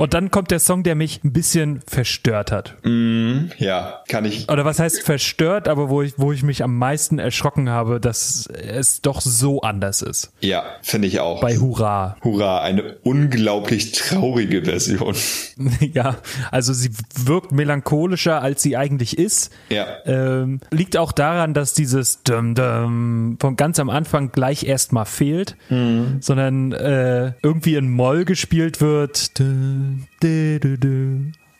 Und 0.00 0.14
dann 0.14 0.30
kommt 0.30 0.50
der 0.50 0.60
Song, 0.60 0.82
der 0.82 0.94
mich 0.94 1.22
ein 1.24 1.34
bisschen 1.34 1.82
verstört 1.86 2.52
hat. 2.52 2.74
Mm, 2.84 3.50
ja, 3.58 4.00
kann 4.08 4.24
ich. 4.24 4.48
Oder 4.48 4.64
was 4.64 4.78
heißt 4.78 5.02
verstört, 5.02 5.68
aber 5.68 5.90
wo 5.90 6.00
ich, 6.00 6.14
wo 6.16 6.32
ich 6.32 6.42
mich 6.42 6.64
am 6.64 6.78
meisten 6.78 7.18
erschrocken 7.18 7.68
habe, 7.68 8.00
dass 8.00 8.46
es 8.46 9.02
doch 9.02 9.20
so 9.20 9.60
anders 9.60 10.00
ist. 10.00 10.32
Ja, 10.40 10.64
finde 10.80 11.06
ich 11.06 11.20
auch. 11.20 11.42
Bei 11.42 11.58
Hurra. 11.58 12.16
Hurra, 12.24 12.62
eine 12.62 12.96
unglaublich 13.02 13.92
traurige 13.92 14.64
Version. 14.64 15.14
ja, 15.80 16.16
also 16.50 16.72
sie 16.72 16.92
wirkt 17.26 17.52
melancholischer, 17.52 18.40
als 18.40 18.62
sie 18.62 18.78
eigentlich 18.78 19.18
ist. 19.18 19.52
Ja. 19.68 19.86
Ähm, 20.06 20.60
liegt 20.70 20.96
auch 20.96 21.12
daran, 21.12 21.52
dass 21.52 21.74
dieses 21.74 22.22
Dum 22.22 22.54
Dum 22.54 23.36
von 23.38 23.54
ganz 23.56 23.78
am 23.78 23.90
Anfang 23.90 24.32
gleich 24.32 24.64
erstmal 24.64 25.04
fehlt, 25.04 25.56
mhm. 25.68 26.22
sondern 26.22 26.72
äh, 26.72 27.32
irgendwie 27.42 27.74
in 27.74 27.90
Moll 27.90 28.24
gespielt 28.24 28.80
wird. 28.80 29.38
Dum, 29.38 29.89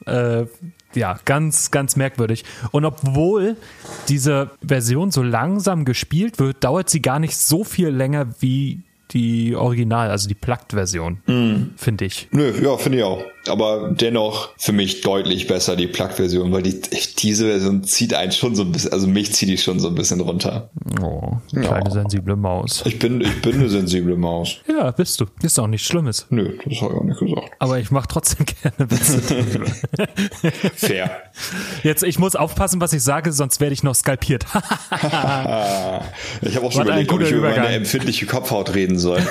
äh, 0.07 0.47
ja, 0.95 1.19
ganz, 1.25 1.71
ganz 1.71 1.97
merkwürdig. 1.97 2.45
Und 2.73 2.85
obwohl 2.85 3.57
diese 4.09 4.51
Version 4.67 5.11
so 5.11 5.23
langsam 5.23 5.85
gespielt 5.85 6.39
wird, 6.39 6.65
dauert 6.65 6.91
sie 6.91 7.03
gar 7.03 7.19
nicht 7.19 7.37
so 7.37 7.65
viel 7.65 7.89
länger 7.89 8.27
wie 8.41 8.81
die 9.13 9.55
Original, 9.57 10.11
also 10.11 10.29
die 10.29 10.35
Plugged-Version, 10.35 11.19
mm. 11.27 11.75
finde 11.77 12.05
ich. 12.05 12.29
Nö, 12.31 12.53
ja, 12.63 12.77
finde 12.77 12.99
ich 12.99 13.05
auch 13.05 13.25
aber 13.49 13.91
dennoch 13.93 14.51
für 14.59 14.73
mich 14.73 15.01
deutlich 15.01 15.47
besser 15.47 15.77
die 15.77 15.87
Plug-Version, 15.87 16.53
weil 16.53 16.63
die, 16.63 16.81
diese 17.19 17.47
Version 17.47 17.85
zieht 17.85 18.15
einen 18.15 18.33
schon 18.33 18.55
so 18.55 18.63
ein 18.63 18.73
bisschen, 18.73 18.93
also 18.93 19.07
mich 19.07 19.33
zieht 19.33 19.49
die 19.49 19.59
schon 19.59 19.81
so 19.81 19.89
ein 19.89 19.95
bisschen 19.95 20.21
runter. 20.21 20.71
Oh, 21.03 21.37
kleine 21.51 21.87
ja. 21.87 21.91
sensible 21.91 22.37
Maus. 22.37 22.83
Ich 22.85 22.99
bin, 22.99 23.21
ich 23.21 23.43
bin 23.43 23.55
eine 23.55 23.69
sensible 23.69 24.17
Maus. 24.17 24.59
Ja, 24.69 24.91
bist 24.91 25.21
du. 25.21 25.27
Ist 25.43 25.59
auch 25.59 25.67
nichts 25.67 25.87
Schlimmes. 25.87 26.27
Nö, 26.31 26.57
das 26.65 26.83
habe 26.83 26.95
ich 26.95 27.01
auch 27.01 27.05
nicht 27.05 27.21
gesagt. 27.21 27.51
Aber 27.59 27.79
ich 27.79 27.91
mache 27.91 28.09
trotzdem 28.09 28.47
gerne 28.63 28.91
Witze 28.91 29.21
Fair. 30.75 31.11
Jetzt, 31.83 32.03
ich 32.03 32.19
muss 32.19 32.37
aufpassen, 32.37 32.81
was 32.81 32.93
ich 32.93 33.03
sage, 33.03 33.33
sonst 33.33 33.61
werde 33.61 33.73
ich 33.73 33.83
noch 33.83 33.95
skalpiert. 33.95 34.45
ich 34.45 34.51
habe 34.53 36.67
auch 36.67 36.73
schon 36.73 36.81
War 36.81 36.87
überlegt, 36.87 37.13
ob 37.13 37.21
ich 37.21 37.31
über 37.31 37.51
meine 37.51 37.69
empfindliche 37.69 38.27
Kopfhaut 38.27 38.75
reden 38.75 38.99
soll. 38.99 39.23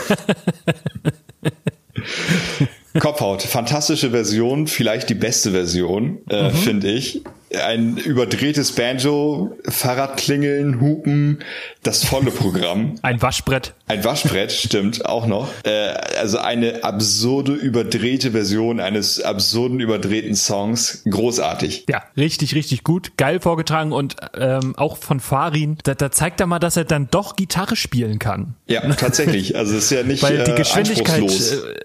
Kopfhaut, 2.98 3.44
fantastische 3.44 4.10
Version, 4.10 4.68
vielleicht 4.68 5.10
die 5.10 5.16
beste 5.16 5.52
Version, 5.52 6.20
äh, 6.30 6.50
mhm. 6.50 6.54
finde 6.56 6.92
ich 6.92 7.24
ein 7.56 7.98
überdrehtes 7.98 8.74
Banjo, 8.74 9.58
Fahrradklingeln, 9.68 10.80
Hupen, 10.82 11.40
das 11.84 12.04
volle 12.04 12.32
Programm. 12.32 12.96
Ein 13.02 13.22
Waschbrett. 13.22 13.74
Ein 13.88 14.04
Waschbrett, 14.04 14.52
stimmt, 14.52 15.06
auch 15.06 15.26
noch. 15.26 15.50
Äh, 15.64 15.94
also 16.20 16.38
eine 16.38 16.84
absurde, 16.84 17.54
überdrehte 17.54 18.32
Version 18.32 18.80
eines 18.80 19.22
absurden, 19.22 19.80
überdrehten 19.80 20.36
Songs. 20.36 21.04
Großartig. 21.10 21.86
Ja, 21.90 22.04
richtig, 22.16 22.54
richtig 22.54 22.84
gut. 22.84 23.18
Geil 23.18 23.40
vorgetragen 23.40 23.92
und 23.92 24.16
ähm, 24.38 24.76
auch 24.78 24.98
von 24.98 25.20
Farin. 25.20 25.78
Da, 25.84 25.96
da 25.96 26.12
zeigt 26.12 26.40
er 26.40 26.48
mal, 26.48 26.60
dass 26.60 26.78
er 26.78 26.86
dann 26.86 27.08
doch 27.10 27.36
Gitarre 27.36 27.76
spielen 27.76 28.20
kann. 28.20 28.56
Ja, 28.68 28.82
tatsächlich. 28.94 29.56
Also 29.56 29.76
es 29.76 29.86
ist 29.86 29.92
ja 29.92 30.04
nicht 30.04 30.22
Weil 30.30 30.44
die 30.44 30.56
Geschwindigkeit, 30.56 31.24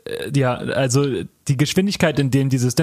äh, 0.05 0.39
ja, 0.39 0.55
also 0.55 1.07
die 1.49 1.57
Geschwindigkeit, 1.57 2.19
in 2.19 2.31
dem 2.31 2.49
dieses 2.49 2.75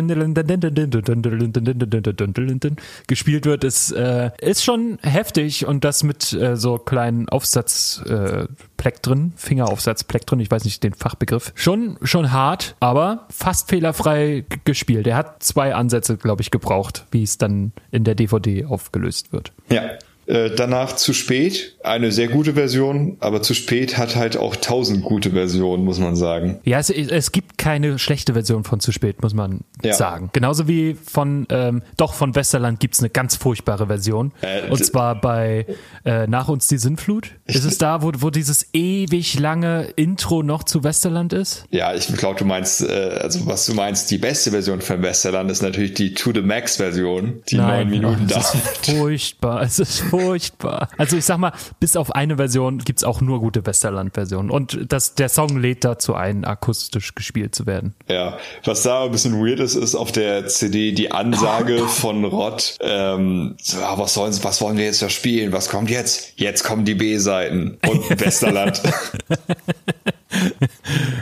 gespielt 3.07 3.45
wird, 3.45 3.63
ist, 3.63 3.91
äh, 3.91 4.31
ist 4.39 4.63
schon 4.63 4.99
heftig 5.01 5.65
und 5.65 5.83
das 5.83 6.03
mit 6.03 6.33
äh, 6.33 6.55
so 6.55 6.77
kleinen 6.77 7.27
Aufsatzpleck 7.29 9.01
drin, 9.01 9.33
Fingeraufsatzpleck 9.35 10.25
drin, 10.25 10.39
ich 10.39 10.51
weiß 10.51 10.65
nicht 10.65 10.83
den 10.83 10.93
Fachbegriff. 10.93 11.53
Schon, 11.55 11.97
schon 12.03 12.31
hart, 12.31 12.75
aber 12.79 13.25
fast 13.29 13.69
fehlerfrei 13.69 14.45
gespielt. 14.65 15.07
Er 15.07 15.15
hat 15.15 15.43
zwei 15.43 15.73
Ansätze, 15.75 16.17
glaube 16.17 16.41
ich, 16.41 16.51
gebraucht, 16.51 17.05
wie 17.11 17.23
es 17.23 17.37
dann 17.37 17.71
in 17.91 18.03
der 18.03 18.15
DVD 18.15 18.65
aufgelöst 18.65 19.33
wird. 19.33 19.51
Ja, 19.69 19.83
äh, 20.27 20.51
danach 20.55 20.95
zu 20.95 21.13
spät, 21.13 21.75
eine 21.83 22.11
sehr 22.11 22.27
gute 22.27 22.53
Version, 22.53 23.17
aber 23.19 23.41
zu 23.41 23.53
spät 23.53 23.97
hat 23.97 24.15
halt 24.15 24.37
auch 24.37 24.55
tausend 24.55 25.03
gute 25.03 25.31
Versionen, 25.31 25.83
muss 25.83 25.99
man 25.99 26.15
sagen. 26.15 26.59
Ja, 26.63 26.79
es, 26.79 26.89
es 26.89 27.31
gibt 27.31 27.57
keine 27.57 27.97
schlechte 27.97 28.33
Version 28.33 28.63
von 28.63 28.79
zu 28.79 28.91
spät, 28.91 29.21
muss 29.21 29.33
man 29.33 29.61
ja. 29.83 29.93
sagen. 29.93 30.29
Genauso 30.33 30.67
wie 30.67 30.95
von, 30.95 31.47
ähm, 31.49 31.81
doch 31.97 32.13
von 32.13 32.35
Westerland 32.35 32.79
gibt 32.79 32.93
es 32.93 32.99
eine 32.99 33.09
ganz 33.09 33.35
furchtbare 33.35 33.87
Version. 33.87 34.31
Äh, 34.41 34.69
und 34.69 34.85
zwar 34.85 35.19
bei 35.19 35.65
äh, 36.05 36.27
Nach 36.27 36.49
uns 36.49 36.67
die 36.67 36.77
Sintflut. 36.77 37.31
Ist 37.45 37.65
es 37.65 37.77
da, 37.79 38.01
wo, 38.03 38.11
wo 38.17 38.29
dieses 38.29 38.67
ewig 38.73 39.39
lange 39.39 39.87
Intro 39.95 40.43
noch 40.43 40.63
zu 40.63 40.83
Westerland 40.83 41.33
ist? 41.33 41.65
Ja, 41.71 41.93
ich 41.93 42.07
glaube, 42.15 42.37
du 42.37 42.45
meinst, 42.45 42.81
äh, 42.81 43.19
also 43.21 43.45
was 43.47 43.65
du 43.65 43.73
meinst, 43.73 44.11
die 44.11 44.17
beste 44.17 44.51
Version 44.51 44.81
von 44.81 45.01
Westerland 45.01 45.49
ist 45.49 45.61
natürlich 45.61 45.93
die 45.93 46.13
To 46.13 46.31
the 46.33 46.41
Max 46.41 46.77
Version, 46.77 47.41
die 47.49 47.57
neun 47.57 47.89
Minuten 47.89 48.27
dauert. 48.29 48.45
Furchtbar, 48.83 49.63
es 49.63 49.79
ist 49.79 49.99
furchtbar. 50.11 50.89
Also 50.97 51.15
ich 51.15 51.25
sag 51.25 51.37
mal, 51.37 51.53
bis 51.79 51.95
auf 51.95 52.11
eine 52.11 52.35
Version 52.35 52.79
gibt's 52.79 53.03
auch 53.03 53.21
nur 53.21 53.39
gute 53.39 53.65
Westerland-Versionen. 53.65 54.51
Und 54.51 54.77
das, 54.89 55.15
der 55.15 55.29
Song 55.29 55.57
lädt 55.57 55.85
dazu 55.85 56.13
ein, 56.15 56.43
akustisch 56.43 57.15
gespielt 57.15 57.55
zu 57.55 57.65
werden. 57.65 57.95
Ja, 58.09 58.37
was 58.65 58.83
da 58.83 59.05
ein 59.05 59.11
bisschen 59.11 59.43
weird 59.43 59.59
ist, 59.61 59.75
ist 59.75 59.95
auf 59.95 60.11
der 60.11 60.47
CD 60.47 60.91
die 60.91 61.11
Ansage 61.11 61.79
von 61.87 62.25
Rott, 62.25 62.77
ähm, 62.81 63.55
so, 63.61 63.77
was, 63.77 64.13
sollen, 64.13 64.37
was 64.43 64.61
wollen 64.61 64.77
wir 64.77 64.85
jetzt 64.85 65.01
da 65.01 65.09
spielen? 65.09 65.53
Was 65.53 65.69
kommt 65.69 65.89
jetzt? 65.89 66.33
Jetzt 66.35 66.63
kommen 66.63 66.83
die 66.83 66.95
B-Seiten 66.95 67.77
und 67.87 68.09
Westerland. 68.19 68.81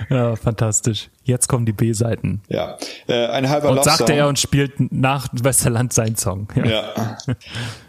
ja, 0.09 0.35
fantastisch. 0.35 1.09
Jetzt 1.29 1.47
kommen 1.47 1.67
die 1.67 1.73
B-Seiten. 1.73 2.41
Ja, 2.49 2.77
äh, 3.07 3.27
ein 3.27 3.49
halber 3.49 3.69
Und 3.69 3.83
sagte 3.83 4.13
er 4.13 4.27
und 4.27 4.39
spielt 4.39 4.91
nach 4.91 5.27
Westerland 5.31 5.93
seinen 5.93 6.15
Song. 6.15 6.47
Ja. 6.55 6.65
ja. 6.65 7.17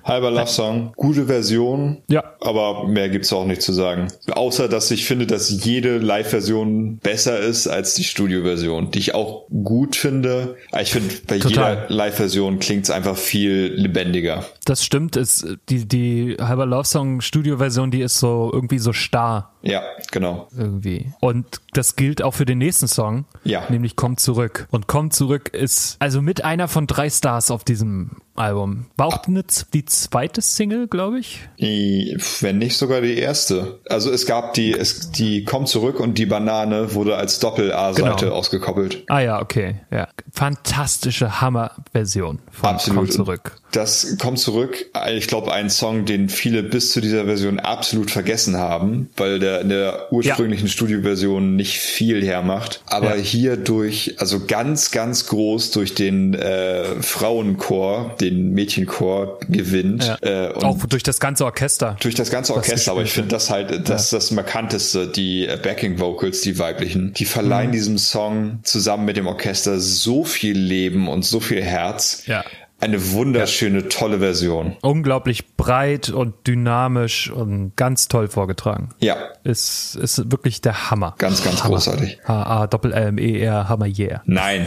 Halber 0.04 0.30
Love 0.30 0.46
Song, 0.46 0.92
gute 0.96 1.26
Version. 1.26 2.02
Ja. 2.08 2.34
Aber 2.40 2.86
mehr 2.86 3.08
gibt's 3.08 3.32
auch 3.32 3.46
nicht 3.46 3.62
zu 3.62 3.72
sagen. 3.72 4.08
Außer, 4.30 4.68
dass 4.68 4.90
ich 4.90 5.06
finde, 5.06 5.26
dass 5.26 5.64
jede 5.64 5.98
Live-Version 5.98 6.98
besser 6.98 7.38
ist 7.38 7.66
als 7.66 7.94
die 7.94 8.04
Studio-Version, 8.04 8.90
die 8.90 8.98
ich 8.98 9.14
auch 9.14 9.46
gut 9.64 9.96
finde. 9.96 10.56
Ich 10.78 10.92
finde, 10.92 11.14
bei 11.26 11.38
Total. 11.38 11.74
jeder 11.74 11.90
Live-Version 11.90 12.58
klingt's 12.58 12.90
einfach 12.90 13.16
viel 13.16 13.72
lebendiger. 13.74 14.44
Das 14.66 14.84
stimmt. 14.84 15.16
Es, 15.16 15.46
die, 15.68 15.86
die 15.86 16.36
Halber 16.40 16.66
Love 16.66 16.84
Song 16.84 17.20
Studio-Version, 17.20 17.90
die 17.90 18.02
ist 18.02 18.18
so 18.18 18.50
irgendwie 18.52 18.78
so 18.78 18.92
starr. 18.92 19.54
Ja, 19.62 19.82
genau. 20.10 20.48
Irgendwie. 20.56 21.12
Und 21.20 21.46
das 21.72 21.96
gilt 21.96 22.22
auch 22.22 22.34
für 22.34 22.46
den 22.46 22.58
nächsten 22.58 22.88
Song. 22.88 23.26
Ja. 23.44 23.64
Nämlich 23.70 23.96
Komm 23.96 24.16
zurück. 24.16 24.66
Und 24.70 24.86
Komm 24.86 25.10
zurück 25.10 25.48
ist 25.54 25.96
also 25.98 26.22
mit 26.22 26.44
einer 26.44 26.68
von 26.68 26.86
drei 26.86 27.08
Stars 27.08 27.50
auf 27.50 27.64
diesem 27.64 28.10
Album. 28.36 28.86
War 28.96 29.06
auch 29.06 29.26
eine, 29.26 29.44
die 29.72 29.84
zweite 29.84 30.42
Single, 30.42 30.88
glaube 30.88 31.18
ich? 31.18 31.40
Wenn 31.58 32.58
nicht 32.58 32.76
sogar 32.76 33.00
die 33.00 33.16
erste. 33.16 33.80
Also 33.88 34.10
es 34.10 34.26
gab 34.26 34.54
die, 34.54 34.72
es, 34.72 35.10
die 35.10 35.44
Komm 35.44 35.66
zurück 35.66 36.00
und 36.00 36.18
die 36.18 36.26
Banane 36.26 36.94
wurde 36.94 37.16
als 37.16 37.38
Doppel-A-Seite 37.38 38.26
genau. 38.26 38.36
ausgekoppelt. 38.36 39.04
Ah 39.08 39.20
ja, 39.20 39.40
okay. 39.40 39.80
Ja. 39.90 40.08
Fantastische 40.32 41.40
Hammer-Version 41.40 42.40
von 42.50 42.68
Absolut. 42.68 42.98
Komm 42.98 43.10
zurück. 43.10 43.59
Das 43.72 44.16
kommt 44.18 44.38
zurück. 44.38 44.86
Ich 45.12 45.26
glaube, 45.26 45.52
ein 45.52 45.70
Song, 45.70 46.04
den 46.04 46.28
viele 46.28 46.62
bis 46.62 46.92
zu 46.92 47.00
dieser 47.00 47.24
Version 47.24 47.58
absolut 47.58 48.10
vergessen 48.10 48.56
haben, 48.56 49.10
weil 49.16 49.38
der 49.38 49.60
in 49.60 49.68
der 49.68 50.12
ursprünglichen 50.12 50.66
ja. 50.66 50.72
Studioversion 50.72 51.56
nicht 51.56 51.78
viel 51.78 52.24
hermacht. 52.24 52.82
Aber 52.86 53.16
ja. 53.16 53.22
hier 53.22 53.56
durch, 53.56 54.16
also 54.18 54.46
ganz, 54.46 54.90
ganz 54.90 55.26
groß 55.26 55.70
durch 55.70 55.94
den 55.94 56.34
äh, 56.34 57.00
Frauenchor, 57.00 58.16
den 58.20 58.52
Mädchenchor 58.52 59.38
gewinnt. 59.48 60.04
Ja. 60.04 60.48
Äh, 60.48 60.54
Auch 60.54 60.78
durch 60.86 61.02
das 61.02 61.20
ganze 61.20 61.44
Orchester. 61.44 61.96
Durch 62.00 62.14
das 62.14 62.30
ganze 62.30 62.54
Orchester, 62.54 62.92
aber 62.92 63.02
ich 63.02 63.12
finde 63.12 63.28
das 63.30 63.50
halt, 63.50 63.88
das 63.88 64.04
ist 64.04 64.12
das 64.12 64.30
markanteste, 64.30 65.06
die 65.06 65.48
Backing 65.62 65.98
Vocals, 65.98 66.40
die 66.40 66.58
weiblichen, 66.58 67.12
die 67.14 67.24
verleihen 67.24 67.68
mhm. 67.68 67.72
diesem 67.72 67.98
Song 67.98 68.60
zusammen 68.62 69.04
mit 69.04 69.16
dem 69.16 69.26
Orchester 69.26 69.78
so 69.78 70.24
viel 70.24 70.58
Leben 70.58 71.08
und 71.08 71.24
so 71.24 71.40
viel 71.40 71.62
Herz. 71.62 72.24
Ja. 72.26 72.44
Eine 72.80 73.12
wunderschöne, 73.12 73.80
ja. 73.80 73.88
tolle 73.88 74.20
Version. 74.20 74.76
Unglaublich 74.80 75.54
breit 75.56 76.08
und 76.08 76.46
dynamisch 76.46 77.30
und 77.30 77.76
ganz 77.76 78.08
toll 78.08 78.28
vorgetragen. 78.28 78.90
Ja. 79.00 79.16
Ist, 79.44 79.96
ist 79.96 80.30
wirklich 80.32 80.62
der 80.62 80.90
Hammer. 80.90 81.14
Ganz, 81.18 81.44
ganz 81.44 81.62
Hammer. 81.62 81.74
großartig. 81.74 82.18
H-A, 82.26 82.66
Doppel-L-M-E-R, 82.66 83.68
Hammer, 83.68 83.86
yeah. 83.86 84.22
Nein. 84.24 84.66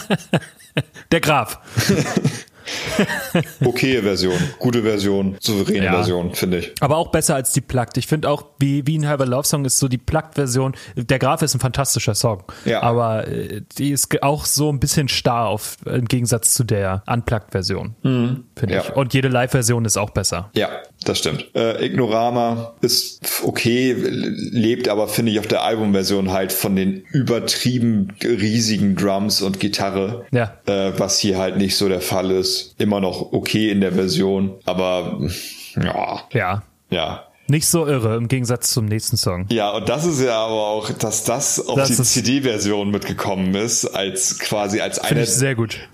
der 1.12 1.20
Graf. 1.20 1.58
okay 3.64 4.02
Version, 4.02 4.38
gute 4.58 4.82
Version, 4.82 5.36
souveräne 5.40 5.86
ja. 5.86 5.92
Version, 5.92 6.34
finde 6.34 6.58
ich. 6.58 6.72
Aber 6.80 6.96
auch 6.96 7.10
besser 7.10 7.34
als 7.34 7.52
die 7.52 7.60
Plugged. 7.60 7.96
Ich 7.96 8.06
finde 8.06 8.28
auch, 8.28 8.44
wie, 8.58 8.86
wie 8.86 8.98
ein 8.98 9.06
halber 9.06 9.26
Love 9.26 9.46
Song 9.46 9.64
ist 9.64 9.78
so 9.78 9.88
die 9.88 9.98
Plugged-Version. 9.98 10.74
Der 10.96 11.18
Graf 11.18 11.42
ist 11.42 11.54
ein 11.54 11.60
fantastischer 11.60 12.14
Song. 12.14 12.44
Ja. 12.64 12.82
Aber 12.82 13.28
äh, 13.28 13.62
die 13.78 13.90
ist 13.90 14.22
auch 14.22 14.44
so 14.44 14.70
ein 14.70 14.80
bisschen 14.80 15.08
starr 15.08 15.46
auf, 15.46 15.76
im 15.86 16.06
Gegensatz 16.06 16.54
zu 16.54 16.64
der 16.64 17.02
Unplugged-Version, 17.06 17.94
mhm. 18.02 18.44
finde 18.56 18.74
ja. 18.74 18.82
ich. 18.82 18.96
Und 18.96 19.14
jede 19.14 19.28
Live-Version 19.28 19.84
ist 19.84 19.96
auch 19.96 20.10
besser. 20.10 20.50
Ja, 20.54 20.68
das 21.08 21.18
stimmt. 21.18 21.48
Äh, 21.54 21.84
Ignorama 21.86 22.74
ist 22.80 23.42
okay, 23.42 23.92
lebt 23.92 24.88
aber, 24.88 25.08
finde 25.08 25.32
ich, 25.32 25.38
auf 25.38 25.46
der 25.46 25.62
Albumversion 25.62 26.32
halt 26.32 26.52
von 26.52 26.76
den 26.76 27.04
übertrieben 27.10 28.08
riesigen 28.22 28.96
Drums 28.96 29.42
und 29.42 29.60
Gitarre. 29.60 30.26
Ja. 30.32 30.54
Äh, 30.66 30.92
was 30.98 31.18
hier 31.18 31.38
halt 31.38 31.56
nicht 31.56 31.76
so 31.76 31.88
der 31.88 32.00
Fall 32.00 32.30
ist. 32.30 32.74
Immer 32.78 33.00
noch 33.00 33.32
okay 33.32 33.70
in 33.70 33.80
der 33.80 33.92
Version, 33.92 34.54
aber 34.64 35.20
ja. 35.76 36.22
Ja. 36.32 36.62
Ja. 36.90 37.24
Nicht 37.52 37.66
so 37.66 37.86
irre 37.86 38.16
im 38.16 38.28
Gegensatz 38.28 38.70
zum 38.70 38.86
nächsten 38.86 39.18
Song. 39.18 39.44
Ja, 39.50 39.72
und 39.72 39.86
das 39.86 40.06
ist 40.06 40.22
ja 40.22 40.38
aber 40.38 40.68
auch, 40.68 40.90
dass 40.90 41.24
das 41.24 41.60
auf 41.60 41.76
das 41.76 41.88
die 41.90 42.02
CD-Version 42.02 42.90
mitgekommen 42.90 43.54
ist, 43.54 43.84
als 43.84 44.38
quasi 44.38 44.80
als 44.80 44.98
einer 44.98 45.26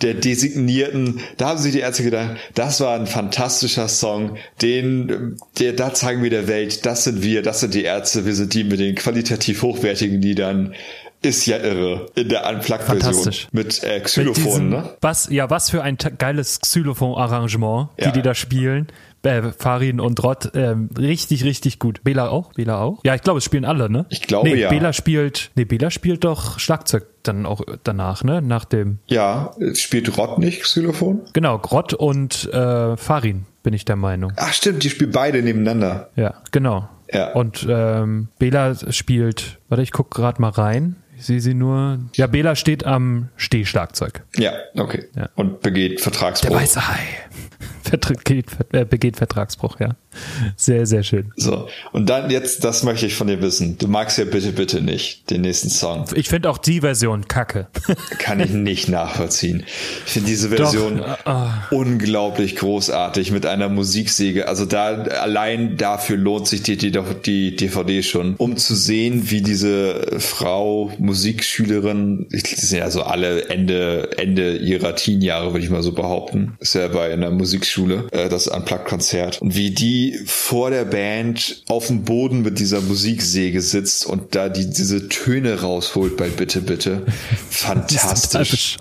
der 0.00 0.14
designierten, 0.14 1.18
da 1.36 1.48
haben 1.48 1.58
sich 1.58 1.72
die 1.72 1.80
Ärzte 1.80 2.04
gedacht, 2.04 2.36
das 2.54 2.80
war 2.80 2.94
ein 2.94 3.08
fantastischer 3.08 3.88
Song, 3.88 4.36
den, 4.62 5.36
der, 5.58 5.72
da 5.72 5.92
zeigen 5.92 6.22
wir 6.22 6.30
der 6.30 6.46
Welt, 6.46 6.86
das 6.86 7.02
sind 7.02 7.24
wir, 7.24 7.42
das 7.42 7.58
sind 7.58 7.74
die 7.74 7.82
Ärzte, 7.82 8.24
wir 8.24 8.36
sind 8.36 8.54
die 8.54 8.62
mit 8.62 8.78
den 8.78 8.94
qualitativ 8.94 9.62
hochwertigen 9.62 10.22
Liedern, 10.22 10.76
ist 11.22 11.44
ja 11.46 11.58
irre 11.58 12.06
in 12.14 12.28
der 12.28 12.48
Unplugged-Version 12.48 13.34
mit 13.50 13.82
äh, 13.82 13.98
Xylophon, 13.98 14.68
ne? 14.68 14.90
Was, 15.00 15.28
ja, 15.28 15.50
was 15.50 15.70
für 15.70 15.82
ein 15.82 15.96
geiles 15.96 16.60
Xylophon-Arrangement, 16.60 17.88
die 17.98 18.04
ja. 18.04 18.10
die 18.12 18.22
da 18.22 18.36
spielen 18.36 18.86
äh, 19.22 19.52
Farin 19.56 20.00
und 20.00 20.22
Rott, 20.22 20.50
ähm, 20.54 20.90
richtig, 20.96 21.44
richtig 21.44 21.78
gut. 21.78 22.02
Bela 22.04 22.28
auch? 22.28 22.52
Bela 22.52 22.78
auch? 22.80 23.00
Ja, 23.04 23.14
ich 23.14 23.22
glaube, 23.22 23.38
es 23.38 23.44
spielen 23.44 23.64
alle, 23.64 23.90
ne? 23.90 24.06
Ich 24.08 24.22
glaube 24.22 24.48
nee, 24.48 24.56
ja. 24.56 24.68
Bela 24.68 24.92
spielt, 24.92 25.50
nee, 25.54 25.64
Bela 25.64 25.90
spielt 25.90 26.24
doch 26.24 26.58
Schlagzeug 26.58 27.06
dann 27.22 27.46
auch 27.46 27.62
danach, 27.84 28.24
ne? 28.24 28.40
Nach 28.42 28.64
dem. 28.64 28.98
Ja, 29.06 29.54
spielt 29.74 30.16
Rott 30.16 30.38
nicht 30.38 30.62
Xylophon? 30.62 31.22
Genau, 31.32 31.56
Rott 31.56 31.94
und 31.94 32.52
äh, 32.52 32.96
Farin, 32.96 33.46
bin 33.62 33.74
ich 33.74 33.84
der 33.84 33.96
Meinung. 33.96 34.32
Ach 34.36 34.52
stimmt, 34.52 34.82
die 34.84 34.90
spielen 34.90 35.12
beide 35.12 35.42
nebeneinander. 35.42 36.10
Ja, 36.16 36.34
genau. 36.50 36.88
Ja. 37.12 37.32
Und 37.32 37.66
ähm, 37.68 38.28
Bela 38.38 38.74
spielt, 38.92 39.58
warte, 39.68 39.82
ich 39.82 39.92
guck 39.92 40.10
gerade 40.10 40.40
mal 40.40 40.50
rein. 40.50 40.96
Ich 41.16 41.26
sehe 41.26 41.40
sie 41.40 41.54
nur. 41.54 41.98
Ja, 42.14 42.28
Bela 42.28 42.54
steht 42.54 42.86
am 42.86 43.30
Stehschlagzeug. 43.36 44.22
Ja, 44.36 44.52
okay. 44.76 45.06
Ja. 45.16 45.28
Und 45.34 45.62
begeht 45.62 46.00
Vertragsbruch. 46.00 46.50
Der 46.50 46.60
weiße 46.60 46.86
Hai. 46.86 47.00
Begeht, 47.90 48.46
äh, 48.72 48.84
begeht 48.84 49.16
Vertragsbruch, 49.16 49.80
ja. 49.80 49.96
Sehr, 50.56 50.86
sehr 50.86 51.02
schön. 51.02 51.32
So, 51.36 51.68
und 51.92 52.08
dann 52.08 52.30
jetzt, 52.30 52.64
das 52.64 52.82
möchte 52.82 53.06
ich 53.06 53.14
von 53.14 53.26
dir 53.26 53.40
wissen. 53.40 53.78
Du 53.78 53.88
magst 53.88 54.18
ja 54.18 54.24
bitte, 54.24 54.52
bitte 54.52 54.80
nicht 54.80 55.30
den 55.30 55.42
nächsten 55.42 55.68
Song. 55.68 56.06
Ich 56.14 56.28
finde 56.28 56.50
auch 56.50 56.58
die 56.58 56.80
Version 56.80 57.28
kacke. 57.28 57.68
Kann 58.18 58.40
ich 58.40 58.50
nicht 58.50 58.88
nachvollziehen. 58.88 59.64
Ich 60.06 60.12
finde 60.12 60.28
diese 60.28 60.48
Version 60.48 60.98
Doch, 60.98 61.26
uh, 61.26 61.76
unglaublich 61.76 62.56
großartig 62.56 63.30
mit 63.30 63.46
einer 63.46 63.68
Musiksäge. 63.68 64.48
Also 64.48 64.64
da, 64.64 65.02
allein 65.04 65.76
dafür 65.76 66.16
lohnt 66.16 66.48
sich 66.48 66.62
die, 66.62 66.76
die, 66.76 66.92
die 67.24 67.56
DVD 67.56 68.02
schon, 68.02 68.34
um 68.36 68.56
zu 68.56 68.74
sehen, 68.74 69.30
wie 69.30 69.42
diese 69.42 70.18
Frau, 70.18 70.92
Musikschülerin, 70.98 72.26
die 72.30 72.38
sind 72.38 72.78
ja 72.78 72.90
so 72.90 73.02
alle 73.02 73.48
Ende, 73.48 74.18
Ende 74.18 74.56
ihrer 74.56 74.96
Teenjahre, 74.96 75.52
würde 75.52 75.64
ich 75.64 75.70
mal 75.70 75.82
so 75.82 75.92
behaupten. 75.92 76.56
Ist 76.60 76.74
ja 76.74 76.88
bei 76.88 77.12
einer 77.12 77.30
Musikschule, 77.30 77.77
äh, 78.10 78.28
das 78.28 78.48
Unplugged-Konzert. 78.48 79.40
Und 79.40 79.54
wie 79.54 79.70
die 79.70 80.18
vor 80.26 80.70
der 80.70 80.84
Band 80.84 81.62
auf 81.68 81.88
dem 81.88 82.02
Boden 82.02 82.42
mit 82.42 82.58
dieser 82.58 82.80
Musiksäge 82.80 83.60
sitzt 83.60 84.06
und 84.06 84.34
da 84.34 84.48
die, 84.48 84.68
diese 84.68 85.08
Töne 85.08 85.60
rausholt 85.60 86.16
bei 86.16 86.28
Bitte, 86.28 86.60
Bitte. 86.60 87.02
Fantastisch. 87.50 88.76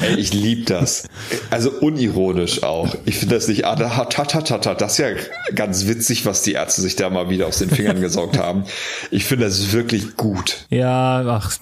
Ey, 0.00 0.14
ich 0.16 0.32
lieb 0.32 0.66
das. 0.66 1.04
Also 1.50 1.70
unironisch 1.70 2.62
auch. 2.62 2.94
Ich 3.04 3.16
finde 3.16 3.34
das 3.34 3.48
nicht, 3.48 3.64
ah, 3.64 3.76
da, 3.76 4.04
ta, 4.04 4.24
ta, 4.24 4.42
ta, 4.42 4.58
ta, 4.58 4.74
das 4.74 4.92
ist 4.92 4.98
ja 4.98 5.08
ganz 5.54 5.86
witzig, 5.86 6.26
was 6.26 6.42
die 6.42 6.52
Ärzte 6.52 6.82
sich 6.82 6.96
da 6.96 7.10
mal 7.10 7.30
wieder 7.30 7.46
aus 7.46 7.58
den 7.58 7.70
Fingern 7.70 8.00
gesaugt 8.00 8.38
haben. 8.38 8.64
Ich 9.10 9.24
finde 9.24 9.46
das 9.46 9.72
wirklich 9.72 10.16
gut. 10.16 10.66
Ja, 10.70 11.24
ach, 11.26 11.58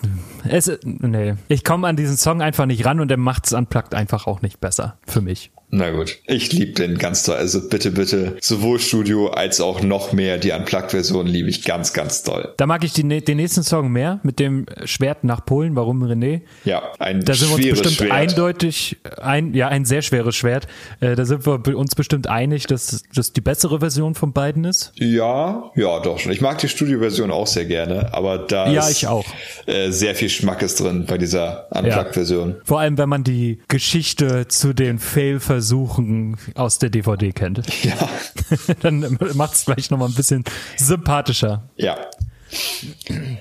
es, 0.49 0.71
nee. 0.83 1.35
Ich 1.49 1.65
komme 1.65 1.89
an 1.89 1.97
diesen 1.97 2.17
Song 2.17 2.43
einfach 2.43 2.67
nicht 2.67 2.85
ran 2.85 3.01
und 3.01 3.09
der 3.09 3.17
macht 3.17 3.47
es 3.47 3.53
unplugged 3.53 3.95
einfach 3.95 4.27
auch 4.27 4.43
nicht 4.43 4.61
besser. 4.61 4.97
Für 5.07 5.21
mich. 5.21 5.51
Na 5.77 5.91
gut, 5.91 6.17
ich 6.27 6.55
liebe 6.55 6.73
den 6.73 6.97
ganz 6.97 7.23
toll. 7.25 7.37
Also 7.37 7.69
bitte, 7.69 7.91
bitte, 7.91 8.39
sowohl 8.41 8.79
Studio 8.79 9.29
als 9.29 9.61
auch 9.61 9.83
noch 9.83 10.15
mehr 10.15 10.39
die 10.39 10.53
Unplugged-Version 10.53 11.27
liebe 11.27 11.51
ich 11.51 11.65
ganz, 11.65 11.93
ganz 11.93 12.23
toll. 12.23 12.55
Da 12.57 12.65
mag 12.65 12.83
ich 12.83 12.95
die, 12.95 13.03
den 13.03 13.37
nächsten 13.37 13.63
Song 13.63 13.93
mehr 13.93 14.19
mit 14.23 14.39
dem 14.39 14.65
Schwert 14.87 15.23
nach 15.23 15.45
Polen. 15.45 15.77
Warum 15.77 16.03
René? 16.03 16.41
Ja, 16.65 16.83
ein 16.99 17.23
da 17.23 17.35
sind 17.35 17.51
wir 17.51 17.57
uns 17.57 17.83
bestimmt 17.83 18.09
Schwert. 18.09 18.11
eindeutig, 18.11 18.97
ein, 19.21 19.53
ja, 19.53 19.69
ein 19.69 19.85
sehr 19.85 20.01
schweres 20.01 20.35
Schwert. 20.35 20.67
Äh, 21.01 21.15
da 21.15 21.27
sind 21.27 21.45
wir 21.45 21.77
uns 21.77 21.95
bestimmt 21.95 22.27
einig, 22.27 22.67
dass 22.67 23.05
das 23.15 23.35
die 23.35 23.43
bessere 23.43 23.81
Version 23.81 24.15
von 24.15 24.33
beiden 24.33 24.65
ist. 24.65 24.93
Ja, 24.95 25.73
ja, 25.75 26.01
doch 26.01 26.19
schon. 26.19 26.33
Ich 26.33 26.41
mag 26.41 26.57
die 26.57 26.69
Studio-Version 26.69 27.31
auch 27.31 27.47
sehr 27.47 27.67
gerne, 27.67 28.15
aber 28.15 28.39
da 28.39 28.73
ja, 28.73 28.81
ist 28.81 28.93
ich 28.93 29.09
auch. 29.09 29.27
Äh, 29.67 29.91
sehr 29.91 30.15
viel 30.15 30.31
Schmackes 30.31 30.77
drin 30.77 31.05
bei 31.07 31.19
dieser 31.19 31.69
Unplugged-Version. 31.71 32.51
Ja. 32.53 32.57
Vor 32.65 32.81
allem, 32.81 32.97
wenn 32.97 33.11
man 33.11 33.25
die 33.25 33.59
Geschichte 33.69 34.49
zu 34.49 34.73
den 34.73 34.99
Fail-Versionen 34.99 35.66
Versuchen 35.67 36.37
aus 36.55 36.79
der 36.79 36.91
DVD 36.91 37.33
kennt. 37.33 37.63
Ja. 37.83 38.09
Dann 38.81 39.19
macht 39.35 39.55
es 39.55 39.65
gleich 39.65 39.91
nochmal 39.91 40.09
ein 40.09 40.15
bisschen 40.15 40.45
sympathischer. 40.77 41.69
Ja. 41.77 41.97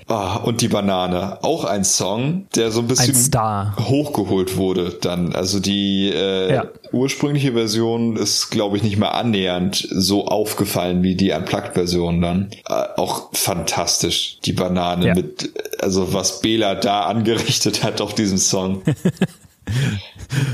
Ah, 0.08 0.36
und 0.36 0.60
die 0.60 0.68
Banane, 0.68 1.42
auch 1.42 1.64
ein 1.64 1.84
Song, 1.84 2.46
der 2.54 2.70
so 2.72 2.80
ein 2.80 2.88
bisschen 2.88 3.14
ein 3.38 3.76
hochgeholt 3.78 4.56
wurde 4.56 4.98
dann. 5.00 5.34
Also 5.34 5.60
die 5.60 6.10
äh, 6.12 6.52
ja. 6.52 6.64
ursprüngliche 6.92 7.52
Version 7.52 8.16
ist, 8.16 8.50
glaube 8.50 8.76
ich, 8.76 8.82
nicht 8.82 8.98
mehr 8.98 9.14
annähernd 9.14 9.86
so 9.90 10.26
aufgefallen 10.26 11.02
wie 11.04 11.14
die 11.14 11.30
Unplugged-Version 11.30 12.20
dann. 12.20 12.50
Äh, 12.68 12.72
auch 12.96 13.30
fantastisch, 13.32 14.38
die 14.44 14.52
Banane 14.52 15.06
ja. 15.06 15.14
mit, 15.14 15.50
also 15.80 16.12
was 16.12 16.40
Bela 16.40 16.74
da 16.74 17.02
angerichtet 17.02 17.84
hat 17.84 18.00
auf 18.00 18.14
diesem 18.14 18.38
Song. 18.38 18.82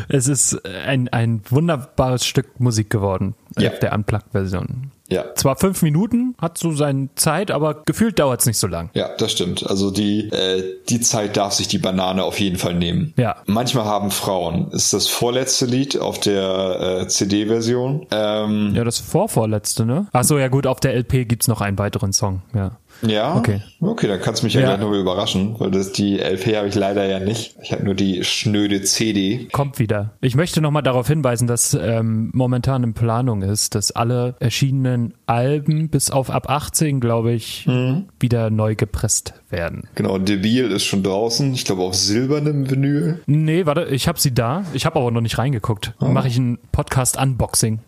es 0.09 0.29
ist 0.29 0.65
ein, 0.67 1.09
ein 1.09 1.43
wunderbares 1.49 2.27
Stück 2.27 2.61
Musik 2.61 2.91
geworden, 2.91 3.35
ja. 3.59 3.71
der 3.71 3.93
Unplugged-Version. 3.93 4.91
Ja. 5.13 5.35
Zwar 5.35 5.57
fünf 5.57 5.83
Minuten, 5.83 6.35
hat 6.41 6.57
so 6.57 6.73
seine 6.73 7.11
Zeit, 7.17 7.51
aber 7.51 7.83
gefühlt 7.85 8.19
dauert 8.19 8.41
es 8.41 8.47
nicht 8.47 8.57
so 8.57 8.67
lang. 8.67 8.89
Ja, 8.95 9.11
das 9.19 9.33
stimmt. 9.33 9.69
Also 9.69 9.91
die, 9.91 10.31
äh, 10.31 10.79
die 10.89 11.01
Zeit 11.01 11.37
darf 11.37 11.53
sich 11.53 11.69
die 11.69 11.79
Banane 11.79 12.25
auf 12.25 12.41
jeden 12.41 12.57
Fall 12.57 12.75
nehmen. 12.75 13.13
Ja. 13.19 13.37
Manchmal 13.45 13.85
haben 13.85 14.11
Frauen. 14.11 14.71
Ist 14.71 14.95
das 14.95 15.09
vorletzte 15.09 15.67
Lied 15.67 15.99
auf 15.99 16.19
der 16.19 17.03
äh, 17.03 17.09
CD-Version. 17.09 18.07
Ähm, 18.11 18.73
ja, 18.75 18.85
das 18.85 19.01
vorvorletzte, 19.01 19.85
ne? 19.85 20.07
Ach 20.13 20.25
so, 20.25 20.39
ja 20.39 20.49
gut, 20.49 20.67
auf 20.67 20.81
der 20.81 20.95
LP 20.95 21.29
gibt's 21.29 21.47
noch 21.47 21.61
einen 21.61 21.79
weiteren 21.79 22.15
Song, 22.15 22.41
ja. 22.55 22.79
Ja, 23.03 23.35
okay. 23.37 23.63
Okay, 23.81 24.07
dann 24.07 24.21
kannst 24.21 24.43
du 24.43 24.47
mich 24.47 24.55
ja, 24.55 24.61
ja. 24.61 24.67
gleich 24.69 24.81
nochmal 24.81 25.01
überraschen, 25.01 25.59
weil 25.59 25.71
das 25.71 25.93
die 25.93 26.19
LP 26.19 26.57
habe 26.57 26.69
ich 26.69 26.75
leider 26.75 27.05
ja 27.05 27.19
nicht. 27.19 27.57
Ich 27.63 27.73
habe 27.73 27.85
nur 27.85 27.95
die 27.95 28.25
schnöde 28.25 28.83
CD. 28.83 29.49
Kommt 29.53 29.79
wieder. 29.79 30.13
Ich 30.21 30.37
möchte 30.37 30.61
nochmal 30.61 30.83
darauf 30.83 31.09
hinweisen, 31.09 31.47
dass 31.49 31.75
ähm, 31.75 32.31
momentan 32.33 32.85
in 32.85 32.95
Planung 32.95 33.43
ist, 33.43 33.75
dass 33.75 33.91
alle 33.91 34.37
erschienenen 34.39 35.15
Alben 35.27 35.89
bis 35.89 36.11
auf 36.11 36.31
ab 36.31 36.49
18, 36.49 37.01
glaube 37.01 37.33
ich, 37.33 37.67
mhm. 37.67 38.07
wieder 38.21 38.51
neu 38.51 38.77
gepresst 38.77 39.35
werden. 39.51 39.89
Genau, 39.95 40.19
Debil 40.19 40.71
ist 40.71 40.85
schon 40.85 41.03
draußen. 41.03 41.53
Ich 41.55 41.65
glaube 41.65 41.83
auf 41.83 41.95
silbernem 41.95 42.71
Vinyl. 42.71 43.21
Nee, 43.27 43.67
warte, 43.67 43.85
ich 43.85 44.07
habe 44.07 44.21
sie 44.21 44.33
da. 44.33 44.65
Ich 44.75 44.87
habe 44.87 44.99
aber 45.01 45.11
noch 45.11 45.21
nicht 45.21 45.39
reingeguckt. 45.39 45.95
Oh. 46.01 46.07
Mache 46.07 46.29
ich 46.29 46.39
ein 46.39 46.59
Podcast-Unboxing. 46.71 47.81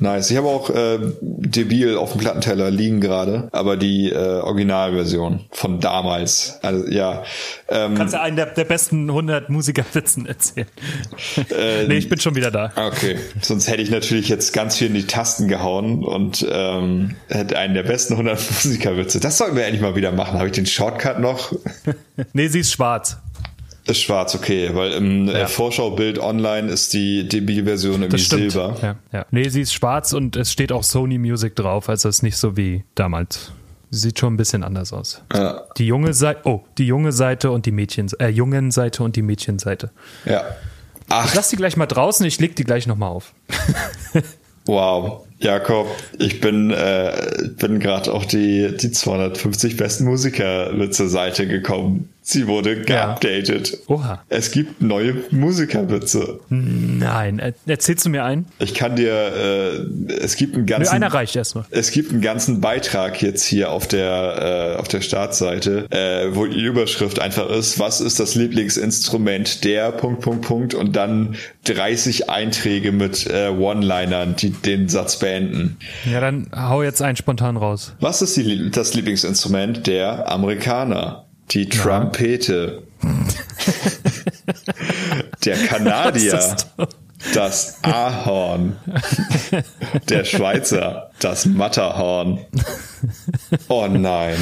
Nice. 0.00 0.30
Ich 0.30 0.36
habe 0.36 0.48
auch 0.48 0.70
äh, 0.70 0.98
Debil 1.20 1.96
auf 1.96 2.12
dem 2.12 2.20
Plattenteller 2.20 2.70
liegen 2.70 3.00
gerade, 3.00 3.48
aber 3.52 3.76
die 3.76 4.10
äh, 4.10 4.16
Originalversion 4.16 5.44
von 5.50 5.78
damals. 5.80 6.58
Also 6.62 6.86
ja. 6.88 7.22
Ähm, 7.68 7.94
Kannst 7.94 8.14
du 8.14 8.20
einen 8.20 8.36
der, 8.36 8.46
der 8.46 8.64
besten 8.64 9.10
100 9.10 9.50
Musikerwitzen 9.50 10.26
erzählen? 10.26 10.66
Äh, 11.50 11.84
nee, 11.88 11.98
ich 11.98 12.08
bin 12.08 12.18
schon 12.18 12.34
wieder 12.34 12.50
da. 12.50 12.72
Okay. 12.74 13.18
Sonst 13.42 13.68
hätte 13.68 13.82
ich 13.82 13.90
natürlich 13.90 14.28
jetzt 14.28 14.52
ganz 14.52 14.78
viel 14.78 14.88
in 14.88 14.94
die 14.94 15.06
Tasten 15.06 15.48
gehauen 15.48 16.02
und 16.02 16.46
ähm, 16.50 17.16
hätte 17.28 17.58
einen 17.58 17.74
der 17.74 17.82
besten 17.82 18.14
100 18.14 18.38
Musikerwitze. 18.64 19.20
Das 19.20 19.36
sollten 19.36 19.56
wir 19.56 19.64
endlich 19.64 19.82
mal 19.82 19.96
wieder 19.96 20.12
machen. 20.12 20.38
Habe 20.38 20.46
ich 20.46 20.52
den 20.52 20.66
Shortcut 20.66 21.20
noch? 21.20 21.52
nee, 22.32 22.48
sie 22.48 22.60
ist 22.60 22.72
schwarz. 22.72 23.18
Ist 23.86 24.02
schwarz, 24.02 24.34
okay, 24.34 24.70
weil 24.74 24.92
im 24.92 25.28
äh, 25.28 25.40
ja. 25.40 25.46
Vorschaubild 25.46 26.18
online 26.18 26.70
ist 26.70 26.92
die 26.92 27.26
DB-Version 27.26 28.02
irgendwie 28.02 28.18
silber. 28.18 28.76
Ja, 28.82 28.96
ja. 29.12 29.26
Nee, 29.30 29.48
sie 29.48 29.62
ist 29.62 29.72
schwarz 29.72 30.12
und 30.12 30.36
es 30.36 30.52
steht 30.52 30.70
auch 30.70 30.84
Sony 30.84 31.18
Music 31.18 31.56
drauf, 31.56 31.88
also 31.88 32.08
ist 32.08 32.22
nicht 32.22 32.36
so 32.36 32.56
wie 32.56 32.84
damals. 32.94 33.52
Sieht 33.92 34.20
schon 34.20 34.34
ein 34.34 34.36
bisschen 34.36 34.62
anders 34.62 34.92
aus. 34.92 35.22
Ja. 35.34 35.64
Die 35.76 35.86
junge 35.86 36.14
Seite, 36.14 36.42
oh, 36.44 36.62
die 36.78 36.86
junge 36.86 37.10
Seite 37.10 37.50
und 37.50 37.66
die 37.66 37.72
Mädchen, 37.72 38.08
äh, 38.20 38.28
jungen 38.28 38.70
Seite 38.70 39.02
und 39.02 39.16
die 39.16 39.22
Mädchenseite. 39.22 39.90
Ja. 40.24 40.44
Ach. 41.08 41.26
Ich 41.26 41.34
lass 41.34 41.48
die 41.48 41.56
gleich 41.56 41.76
mal 41.76 41.86
draußen, 41.86 42.24
ich 42.24 42.38
leg 42.38 42.54
die 42.54 42.64
gleich 42.64 42.86
nochmal 42.86 43.10
auf. 43.10 43.34
wow. 44.66 45.24
Jakob, 45.40 45.88
ich 46.18 46.40
bin, 46.40 46.70
äh, 46.70 47.48
bin 47.56 47.80
gerade 47.80 48.12
auf 48.12 48.26
die, 48.26 48.76
die 48.76 48.92
250 48.92 49.76
besten 49.76 50.04
Musiker-Witze 50.04 51.08
Seite 51.08 51.48
gekommen. 51.48 52.10
Sie 52.32 52.46
wurde 52.46 52.82
geupdatet. 52.82 53.72
Ja. 53.72 53.78
Oha. 53.88 54.22
Es 54.28 54.52
gibt 54.52 54.80
neue 54.80 55.16
Musikerwitze. 55.32 56.38
Nein, 56.48 57.42
erzählst 57.66 58.06
du 58.06 58.10
mir 58.10 58.24
einen? 58.24 58.46
Ich 58.60 58.72
kann 58.74 58.94
dir, 58.94 59.12
äh, 59.12 60.12
es 60.12 60.36
gibt 60.36 60.54
einen 60.54 60.64
ganzen. 60.64 60.90
Nö, 60.92 60.96
einer 60.96 61.12
reicht 61.12 61.34
erstmal. 61.34 61.64
Es 61.70 61.90
gibt 61.90 62.12
einen 62.12 62.20
ganzen 62.20 62.60
Beitrag 62.60 63.20
jetzt 63.20 63.44
hier 63.44 63.72
auf 63.72 63.88
der, 63.88 64.76
äh, 64.76 64.78
auf 64.78 64.86
der 64.86 65.00
Startseite, 65.00 65.86
äh, 65.90 66.32
wo 66.36 66.46
die 66.46 66.62
Überschrift 66.62 67.18
einfach 67.18 67.50
ist, 67.50 67.80
was 67.80 68.00
ist 68.00 68.20
das 68.20 68.36
Lieblingsinstrument 68.36 69.64
der 69.64 69.90
Punkt, 69.90 70.20
Punkt, 70.20 70.46
Punkt 70.46 70.74
und 70.74 70.94
dann 70.94 71.34
30 71.64 72.30
Einträge 72.30 72.92
mit 72.92 73.26
äh, 73.26 73.48
One-Linern, 73.48 74.36
die 74.36 74.50
den 74.50 74.88
Satz 74.88 75.18
beenden. 75.18 75.78
Ja, 76.08 76.20
dann 76.20 76.46
hau 76.54 76.84
jetzt 76.84 77.02
einen 77.02 77.16
spontan 77.16 77.56
raus. 77.56 77.92
Was 77.98 78.22
ist 78.22 78.36
die, 78.36 78.70
das 78.70 78.94
Lieblingsinstrument 78.94 79.88
der 79.88 80.30
Amerikaner? 80.30 81.26
Die 81.50 81.68
Trompete. 81.68 82.82
Der 85.44 85.56
Kanadier. 85.66 86.56
Das 87.34 87.78
Ahorn. 87.82 88.76
Der 90.08 90.24
Schweizer. 90.24 91.10
Das 91.18 91.46
Matterhorn. 91.46 92.38
Oh 93.68 93.86
nein. 93.88 94.36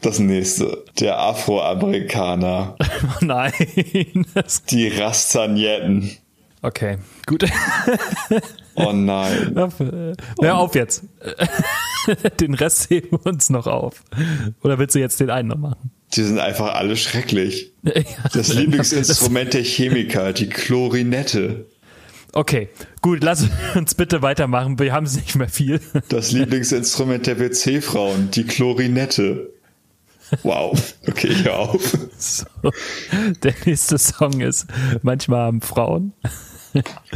Das 0.00 0.18
nächste. 0.18 0.84
Der 1.00 1.18
Afroamerikaner. 1.18 2.76
Oh 2.80 3.24
nein. 3.24 3.52
Die 4.70 4.88
Rastagnetten. 4.88 6.10
Okay, 6.62 6.96
gut. 7.26 7.44
Oh 8.74 8.92
nein. 8.92 9.54
Hör 10.40 10.58
auf 10.58 10.74
jetzt. 10.74 11.04
Den 12.40 12.54
Rest 12.54 12.90
heben 12.90 13.12
wir 13.12 13.26
uns 13.26 13.50
noch 13.50 13.66
auf. 13.66 14.02
Oder 14.62 14.78
willst 14.78 14.94
du 14.94 14.98
jetzt 14.98 15.20
den 15.20 15.30
einen 15.30 15.48
noch 15.48 15.58
machen? 15.58 15.90
Die 16.12 16.22
sind 16.22 16.38
einfach 16.38 16.74
alle 16.74 16.96
schrecklich. 16.96 17.72
Das 18.32 18.52
Lieblingsinstrument 18.52 19.52
der 19.54 19.62
Chemiker, 19.62 20.32
die 20.32 20.48
Chlorinette. 20.48 21.66
Okay, 22.32 22.68
gut, 23.00 23.22
lass 23.22 23.46
uns 23.74 23.94
bitte 23.94 24.22
weitermachen. 24.22 24.78
Wir 24.78 24.92
haben 24.92 25.06
es 25.06 25.16
nicht 25.16 25.36
mehr 25.36 25.48
viel. 25.48 25.80
Das 26.08 26.32
Lieblingsinstrument 26.32 27.26
der 27.26 27.38
WC-Frauen, 27.38 28.30
die 28.30 28.44
Chlorinette. 28.44 29.50
Wow, 30.42 30.94
okay, 31.06 31.28
ich 31.28 31.44
hör 31.44 31.58
auf. 31.58 31.96
So, 32.18 32.46
der 33.42 33.54
nächste 33.66 33.98
Song 33.98 34.40
ist 34.40 34.66
Manchmal 35.02 35.40
haben 35.40 35.60
Frauen. 35.60 36.12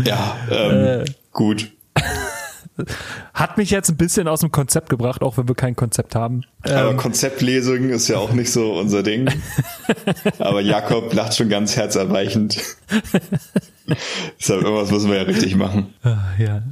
Ja, 0.05 0.37
ähm, 0.51 1.03
äh, 1.03 1.05
gut. 1.33 1.73
Hat 3.35 3.59
mich 3.59 3.71
jetzt 3.71 3.89
ein 3.89 3.97
bisschen 3.97 4.29
aus 4.29 4.41
dem 4.41 4.53
Konzept 4.53 4.89
gebracht, 4.89 5.23
auch 5.23 5.37
wenn 5.37 5.49
wir 5.49 5.55
kein 5.55 5.77
Konzept 5.77 6.15
haben. 6.15 6.45
Aber 6.63 6.91
ähm, 6.91 6.97
Konzeptlesung 6.97 7.91
ist 7.91 8.09
ja 8.09 8.19
auch 8.19 8.33
nicht 8.33 8.53
so 8.53 8.73
unser 8.75 9.03
Ding. 9.03 9.29
Aber 10.39 10.61
Jakob 10.61 11.13
lacht 11.13 11.37
schon 11.37 11.49
ganz 11.49 11.77
herzerweichend. 11.77 12.59
Deshalb 14.39 14.63
irgendwas 14.63 14.91
müssen 14.91 15.11
wir 15.11 15.17
ja 15.17 15.23
richtig 15.23 15.57
machen. 15.57 15.95
Ah, 16.03 16.19
ja. 16.39 16.63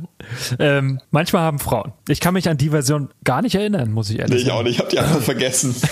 Ähm, 0.58 1.00
manchmal 1.10 1.42
haben 1.42 1.58
Frauen. 1.58 1.92
Ich 2.08 2.20
kann 2.20 2.34
mich 2.34 2.48
an 2.48 2.58
die 2.58 2.70
Version 2.70 3.08
gar 3.24 3.42
nicht 3.42 3.54
erinnern, 3.54 3.90
muss 3.92 4.10
ich 4.10 4.18
ehrlich 4.18 4.44
nee, 4.44 4.50
sagen. 4.50 4.50
Ich 4.50 4.52
auch 4.52 4.62
nicht, 4.62 4.74
ich 4.74 4.78
habe 4.80 4.90
die 4.90 4.98
einfach 4.98 5.22
vergessen. 5.22 5.74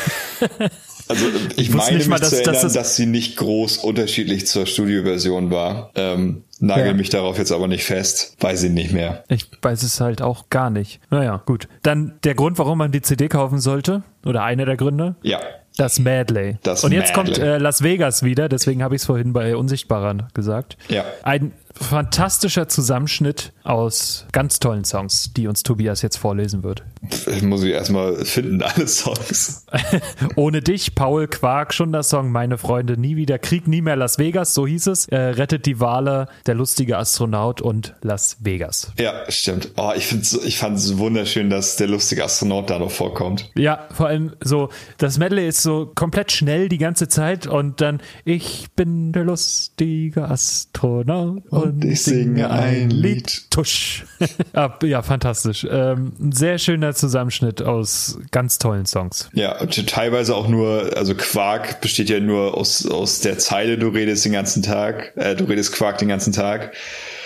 Also 1.07 1.27
ich, 1.57 1.69
ich 1.69 1.75
meine 1.75 1.99
mich 1.99 2.09
mal, 2.09 2.19
dass, 2.19 2.31
zu 2.31 2.37
erinnern, 2.37 2.63
dass, 2.63 2.73
dass, 2.73 2.97
sie 2.97 3.05
nicht 3.05 3.37
groß 3.37 3.79
unterschiedlich 3.79 4.47
zur 4.47 4.65
Studioversion 4.65 5.51
war. 5.51 5.91
Ähm, 5.97 6.45
nagel 6.67 6.87
ja. 6.87 6.95
mich 6.95 7.11
darauf 7.11 7.39
jetzt 7.39 7.53
aber 7.53 7.69
nicht 7.69 7.85
fest. 7.85 8.37
Weiß 8.41 8.63
ich 8.63 8.73
nicht 8.73 8.93
mehr. 8.93 9.25
Ich 9.29 9.49
weiß 9.63 9.83
es 9.83 10.01
halt 10.01 10.23
auch 10.23 10.51
gar 10.51 10.71
nicht. 10.71 11.01
Naja, 11.11 11.43
gut. 11.47 11.69
Dann 11.83 12.15
der 12.25 12.35
Grund, 12.35 12.59
warum 12.59 12.79
man 12.79 12.93
die 12.93 13.03
CD 13.03 13.29
kaufen 13.29 13.61
sollte, 13.61 14.03
oder 14.25 14.43
einer 14.43 14.65
der 14.65 14.77
Gründe? 14.77 15.17
Ja. 15.23 15.41
Das 15.77 15.99
Medley. 15.99 16.59
Das 16.63 16.85
Und 16.85 16.93
jetzt 16.93 17.17
Madley. 17.17 17.35
kommt 17.35 17.45
äh, 17.45 17.59
Las 17.59 17.83
Vegas 17.83 18.23
wieder, 18.23 18.49
deswegen 18.49 18.83
habe 18.83 18.95
ich 18.95 19.03
es 19.03 19.07
vorhin 19.07 19.33
bei 19.33 19.57
Unsichtbarern 19.57 20.29
gesagt. 20.33 20.77
Ja. 20.89 21.05
Ein 21.25 21.53
fantastischer 21.73 22.69
Zusammenschnitt 22.69 23.53
aus 23.65 24.27
ganz 24.33 24.61
tollen 24.61 24.85
Songs, 24.85 25.33
die 25.35 25.47
uns 25.47 25.63
Tobias 25.63 26.03
jetzt 26.03 26.19
vorlesen 26.19 26.63
wird. 26.63 26.85
Ich 27.27 27.43
muss 27.43 27.63
ich 27.63 27.73
erstmal 27.73 28.25
finden, 28.25 28.63
alle 28.63 28.87
Songs. 28.87 29.67
Ohne 30.37 30.61
dich, 30.61 30.95
Paul 30.95 31.27
Quark, 31.29 31.73
schon 31.73 31.91
der 31.91 32.03
Song 32.03 32.31
Meine 32.31 32.59
Freunde, 32.59 32.99
nie 32.99 33.17
wieder 33.17 33.39
Krieg, 33.39 33.67
nie 33.67 33.81
mehr 33.81 33.97
Las 33.97 34.19
Vegas, 34.19 34.55
so 34.55 34.67
hieß 34.67 34.87
es. 34.89 35.07
Äh, 35.09 35.17
rettet 35.17 35.65
die 35.67 35.81
Wale, 35.81 36.29
der 36.47 36.55
lustige 36.55 36.99
Astronaut 36.99 37.63
und 37.63 37.95
Las 38.03 38.37
Vegas. 38.41 38.93
Ja, 38.99 39.31
stimmt. 39.31 39.71
Oh, 39.77 39.93
ich, 39.97 40.15
ich 40.45 40.59
fand 40.59 40.77
es 40.77 40.99
wunderschön, 40.99 41.49
dass 41.49 41.77
der 41.77 41.89
lustige 41.89 42.25
Astronaut 42.25 42.69
da 42.69 42.79
noch 42.79 42.91
vorkommt. 42.91 43.51
Ja, 43.57 43.89
vor 43.93 44.09
allem 44.09 44.33
so, 44.43 44.69
das 44.99 45.19
Medley 45.19 45.49
ist 45.49 45.63
so 45.63 45.91
komplett 45.95 46.33
schnell 46.33 46.69
die 46.69 46.79
ganze 46.79 47.09
Zeit 47.09 47.47
und 47.47 47.81
dann 47.81 48.01
ich 48.25 48.67
bin 48.77 49.13
der 49.13 49.25
lustige 49.25 50.29
Astronaut 50.29 51.43
und, 51.49 51.63
und 51.63 51.85
ich 51.85 52.03
singe 52.03 52.51
ein 52.51 52.91
Lied. 52.91 53.51
Tusch. 53.55 54.05
ja, 54.83 55.03
fantastisch. 55.03 55.65
Ähm, 55.71 56.13
ein 56.19 56.33
sehr 56.33 56.59
schöner 56.59 56.93
Zusammenschnitt 56.93 57.63
aus 57.63 58.19
ganz 58.33 58.59
tollen 58.59 58.85
Songs. 58.85 59.31
Ja, 59.33 59.61
und 59.61 59.89
teilweise 59.89 60.35
auch 60.35 60.49
nur, 60.49 60.97
also 60.97 61.15
Quark 61.15 61.81
besteht 61.81 62.11
ja 62.11 62.19
nur 62.19 62.59
aus, 62.59 62.85
aus 62.85 63.21
der 63.21 63.39
Zeile, 63.39 63.79
du 63.79 63.89
redest 63.91 64.25
den 64.25 64.33
ganzen 64.33 64.65
Tag, 64.65 65.13
äh, 65.17 65.37
du 65.37 65.45
redest 65.45 65.73
Quark 65.73 65.99
den 65.99 66.09
ganzen 66.09 66.33
Tag. 66.33 66.75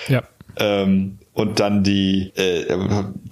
Ja. 0.09 0.23
Ähm, 0.57 1.19
und 1.39 1.61
dann 1.61 1.85
die, 1.85 2.33
äh, 2.35 2.65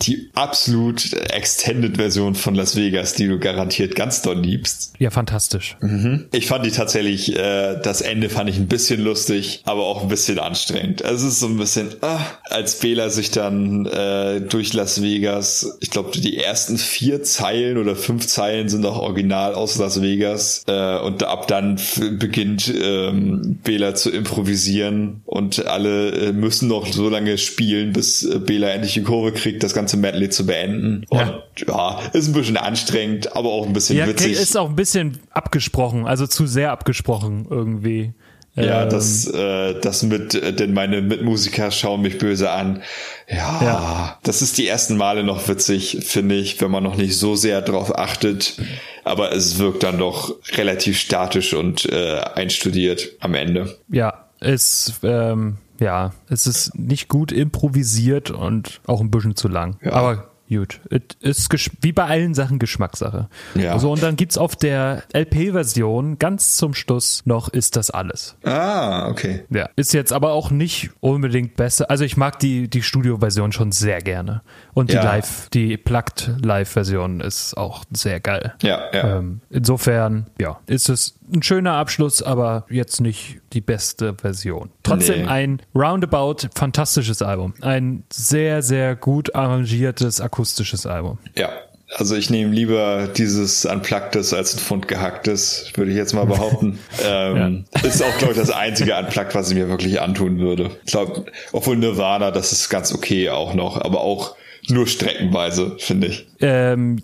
die 0.01 0.31
absolut 0.33 1.13
Extended-Version 1.13 2.37
von 2.37 2.55
Las 2.55 2.77
Vegas, 2.77 3.15
die 3.15 3.27
du 3.27 3.41
garantiert 3.41 3.97
ganz 3.97 4.23
doll 4.23 4.39
liebst. 4.39 4.93
Ja, 5.01 5.11
fantastisch. 5.11 5.77
Mhm. 5.81 6.27
Ich 6.31 6.47
fand 6.47 6.65
die 6.65 6.71
tatsächlich, 6.71 7.37
äh, 7.37 7.81
das 7.83 8.03
Ende 8.03 8.29
fand 8.29 8.49
ich 8.49 8.59
ein 8.59 8.69
bisschen 8.69 9.03
lustig, 9.03 9.63
aber 9.65 9.87
auch 9.87 10.03
ein 10.03 10.09
bisschen 10.09 10.39
anstrengend. 10.39 11.05
Also 11.05 11.27
es 11.27 11.33
ist 11.33 11.41
so 11.41 11.49
ein 11.49 11.57
bisschen, 11.57 11.97
ah, 12.03 12.21
als 12.45 12.79
Bela 12.79 13.11
sich 13.11 13.33
dann 13.33 13.87
äh, 13.87 14.41
durch 14.41 14.73
Las 14.73 15.03
Vegas, 15.03 15.77
ich 15.81 15.91
glaube, 15.91 16.13
die 16.17 16.37
ersten 16.37 16.79
vier 16.79 17.25
Zeilen 17.25 17.77
oder 17.77 17.97
fünf 17.97 18.29
Zeilen 18.29 18.69
sind 18.69 18.87
auch 18.87 18.99
original 18.99 19.55
aus 19.55 19.79
Las 19.79 20.01
Vegas 20.01 20.63
äh, 20.69 20.99
und 20.99 21.25
ab 21.25 21.49
dann 21.49 21.81
beginnt 22.21 22.73
ähm, 22.81 23.59
Bela 23.65 23.97
zu 23.97 24.11
improvisieren 24.11 25.23
und 25.25 25.67
alle 25.67 26.11
äh, 26.11 26.33
müssen 26.33 26.69
noch 26.69 26.87
so 26.87 27.09
lange 27.09 27.37
spielen, 27.37 27.95
bis 27.97 28.22
äh, 28.22 28.38
Bela 28.38 28.68
endlich 28.68 28.94
die 28.94 29.03
Kurve 29.03 29.32
kriegt, 29.32 29.62
das 29.62 29.74
ganze 29.74 29.97
Medley 29.97 30.28
zu 30.30 30.47
beenden. 30.47 31.05
Und 31.09 31.18
ja, 31.18 31.42
ja 31.66 32.01
ist 32.12 32.28
ein 32.28 32.34
bisschen 32.34 32.59
anstrengend, 32.59 33.34
aber 33.34 33.49
auch 33.49 33.66
ein 33.66 33.72
bisschen 33.72 33.97
ja, 33.97 34.07
witzig. 34.07 34.32
Ist 34.32 34.57
auch 34.57 34.68
ein 34.68 34.76
bisschen 34.76 35.18
abgesprochen, 35.30 36.07
also 36.07 36.26
zu 36.26 36.47
sehr 36.47 36.70
abgesprochen 36.70 37.47
irgendwie. 37.51 38.12
Ja, 38.55 38.84
ähm, 38.84 38.90
das, 38.90 39.26
äh, 39.26 39.80
das 39.80 40.03
mit, 40.03 40.34
äh, 40.34 40.53
denn 40.53 40.72
meine 40.72 41.03
Mitmusiker 41.03 41.70
schauen 41.70 42.03
mich 42.03 42.18
böse 42.18 42.51
an. 42.51 42.82
Ja, 43.28 43.61
ja, 43.62 44.18
das 44.22 44.40
ist 44.40 44.57
die 44.57 44.66
ersten 44.66 44.97
Male 44.97 45.24
noch 45.24 45.47
witzig, 45.49 45.99
finde 46.03 46.36
ich, 46.36 46.61
wenn 46.61 46.70
man 46.70 46.82
noch 46.82 46.97
nicht 46.97 47.18
so 47.18 47.34
sehr 47.34 47.61
drauf 47.61 47.99
achtet. 47.99 48.57
Aber 49.05 49.32
es 49.32 49.59
wirkt 49.59 49.82
dann 49.82 49.99
doch 49.99 50.36
relativ 50.53 50.99
statisch 50.99 51.55
und 51.55 51.86
äh, 51.92 52.20
einstudiert 52.34 53.12
am 53.20 53.34
Ende. 53.34 53.78
Ja, 53.88 54.26
es, 54.40 54.92
ähm, 55.03 55.59
ja, 55.81 56.12
es 56.29 56.47
ist 56.47 56.74
nicht 56.79 57.09
gut 57.09 57.33
improvisiert 57.33 58.31
und 58.31 58.81
auch 58.87 59.01
ein 59.01 59.11
bisschen 59.11 59.37
zu 59.37 59.49
lang. 59.49 59.77
Ja. 59.83 59.93
Aber 59.93 60.31
Gut, 60.49 60.81
es 60.91 61.49
ist 61.49 61.70
wie 61.81 61.93
bei 61.93 62.05
allen 62.05 62.35
Sachen 62.35 62.61
Geschmackssache. 62.61 63.29
Ja. 63.57 63.72
Also 63.72 63.91
und 63.91 64.03
dann 64.03 64.14
gibt's 64.14 64.39
auf 64.39 64.55
der 64.55 65.03
LP-Version 65.12 66.18
ganz 66.18 66.57
zum 66.57 66.72
Schluss 66.72 67.22
noch 67.24 67.49
ist 67.49 67.74
das 67.74 67.91
alles. 67.91 68.37
Ah, 68.45 69.09
okay. 69.09 69.45
Ja, 69.51 69.68
ist 69.74 69.93
jetzt 69.93 70.12
aber 70.12 70.33
auch 70.33 70.51
nicht 70.51 70.91
unbedingt 71.01 71.57
besser. 71.57 71.91
Also 71.91 72.05
ich 72.05 72.16
mag 72.16 72.39
die 72.39 72.68
die 72.68 72.83
Studio-Version 72.83 73.51
schon 73.51 73.72
sehr 73.72 74.01
gerne 74.01 74.43
und 74.72 74.91
die 74.91 74.95
ja. 74.95 75.03
Live, 75.03 75.49
die 75.51 75.77
Plugged 75.77 76.31
Live-Version 76.41 77.20
ist 77.20 77.57
auch 77.57 77.85
sehr 77.91 78.20
geil. 78.20 78.55
Ja, 78.62 78.83
ja. 78.93 79.18
Ähm, 79.18 79.41
insofern, 79.51 80.27
ja, 80.39 80.61
ist 80.66 80.89
es 80.89 81.18
ein 81.33 81.43
schöner 81.43 81.74
Abschluss, 81.74 82.22
aber 82.22 82.66
jetzt 82.70 83.01
nicht 83.01 83.41
die 83.53 83.61
beste 83.61 84.14
Version. 84.14 84.70
Trotzdem 84.83 85.22
nee. 85.22 85.29
ein 85.29 85.62
roundabout 85.74 86.49
fantastisches 86.55 87.22
Album. 87.22 87.55
Ein 87.61 88.05
sehr, 88.12 88.62
sehr 88.62 88.97
gut 88.97 89.35
arrangiertes 89.35 90.20
akustisches 90.20 90.87
Album. 90.87 91.18
Ja, 91.37 91.51
also 91.95 92.16
ich 92.16 92.31
nehme 92.31 92.53
lieber 92.53 93.07
dieses 93.07 93.64
Unpluggtes 93.64 94.35
als 94.35 94.55
ein 94.55 94.59
Pfund 94.59 94.89
gehacktes, 94.89 95.70
würde 95.74 95.93
ich 95.93 95.97
jetzt 95.97 96.14
mal 96.14 96.27
behaupten. 96.27 96.79
ähm, 97.05 97.64
ja. 97.74 97.89
Ist 97.89 98.03
auch, 98.03 98.18
glaube 98.18 98.35
ich, 98.35 98.39
das 98.39 98.51
einzige 98.51 98.97
Unplugged, 98.97 99.35
was 99.35 99.51
ich 99.51 99.57
mir 99.57 99.68
wirklich 99.68 100.01
antun 100.01 100.39
würde. 100.39 100.70
Ich 100.85 100.93
glaube, 100.93 101.27
obwohl 101.53 101.77
Nirvana, 101.77 102.33
das 102.33 102.53
ist 102.53 102.68
ganz 102.68 102.93
okay 102.93 103.31
auch 103.31 103.55
noch, 103.55 103.81
aber 103.81 104.01
auch 104.01 104.35
nur 104.68 104.89
streckenweise, 104.89 105.77
finde 105.79 106.09
ich. 106.09 106.27
Ähm, 106.41 107.03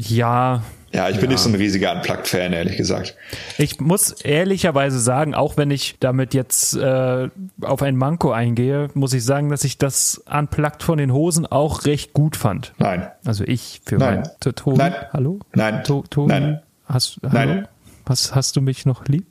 ja, 0.00 0.64
ja, 0.94 1.08
ich 1.08 1.16
bin 1.16 1.24
ja. 1.24 1.30
nicht 1.30 1.40
so 1.40 1.48
ein 1.48 1.56
riesiger 1.56 1.92
Unplugged-Fan, 1.92 2.52
ehrlich 2.52 2.76
gesagt. 2.76 3.16
Ich 3.58 3.80
muss 3.80 4.12
ehrlicherweise 4.12 5.00
sagen, 5.00 5.34
auch 5.34 5.56
wenn 5.56 5.72
ich 5.72 5.96
damit 5.98 6.34
jetzt 6.34 6.76
äh, 6.76 7.28
auf 7.62 7.82
ein 7.82 7.96
Manko 7.96 8.30
eingehe, 8.30 8.88
muss 8.94 9.12
ich 9.12 9.24
sagen, 9.24 9.48
dass 9.48 9.64
ich 9.64 9.76
das 9.76 10.22
Unplugged 10.30 10.84
von 10.84 10.98
den 10.98 11.12
Hosen 11.12 11.46
auch 11.46 11.84
recht 11.84 12.12
gut 12.12 12.36
fand. 12.36 12.72
Nein. 12.78 13.08
Also 13.24 13.42
ich 13.42 13.80
für 13.84 13.96
Nein. 13.96 14.22
mein 14.22 14.54
Tobi. 14.54 14.76
Nein. 14.76 14.94
Hallo? 15.12 15.40
Nein. 15.52 15.82
To 15.82 16.04
Tobi? 16.08 16.28
Nein. 16.28 16.62
Hast, 16.86 17.18
hallo? 17.24 17.32
Nein. 17.32 17.68
Was, 18.06 18.34
hast 18.34 18.54
du 18.54 18.60
mich 18.60 18.86
noch 18.86 19.06
lieb? 19.06 19.26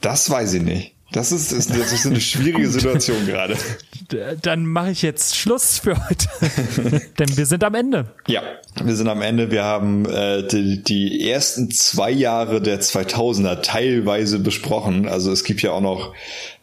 Das 0.00 0.30
weiß 0.30 0.54
ich 0.54 0.62
nicht. 0.62 0.93
Das 1.14 1.30
ist, 1.30 1.52
das 1.52 1.68
ist 1.92 2.06
eine 2.06 2.20
schwierige 2.20 2.68
Situation 2.68 3.24
gerade. 3.24 3.56
Dann 4.42 4.66
mache 4.66 4.90
ich 4.90 5.02
jetzt 5.02 5.36
Schluss 5.36 5.78
für 5.78 5.96
heute. 6.08 6.26
Denn 7.18 7.36
wir 7.36 7.46
sind 7.46 7.62
am 7.62 7.74
Ende. 7.74 8.06
Ja, 8.26 8.42
wir 8.82 8.96
sind 8.96 9.06
am 9.06 9.22
Ende. 9.22 9.52
Wir 9.52 9.62
haben 9.62 10.06
äh, 10.06 10.44
die, 10.44 10.82
die 10.82 11.30
ersten 11.30 11.70
zwei 11.70 12.10
Jahre 12.10 12.60
der 12.60 12.80
2000er 12.80 13.62
teilweise 13.62 14.40
besprochen. 14.40 15.06
Also 15.06 15.30
es 15.30 15.44
gibt 15.44 15.62
ja 15.62 15.70
auch 15.70 15.80
noch, 15.80 16.14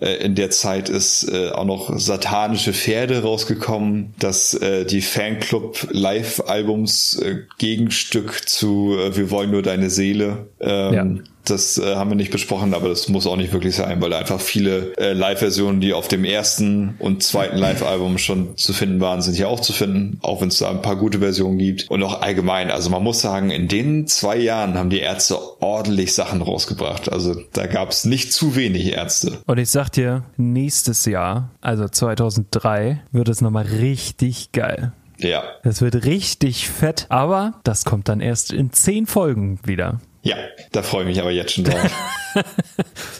äh, 0.01 0.15
in 0.17 0.35
der 0.35 0.49
Zeit 0.49 0.89
ist 0.89 1.31
äh, 1.31 1.51
auch 1.51 1.65
noch 1.65 1.97
satanische 1.97 2.73
Pferde 2.73 3.21
rausgekommen, 3.21 4.13
dass 4.19 4.53
äh, 4.53 4.85
die 4.85 5.01
Fanclub 5.01 5.87
Live-Albums 5.91 7.19
äh, 7.19 7.37
Gegenstück 7.57 8.49
zu 8.49 8.97
äh, 8.99 9.15
Wir 9.15 9.31
wollen 9.31 9.51
nur 9.51 9.61
deine 9.61 9.89
Seele. 9.89 10.49
Ähm, 10.59 10.93
ja 10.93 11.05
das 11.45 11.77
äh, 11.77 11.95
haben 11.95 12.09
wir 12.09 12.15
nicht 12.15 12.31
besprochen, 12.31 12.73
aber 12.73 12.89
das 12.89 13.07
muss 13.09 13.27
auch 13.27 13.35
nicht 13.35 13.53
wirklich 13.53 13.75
sein, 13.75 14.01
weil 14.01 14.13
einfach 14.13 14.39
viele 14.39 14.93
äh, 14.97 15.13
Live-Versionen, 15.13 15.81
die 15.81 15.93
auf 15.93 16.07
dem 16.07 16.25
ersten 16.25 16.95
und 16.99 17.23
zweiten 17.23 17.57
Live-Album 17.57 18.17
schon 18.17 18.57
zu 18.57 18.73
finden 18.73 18.99
waren, 18.99 19.21
sind 19.21 19.35
hier 19.35 19.49
auch 19.49 19.59
zu 19.59 19.73
finden, 19.73 20.19
auch 20.21 20.41
wenn 20.41 20.49
es 20.49 20.59
da 20.59 20.69
ein 20.69 20.81
paar 20.81 20.95
gute 20.95 21.19
Versionen 21.19 21.57
gibt. 21.57 21.89
Und 21.89 22.03
auch 22.03 22.21
allgemein, 22.21 22.71
also 22.71 22.89
man 22.89 23.03
muss 23.03 23.21
sagen, 23.21 23.49
in 23.51 23.67
den 23.67 24.07
zwei 24.07 24.37
Jahren 24.37 24.77
haben 24.77 24.89
die 24.89 24.99
Ärzte 24.99 25.37
ordentlich 25.61 26.13
Sachen 26.13 26.41
rausgebracht. 26.41 27.11
Also 27.11 27.35
da 27.53 27.67
gab 27.67 27.91
es 27.91 28.05
nicht 28.05 28.33
zu 28.33 28.55
wenig 28.55 28.91
Ärzte. 28.91 29.39
Und 29.45 29.57
ich 29.57 29.69
sag 29.69 29.89
dir, 29.89 30.23
nächstes 30.37 31.05
Jahr, 31.05 31.51
also 31.61 31.87
2003, 31.87 33.01
wird 33.11 33.29
es 33.29 33.41
nochmal 33.41 33.65
richtig 33.65 34.51
geil. 34.51 34.93
Ja. 35.17 35.43
Das 35.63 35.81
wird 35.81 36.05
richtig 36.05 36.67
fett, 36.69 37.05
aber 37.09 37.53
das 37.63 37.85
kommt 37.85 38.09
dann 38.09 38.21
erst 38.21 38.51
in 38.51 38.71
zehn 38.71 39.05
Folgen 39.05 39.59
wieder. 39.63 39.99
Ja, 40.23 40.35
da 40.71 40.83
freue 40.83 41.03
ich 41.03 41.09
mich 41.09 41.21
aber 41.21 41.31
jetzt 41.31 41.53
schon 41.53 41.63
drauf. 41.63 41.91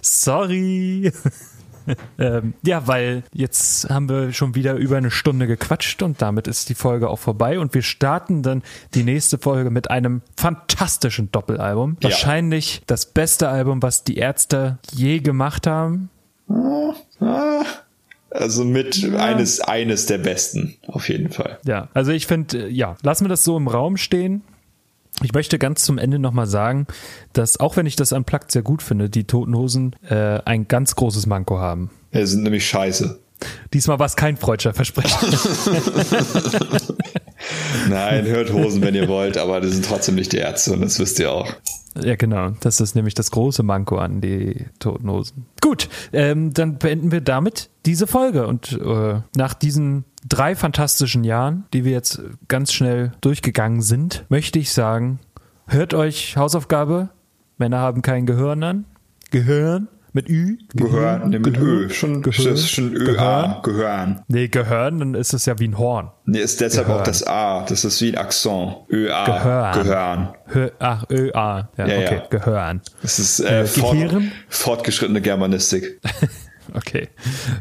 Sorry. 0.01 1.11
ähm, 2.19 2.53
ja, 2.63 2.87
weil 2.87 3.23
jetzt 3.33 3.89
haben 3.89 4.09
wir 4.09 4.33
schon 4.33 4.55
wieder 4.55 4.75
über 4.75 4.97
eine 4.97 5.11
Stunde 5.11 5.47
gequatscht 5.47 6.01
und 6.03 6.21
damit 6.21 6.47
ist 6.47 6.69
die 6.69 6.75
Folge 6.75 7.09
auch 7.09 7.19
vorbei 7.19 7.59
und 7.59 7.73
wir 7.73 7.81
starten 7.81 8.43
dann 8.43 8.63
die 8.93 9.03
nächste 9.03 9.37
Folge 9.37 9.69
mit 9.69 9.89
einem 9.89 10.21
fantastischen 10.37 11.31
Doppelalbum. 11.31 11.97
Ja. 12.01 12.09
Wahrscheinlich 12.09 12.81
das 12.87 13.05
beste 13.05 13.49
Album, 13.49 13.81
was 13.81 14.03
die 14.03 14.17
Ärzte 14.17 14.77
je 14.93 15.19
gemacht 15.19 15.67
haben. 15.67 16.09
Also 18.29 18.63
mit 18.63 18.97
ja. 18.97 19.15
eines, 19.17 19.59
eines 19.59 20.05
der 20.05 20.17
besten, 20.17 20.77
auf 20.87 21.09
jeden 21.09 21.31
Fall. 21.31 21.59
Ja, 21.65 21.89
also 21.93 22.11
ich 22.11 22.27
finde, 22.27 22.69
ja, 22.69 22.95
lassen 23.01 23.25
wir 23.25 23.29
das 23.29 23.43
so 23.43 23.57
im 23.57 23.67
Raum 23.67 23.97
stehen. 23.97 24.43
Ich 25.23 25.33
möchte 25.33 25.59
ganz 25.59 25.83
zum 25.83 25.97
Ende 25.97 26.19
nochmal 26.19 26.47
sagen, 26.47 26.87
dass 27.33 27.59
auch 27.59 27.77
wenn 27.77 27.85
ich 27.85 27.95
das 27.95 28.11
Unplugged 28.11 28.51
sehr 28.51 28.63
gut 28.63 28.81
finde, 28.81 29.09
die 29.09 29.25
Toten 29.25 29.55
Hosen 29.55 29.95
äh, 30.09 30.39
ein 30.45 30.67
ganz 30.67 30.95
großes 30.95 31.25
Manko 31.27 31.59
haben. 31.59 31.91
Ja, 32.11 32.25
sind 32.25 32.43
nämlich 32.43 32.67
scheiße. 32.67 33.19
Diesmal 33.73 33.99
war 33.99 34.05
es 34.05 34.15
kein 34.15 34.37
freudscher 34.37 34.73
Versprechen. 34.73 35.17
Nein, 37.89 38.25
hört 38.25 38.51
Hosen, 38.51 38.81
wenn 38.81 38.95
ihr 38.95 39.07
wollt, 39.07 39.37
aber 39.37 39.61
das 39.61 39.71
sind 39.71 39.85
trotzdem 39.85 40.15
nicht 40.15 40.33
die 40.33 40.37
Ärzte 40.37 40.73
und 40.73 40.81
das 40.81 40.99
wisst 40.99 41.19
ihr 41.19 41.31
auch. 41.31 41.55
Ja, 42.01 42.15
genau. 42.15 42.51
Das 42.61 42.79
ist 42.79 42.95
nämlich 42.95 43.15
das 43.15 43.31
große 43.31 43.63
Manko 43.63 43.97
an 43.97 44.21
die 44.21 44.65
Toten 44.79 45.09
Hosen. 45.09 45.45
Gut, 45.59 45.89
ähm, 46.13 46.53
dann 46.53 46.77
beenden 46.77 47.11
wir 47.11 47.21
damit 47.21 47.69
diese 47.85 48.07
Folge 48.07 48.47
und 48.47 48.71
äh, 48.73 49.21
nach 49.35 49.53
diesen 49.53 50.05
drei 50.27 50.55
fantastischen 50.55 51.23
Jahren, 51.23 51.65
die 51.73 51.83
wir 51.83 51.91
jetzt 51.91 52.21
ganz 52.47 52.71
schnell 52.71 53.11
durchgegangen 53.21 53.81
sind, 53.81 54.25
möchte 54.29 54.59
ich 54.59 54.71
sagen, 54.71 55.19
hört 55.67 55.93
euch 55.93 56.37
Hausaufgabe, 56.37 57.09
Männer 57.57 57.79
haben 57.79 58.01
kein 58.01 58.25
Gehirn 58.25 58.63
an. 58.63 58.85
Gehirn 59.31 59.87
mit 60.13 60.29
Ü? 60.29 60.57
Gehörn, 60.73 61.29
nee, 61.29 61.39
mit 61.39 61.53
Gehör, 61.53 61.81
Ö. 61.81 61.89
Schon, 61.89 62.21
Gehör, 62.21 62.51
das 62.51 62.59
ist 62.61 62.71
schon 62.71 62.93
Ö, 62.93 63.17
A. 63.17 63.61
Gehörn. 63.63 64.21
Nee, 64.27 64.47
Gehörn, 64.47 64.99
dann 64.99 65.13
ist 65.15 65.33
es 65.33 65.45
ja 65.45 65.57
wie 65.59 65.67
ein 65.67 65.77
Horn. 65.77 66.11
Nee, 66.25 66.39
ist 66.39 66.61
deshalb 66.61 66.87
Gehörn. 66.87 67.01
auch 67.01 67.05
das 67.05 67.25
A. 67.25 67.65
Das 67.67 67.85
ist 67.85 68.01
wie 68.01 68.11
ein 68.11 68.17
Akzent. 68.17 68.77
Ö, 68.89 69.11
A. 69.11 69.25
Gehörn. 69.25 69.83
Gehörn. 69.83 70.29
Hö, 70.47 70.69
ach, 70.79 71.05
Ö, 71.09 71.31
A. 71.33 71.69
Ja, 71.77 71.87
ja 71.87 71.99
okay, 71.99 72.15
ja. 72.15 72.27
Gehörn. 72.29 72.81
Das 73.01 73.19
ist 73.19 73.39
äh, 73.39 73.61
äh, 73.61 73.65
fort, 73.65 73.97
fortgeschrittene 74.49 75.21
Germanistik. 75.21 75.99
Okay. 76.73 77.09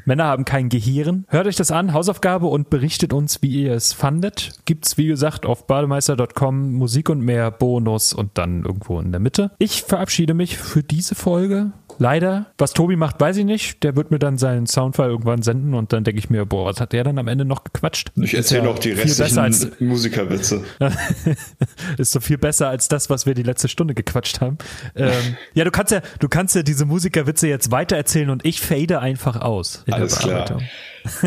Männer 0.04 0.24
haben 0.26 0.44
kein 0.44 0.68
Gehirn. 0.68 1.24
Hört 1.28 1.46
euch 1.46 1.56
das 1.56 1.70
an, 1.70 1.92
Hausaufgabe 1.92 2.46
und 2.46 2.70
berichtet 2.70 3.12
uns, 3.12 3.42
wie 3.42 3.62
ihr 3.62 3.72
es 3.72 3.92
fandet. 3.92 4.52
Gibt's, 4.64 4.98
wie 4.98 5.06
gesagt, 5.06 5.46
auf 5.46 5.66
bademeister.com 5.66 6.72
Musik 6.72 7.08
und 7.08 7.20
mehr 7.20 7.50
Bonus 7.50 8.12
und 8.12 8.38
dann 8.38 8.64
irgendwo 8.64 9.00
in 9.00 9.10
der 9.10 9.20
Mitte. 9.20 9.50
Ich 9.58 9.82
verabschiede 9.82 10.34
mich 10.34 10.58
für 10.58 10.82
diese 10.82 11.14
Folge 11.14 11.72
leider. 12.00 12.46
Was 12.58 12.72
Tobi 12.72 12.96
macht, 12.96 13.20
weiß 13.20 13.36
ich 13.36 13.44
nicht. 13.44 13.82
Der 13.84 13.94
wird 13.94 14.10
mir 14.10 14.18
dann 14.18 14.38
seinen 14.38 14.66
Soundfile 14.66 15.08
irgendwann 15.08 15.42
senden 15.42 15.74
und 15.74 15.92
dann 15.92 16.02
denke 16.02 16.18
ich 16.18 16.30
mir, 16.30 16.46
boah, 16.46 16.66
was 16.66 16.80
hat 16.80 16.92
der 16.92 17.04
dann 17.04 17.18
am 17.18 17.28
Ende 17.28 17.44
noch 17.44 17.62
gequatscht? 17.62 18.10
Ich 18.16 18.34
erzähle 18.34 18.64
noch 18.64 18.78
die 18.78 18.92
restlichen 18.92 19.38
als, 19.38 19.68
Musikerwitze. 19.78 20.64
ist 21.98 22.12
so 22.12 22.20
viel 22.20 22.38
besser 22.38 22.68
als 22.68 22.88
das, 22.88 23.10
was 23.10 23.26
wir 23.26 23.34
die 23.34 23.42
letzte 23.42 23.68
Stunde 23.68 23.94
gequatscht 23.94 24.40
haben. 24.40 24.58
Ähm, 24.96 25.36
ja, 25.54 25.64
du 25.64 25.70
kannst 25.70 25.92
ja, 25.92 26.00
du 26.18 26.28
kannst 26.28 26.56
ja 26.56 26.62
diese 26.62 26.86
Musikerwitze 26.86 27.46
jetzt 27.46 27.70
weitererzählen 27.70 28.30
und 28.30 28.44
ich 28.44 28.60
fade 28.60 29.00
einfach 29.00 29.40
aus. 29.40 29.84
Alles 29.90 30.18
klar. 30.18 30.58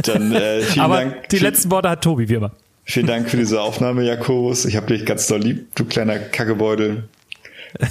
Dann, 0.04 0.32
äh, 0.34 0.62
vielen 0.62 0.86
Aber 0.86 0.98
Dank. 0.98 1.30
die 1.30 1.40
letzten 1.40 1.72
Worte 1.72 1.90
hat 1.90 2.04
Tobi, 2.04 2.28
wie 2.28 2.36
immer. 2.36 2.52
Vielen 2.86 3.08
Dank 3.08 3.30
für 3.30 3.38
diese 3.38 3.62
Aufnahme, 3.62 4.04
Jakobus. 4.04 4.66
Ich 4.66 4.76
habe 4.76 4.88
dich 4.88 5.06
ganz 5.06 5.28
doll 5.28 5.40
lieb, 5.40 5.74
du 5.76 5.86
kleiner 5.86 6.20
Kackebeutel. 6.20 7.08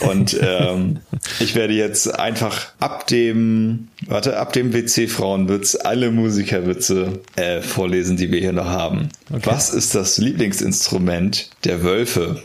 Und 0.00 0.38
ähm, 0.40 1.00
ich 1.40 1.54
werde 1.54 1.74
jetzt 1.74 2.18
einfach 2.18 2.68
ab 2.78 3.06
dem, 3.08 3.88
warte, 4.06 4.38
ab 4.38 4.52
dem 4.52 4.72
WC-Frauenwitz 4.72 5.76
alle 5.76 6.10
Musikerwitze 6.10 7.20
äh, 7.36 7.62
vorlesen, 7.62 8.16
die 8.16 8.30
wir 8.30 8.40
hier 8.40 8.52
noch 8.52 8.66
haben. 8.66 9.08
Okay. 9.30 9.42
Was 9.44 9.70
ist 9.70 9.94
das 9.94 10.18
Lieblingsinstrument 10.18 11.50
der 11.64 11.82
Wölfe? 11.82 12.42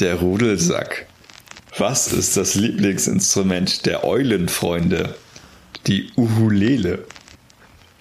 Der 0.00 0.16
Rudelsack. 0.16 1.06
Was 1.78 2.12
ist 2.12 2.36
das 2.36 2.56
Lieblingsinstrument 2.56 3.86
der 3.86 4.04
Eulenfreunde? 4.04 5.14
Die 5.86 6.10
Uhulele. 6.16 7.04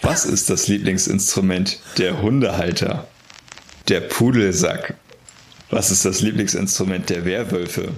Was 0.01 0.25
ist 0.25 0.49
das 0.49 0.67
Lieblingsinstrument 0.67 1.79
der 1.97 2.21
Hundehalter? 2.21 3.07
Der 3.89 4.01
Pudelsack. 4.01 4.95
Was 5.69 5.91
ist 5.91 6.05
das 6.05 6.21
Lieblingsinstrument 6.21 7.09
der 7.09 7.25
Werwölfe? 7.25 7.89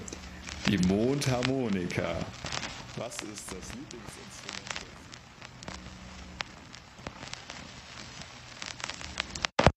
Die 0.68 0.78
Mondharmonika. 0.88 2.16
Was 2.95 3.16
ist 3.16 3.47
das 3.51 3.74
Lieblingsinstrument? 3.74 3.91